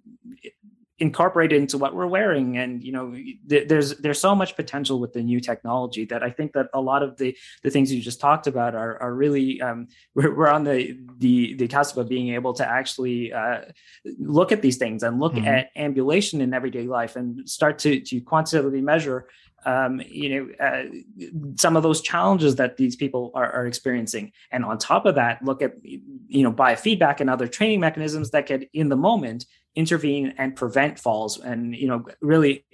incorporated 1.04 1.62
into 1.62 1.78
what 1.78 1.94
we're 1.94 2.08
wearing 2.08 2.58
and 2.58 2.82
you 2.82 2.94
know 2.94 3.14
th- 3.50 3.68
there's 3.68 3.98
there's 3.98 4.22
so 4.22 4.34
much 4.34 4.56
potential 4.56 5.02
with 5.02 5.12
the 5.12 5.22
new 5.22 5.42
technology 5.42 6.06
that 6.06 6.24
i 6.24 6.30
think 6.30 6.54
that 6.54 6.68
a 6.74 6.80
lot 6.80 7.04
of 7.04 7.18
the 7.18 7.36
the 7.62 7.70
things 7.70 7.92
you 7.92 8.02
just 8.02 8.22
talked 8.22 8.48
about 8.48 8.74
are 8.74 8.94
are 9.04 9.14
really 9.14 9.62
um, 9.62 9.90
we're, 10.16 10.34
we're 10.34 10.48
on 10.48 10.64
the 10.64 10.98
the 11.18 11.56
the 11.56 11.68
cusp 11.68 11.98
of 11.98 12.08
being 12.08 12.34
able 12.34 12.54
to 12.54 12.66
actually 12.66 13.34
uh, 13.34 13.60
look 14.18 14.54
at 14.54 14.62
these 14.62 14.78
things 14.78 15.04
and 15.04 15.20
look 15.20 15.34
mm-hmm. 15.34 15.46
at 15.46 15.72
ambulation 15.76 16.40
in 16.40 16.54
everyday 16.54 16.88
life 16.88 17.18
and 17.18 17.50
start 17.50 17.78
to 17.80 18.00
to 18.00 18.22
quantitatively 18.22 18.80
measure 18.80 19.28
um, 19.66 20.02
you 20.06 20.30
know 20.30 20.66
uh, 20.66 20.84
some 21.58 21.76
of 21.76 21.84
those 21.84 22.02
challenges 22.02 22.56
that 22.56 22.78
these 22.78 22.96
people 22.96 23.32
are, 23.34 23.52
are, 23.52 23.68
experiencing. 23.68 24.32
And 24.52 24.66
on 24.66 24.78
top 24.78 25.06
of 25.06 25.16
that 25.16 25.44
look 25.44 25.62
at 25.62 25.74
you 25.84 26.44
know 26.44 26.52
biofeedback 26.52 27.20
and 27.20 27.30
other 27.30 27.48
training 27.48 27.80
mechanisms 27.80 28.32
that 28.32 28.48
could 28.48 28.68
in 28.74 28.90
the 28.90 28.96
moment 28.96 29.46
intervene 29.76 30.36
and 30.38 30.56
prevent 30.56 31.00
falls. 31.00 31.40
And 31.40 31.76
you 31.76 31.88
know 31.88 32.06
really 32.22 32.66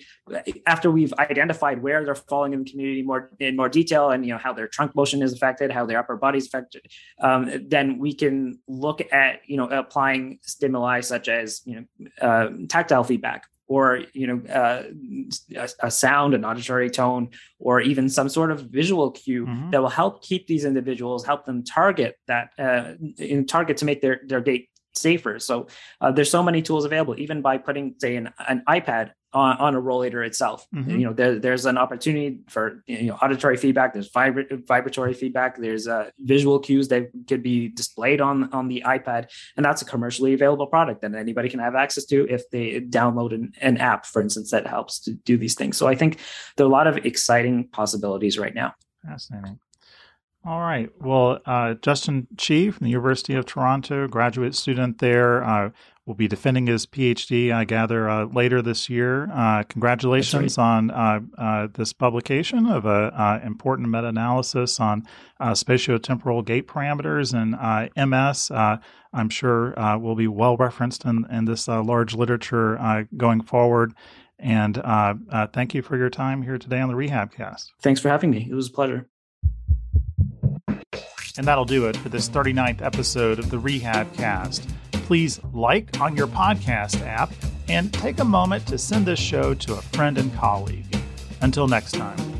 after 0.66 0.92
we've 0.92 1.14
identified 1.14 1.82
where 1.82 2.04
they're 2.04 2.16
falling 2.16 2.54
in 2.54 2.64
the 2.64 2.70
community 2.70 3.04
more 3.04 3.32
in 3.40 3.56
more 3.56 3.70
detail 3.70 4.12
and 4.12 4.26
you 4.26 4.32
know 4.32 4.38
how 4.38 4.54
their 4.54 4.68
trunk 4.68 4.96
motion 4.96 5.22
is 5.22 5.34
affected 5.34 5.72
how 5.72 5.86
their 5.86 6.00
upper 6.00 6.18
body 6.18 6.38
is 6.38 6.46
affected 6.46 6.86
um, 7.20 7.50
then 7.68 7.98
we 7.98 8.14
can 8.14 8.60
look 8.68 9.02
at 9.12 9.42
you 9.48 9.58
know 9.58 9.66
applying 9.66 10.38
stimuli 10.44 11.02
such 11.02 11.28
as 11.28 11.62
you 11.66 11.76
know 11.76 12.08
uh, 12.22 12.50
tactile 12.68 13.04
feedback 13.04 13.48
or 13.70 14.02
you 14.14 14.28
know 14.28 14.42
uh, 14.52 14.84
a, 15.56 15.70
a, 15.88 15.92
sound 15.92 16.34
an 16.34 16.44
auditory 16.44 16.90
tone 16.90 17.30
or 17.60 17.80
even 17.80 18.10
some 18.10 18.28
sort 18.28 18.52
of 18.52 18.62
visual 18.62 19.12
cue 19.12 19.46
mm-hmm. 19.46 19.70
that 19.70 19.82
will 19.82 19.88
help 19.88 20.22
keep 20.22 20.48
these 20.48 20.66
individuals 20.66 21.24
help 21.24 21.46
them 21.46 21.64
target 21.64 22.18
that 22.28 22.50
uh, 22.60 22.94
in 23.18 23.46
target 23.46 23.78
to 23.78 23.86
make 23.86 24.02
their 24.02 24.20
their 24.26 24.42
gait 24.42 24.70
safer. 24.94 25.40
So 25.40 25.68
uh, 26.02 26.12
there's 26.12 26.30
so 26.30 26.44
many 26.44 26.62
tools 26.62 26.86
available, 26.86 27.16
even 27.18 27.42
by 27.42 27.58
putting, 27.58 27.96
say, 28.00 28.16
an, 28.16 28.34
an 28.48 28.64
iPad 28.68 29.12
on, 29.32 29.58
on 29.58 29.76
a 29.76 29.82
rollator 29.82 30.26
itself. 30.26 30.66
Mm-hmm. 30.74 30.92
You 30.92 31.06
know, 31.08 31.14
there, 31.14 31.40
there's 31.40 31.66
an 31.66 31.78
opportunity 31.78 32.40
for 32.48 32.84
you 32.88 33.08
know 33.08 33.16
auditory 33.16 33.58
feedback. 33.58 33.94
There's 33.94 34.12
vibra- 34.12 34.66
vibratory 34.68 35.14
feedback. 35.14 35.58
There's 35.58 35.88
uh, 35.88 36.10
visual 36.20 36.60
cues 36.60 36.88
that 36.88 37.12
could 37.28 37.44
be 37.44 37.70
displayed 37.70 38.22
on 38.22 38.52
on 38.54 38.68
the 38.68 38.84
iPad, 38.86 39.30
and 39.56 39.66
that's 39.66 39.82
a 39.82 39.86
commercially 39.86 40.34
available 40.34 40.68
product 40.68 41.02
that 41.02 41.14
anybody 41.14 41.50
can 41.50 41.60
have 41.60 41.76
access 41.76 42.06
to 42.06 42.28
if 42.30 42.50
they 42.50 42.82
download 42.82 43.34
an, 43.34 43.54
an 43.62 43.78
app, 43.78 44.06
for 44.06 44.22
instance, 44.22 44.52
that 44.52 44.66
helps 44.66 45.00
to 45.02 45.14
do 45.14 45.38
these 45.38 45.56
things. 45.56 45.78
So 45.78 45.88
I 45.88 45.96
think 45.96 46.20
there 46.56 46.66
are 46.66 46.70
a 46.70 46.72
lot 46.72 46.88
of 46.88 46.98
exciting 47.06 47.68
possibilities 47.68 48.40
right 48.40 48.54
now. 48.54 48.74
Fascinating. 49.06 49.60
All 50.46 50.62
right. 50.62 50.90
Well, 51.02 51.40
uh, 51.46 51.74
Justin 51.76 52.28
Chee 52.38 52.72
from 52.72 52.86
the 52.86 52.90
University 52.90 53.34
of 53.36 53.46
Toronto, 53.46 54.08
graduate 54.08 54.56
student 54.56 55.00
there, 55.00 55.44
uh, 55.44 55.70
will 56.10 56.16
be 56.16 56.28
defending 56.28 56.66
his 56.66 56.88
PhD, 56.88 57.54
I 57.54 57.66
gather, 57.66 58.10
uh, 58.10 58.26
later 58.26 58.64
this 58.64 58.90
year. 58.90 59.30
Uh, 59.32 59.62
congratulations 59.70 60.58
right. 60.58 60.64
on 60.64 60.90
uh, 60.90 61.20
uh, 61.38 61.68
this 61.72 61.94
publication 61.94 62.66
of 62.66 62.86
an 62.86 63.12
uh, 63.14 63.40
important 63.46 63.90
meta 63.90 64.08
analysis 64.08 64.80
on 64.80 65.08
uh, 65.40 65.52
spatiotemporal 65.52 66.44
gait 66.44 66.68
parameters 66.68 67.32
and 67.32 67.54
uh, 67.56 68.08
MS. 68.08 68.50
I'm 69.12 69.30
sure 69.30 69.74
will 70.00 70.16
be 70.16 70.28
well 70.28 70.58
referenced 70.58 71.06
in, 71.06 71.26
in 71.32 71.46
this 71.46 71.68
large 71.68 72.16
literature 72.16 73.08
going 73.16 73.42
forward. 73.42 73.94
And 74.40 74.82
thank 75.54 75.76
you 75.76 75.84
for 75.84 75.96
your 75.96 76.10
time 76.10 76.42
here 76.42 76.58
today 76.58 76.80
on 76.82 76.90
the 76.90 76.96
Rehabcast. 76.96 77.68
Thanks 77.82 78.02
for 78.02 78.10
having 78.10 78.32
me. 78.32 78.48
It 78.50 78.56
was 78.56 78.68
a 78.68 78.72
pleasure. 78.72 79.08
And 81.38 81.48
that'll 81.48 81.66
do 81.66 81.86
it 81.86 81.96
for 81.96 82.10
this 82.10 82.28
39th 82.28 82.82
episode 82.82 83.38
of 83.38 83.52
the 83.52 83.60
Rehab 83.60 84.12
Cast. 84.14 84.68
Please 85.10 85.40
like 85.56 86.00
on 86.00 86.16
your 86.16 86.28
podcast 86.28 87.04
app 87.04 87.32
and 87.68 87.92
take 87.92 88.20
a 88.20 88.24
moment 88.24 88.68
to 88.68 88.78
send 88.78 89.08
this 89.08 89.18
show 89.18 89.56
to 89.56 89.74
a 89.74 89.82
friend 89.82 90.20
and 90.20 90.32
colleague. 90.36 90.86
Until 91.42 91.68
next 91.68 91.94
time. 91.94 92.39